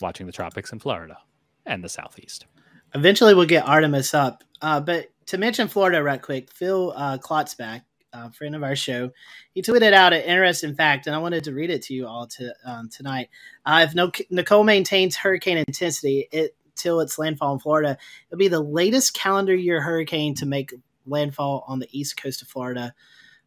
watching 0.00 0.26
the 0.26 0.32
tropics 0.32 0.72
in 0.72 0.78
Florida 0.78 1.18
and 1.66 1.82
the 1.82 1.88
Southeast. 1.88 2.46
Eventually, 2.94 3.34
we'll 3.34 3.46
get 3.46 3.66
Artemis 3.66 4.14
up. 4.14 4.44
Uh, 4.60 4.80
but 4.80 5.08
to 5.26 5.38
mention 5.38 5.68
Florida 5.68 6.02
right 6.02 6.20
quick, 6.20 6.50
Phil 6.50 6.92
uh, 6.96 7.18
Klotzbach, 7.18 7.82
uh, 8.12 8.30
friend 8.30 8.56
of 8.56 8.62
our 8.62 8.74
show, 8.74 9.10
he 9.52 9.62
tweeted 9.62 9.92
out 9.92 10.14
an 10.14 10.22
interesting 10.22 10.74
fact, 10.74 11.06
and 11.06 11.14
I 11.14 11.18
wanted 11.18 11.44
to 11.44 11.52
read 11.52 11.70
it 11.70 11.82
to 11.82 11.94
you 11.94 12.06
all 12.06 12.26
to, 12.26 12.54
um, 12.64 12.88
tonight. 12.88 13.28
Uh, 13.66 13.84
if 13.86 13.94
no, 13.94 14.10
Nicole 14.30 14.64
maintains 14.64 15.16
hurricane 15.16 15.58
intensity 15.58 16.28
it, 16.32 16.56
till 16.76 17.00
its 17.00 17.18
landfall 17.18 17.52
in 17.52 17.58
Florida, 17.58 17.98
it'll 18.28 18.38
be 18.38 18.48
the 18.48 18.60
latest 18.60 19.12
calendar 19.12 19.54
year 19.54 19.82
hurricane 19.82 20.34
to 20.36 20.46
make 20.46 20.72
landfall 21.04 21.64
on 21.68 21.80
the 21.80 21.88
east 21.92 22.16
coast 22.16 22.40
of 22.40 22.48
Florida, 22.48 22.94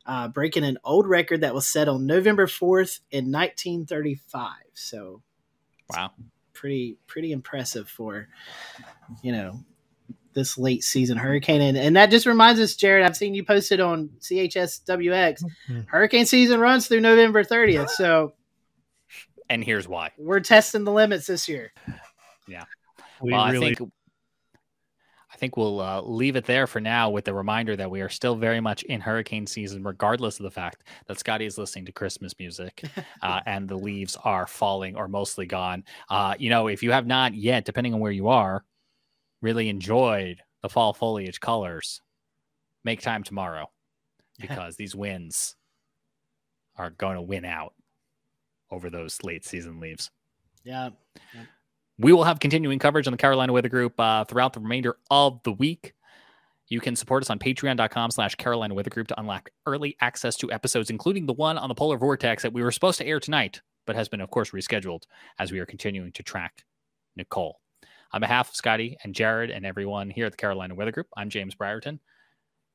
uh, 0.06 0.27
breaking 0.27 0.63
an 0.63 0.77
old 0.84 1.08
record 1.08 1.41
that 1.41 1.56
was 1.56 1.67
set 1.67 1.88
on 1.88 2.06
November 2.06 2.45
4th 2.45 2.99
in 3.10 3.32
1935. 3.32 4.54
So, 4.73 5.23
wow 5.89 6.12
pretty 6.62 6.95
pretty 7.08 7.32
impressive 7.32 7.89
for 7.89 8.27
you 9.21 9.32
know 9.32 9.60
this 10.34 10.58
late 10.58 10.82
season 10.82 11.17
hurricane. 11.17 11.62
And, 11.62 11.78
and 11.78 11.95
that 11.97 12.10
just 12.10 12.26
reminds 12.26 12.60
us 12.62 12.76
jared 12.76 13.06
i've 13.06 13.17
seen 13.17 13.34
you 13.34 13.43
posted 13.43 13.80
on 13.80 14.10
chswx 14.19 15.43
mm-hmm. 15.43 15.82
hurricane 15.88 16.26
season 16.26 16.60
runs 16.60 16.88
through 16.88 17.02
november 17.02 17.43
30th 17.43 17.89
so 17.89 18.34
and 19.52 19.63
here's 19.63 19.88
why. 19.88 20.12
we're 20.17 20.39
testing 20.39 20.86
the 20.86 20.93
limits 20.93 21.28
this 21.28 21.50
year. 21.50 21.74
Yeah. 22.47 22.63
We 23.21 23.34
well, 23.34 23.52
really... 23.52 23.71
i 23.71 23.76
think 23.76 23.91
I 25.34 25.38
think 25.38 25.58
we'll 25.58 25.80
uh, 25.80 26.02
leave 26.02 26.36
it 26.36 26.45
there 26.45 26.67
for 26.67 26.80
now 26.80 27.10
with 27.10 27.26
the 27.26 27.34
reminder 27.34 27.76
that 27.76 27.89
we 27.89 28.02
are 28.02 28.10
still 28.10 28.36
very 28.36 28.60
much 28.60 28.84
in 28.84 29.02
hurricane 29.02 29.47
season, 29.47 29.82
regardless 29.82 30.39
of 30.39 30.43
the 30.43 30.52
fact 30.52 30.84
that 31.08 31.17
Scotty 31.17 31.45
is 31.45 31.58
listening 31.58 31.86
to 31.86 31.91
Christmas 31.91 32.34
music 32.38 32.84
uh, 33.24 33.39
and 33.45 33.67
the 33.67 33.78
leaves 33.78 34.17
are 34.24 34.45
falling 34.45 34.95
or 34.95 35.08
mostly 35.08 35.45
gone. 35.45 35.84
Uh, 36.10 36.36
you 36.38 36.50
know, 36.50 36.67
if 36.67 36.84
you 36.84 36.91
have 36.91 37.08
not 37.08 37.34
yet, 37.34 37.65
depending 37.65 37.93
on 37.93 38.00
where 38.00 38.12
you 38.12 38.28
are, 38.28 38.63
really 39.41 39.69
enjoyed 39.69 40.41
the 40.62 40.69
fall 40.69 40.93
foliage 40.93 41.39
colors, 41.39 42.01
make 42.84 43.01
time 43.01 43.23
tomorrow 43.23 43.69
because 44.39 44.75
these 44.75 44.95
winds 44.95 45.56
are 46.77 46.91
going 46.91 47.15
to 47.15 47.21
win 47.21 47.45
out 47.45 47.73
over 48.69 48.89
those 48.89 49.21
late 49.23 49.45
season 49.45 49.80
leaves. 49.80 50.10
Yeah. 50.63 50.89
yeah. 51.34 51.43
We 51.97 52.13
will 52.13 52.23
have 52.23 52.39
continuing 52.39 52.80
coverage 52.80 53.08
on 53.08 53.12
the 53.12 53.17
Carolina 53.17 53.54
Weather 53.54 53.69
Group 53.69 53.99
uh, 53.99 54.25
throughout 54.25 54.54
the 54.54 54.60
remainder 54.60 54.97
of 55.10 55.41
the 55.43 55.51
week. 55.51 55.93
You 56.69 56.80
can 56.80 56.95
support 56.95 57.21
us 57.21 57.30
on 57.30 57.38
patreon.com 57.38 58.12
slash 58.12 58.36
Carolina 58.36 58.73
Weather 58.73 58.89
Group 58.89 59.08
to 59.10 59.19
unlock 59.19 59.49
early 59.65 59.97
access 59.99 60.38
to 60.38 60.51
episodes, 60.51 60.89
including 60.89 61.25
the 61.25 61.34
one 61.34 61.58
on 61.58 61.67
the 61.67 61.75
polar 61.75 61.97
vortex 61.97 62.43
that 62.43 62.54
we 62.54 62.63
were 62.63 62.71
supposed 62.71 62.97
to 62.99 63.06
air 63.06 63.19
tonight, 63.19 63.62
but 63.86 63.95
has 63.95 64.08
been, 64.08 64.21
of 64.21 64.32
course, 64.32 64.51
rescheduled 64.51 65.04
as 65.38 65.51
we 65.51 65.60
are 65.60 65.65
continuing 65.65 66.13
to 66.13 66.23
track 66.23 66.63
Nicole. 67.17 67.60
On 68.13 68.19
behalf 68.19 68.50
of 68.50 68.56
Scotty 68.56 68.97
and 69.04 69.15
Jared 69.15 69.52
and 69.52 69.65
everyone 69.65 70.10
here 70.10 70.26
at 70.26 70.34
the 70.34 70.38
Carolina 70.38 70.76
Weather 70.76 70.91
Group, 70.91 71.08
I'm 71.15 71.30
James 71.30 71.56
Brierton. 71.56 72.00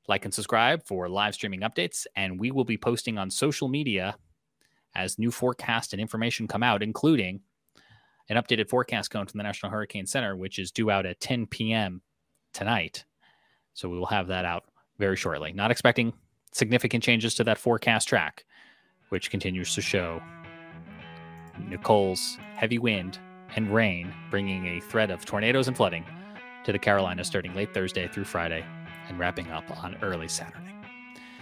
Like 0.08 0.24
and 0.24 0.32
subscribe 0.32 0.82
for 0.86 1.10
live 1.10 1.34
streaming 1.34 1.60
updates, 1.60 2.06
and 2.16 2.40
we 2.40 2.50
will 2.50 2.64
be 2.64 2.78
posting 2.78 3.18
on 3.18 3.30
social 3.30 3.68
media 3.68 4.16
as 4.94 5.18
new 5.18 5.30
forecast 5.30 5.92
and 5.92 6.00
information 6.00 6.48
come 6.48 6.62
out, 6.62 6.82
including 6.82 7.40
an 8.30 8.38
updated 8.38 8.70
forecast 8.70 9.10
cone 9.10 9.26
from 9.26 9.36
the 9.36 9.44
National 9.44 9.70
Hurricane 9.70 10.06
Center, 10.06 10.36
which 10.36 10.58
is 10.58 10.70
due 10.70 10.90
out 10.90 11.04
at 11.04 11.20
10 11.20 11.46
p.m. 11.48 12.00
tonight. 12.54 13.04
So 13.74 13.90
we 13.90 13.98
will 13.98 14.06
have 14.06 14.28
that 14.28 14.46
out 14.46 14.64
very 14.98 15.16
shortly. 15.16 15.52
Not 15.52 15.70
expecting 15.70 16.14
significant 16.52 17.04
changes 17.04 17.34
to 17.34 17.44
that 17.44 17.58
forecast 17.58 18.08
track, 18.08 18.46
which 19.10 19.30
continues 19.30 19.74
to 19.74 19.82
show 19.82 20.22
Nicole's 21.68 22.38
heavy 22.54 22.78
wind 22.78 23.18
and 23.56 23.72
rain 23.72 24.12
bringing 24.30 24.66
a 24.66 24.80
threat 24.80 25.10
of 25.10 25.24
tornadoes 25.24 25.68
and 25.68 25.76
flooding 25.76 26.04
to 26.64 26.72
the 26.72 26.78
Carolinas 26.78 27.26
starting 27.26 27.54
late 27.54 27.72
Thursday 27.74 28.06
through 28.08 28.24
Friday 28.24 28.64
and 29.08 29.18
wrapping 29.18 29.50
up 29.50 29.64
on 29.82 29.96
early 30.02 30.28
Saturday. 30.28 30.74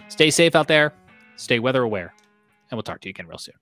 Stay 0.08 0.30
safe 0.30 0.54
out 0.54 0.68
there, 0.68 0.92
stay 1.36 1.58
weather 1.58 1.82
aware, 1.82 2.14
and 2.70 2.76
we'll 2.76 2.82
talk 2.82 3.00
to 3.00 3.08
you 3.08 3.10
again 3.10 3.26
real 3.26 3.38
soon. 3.38 3.54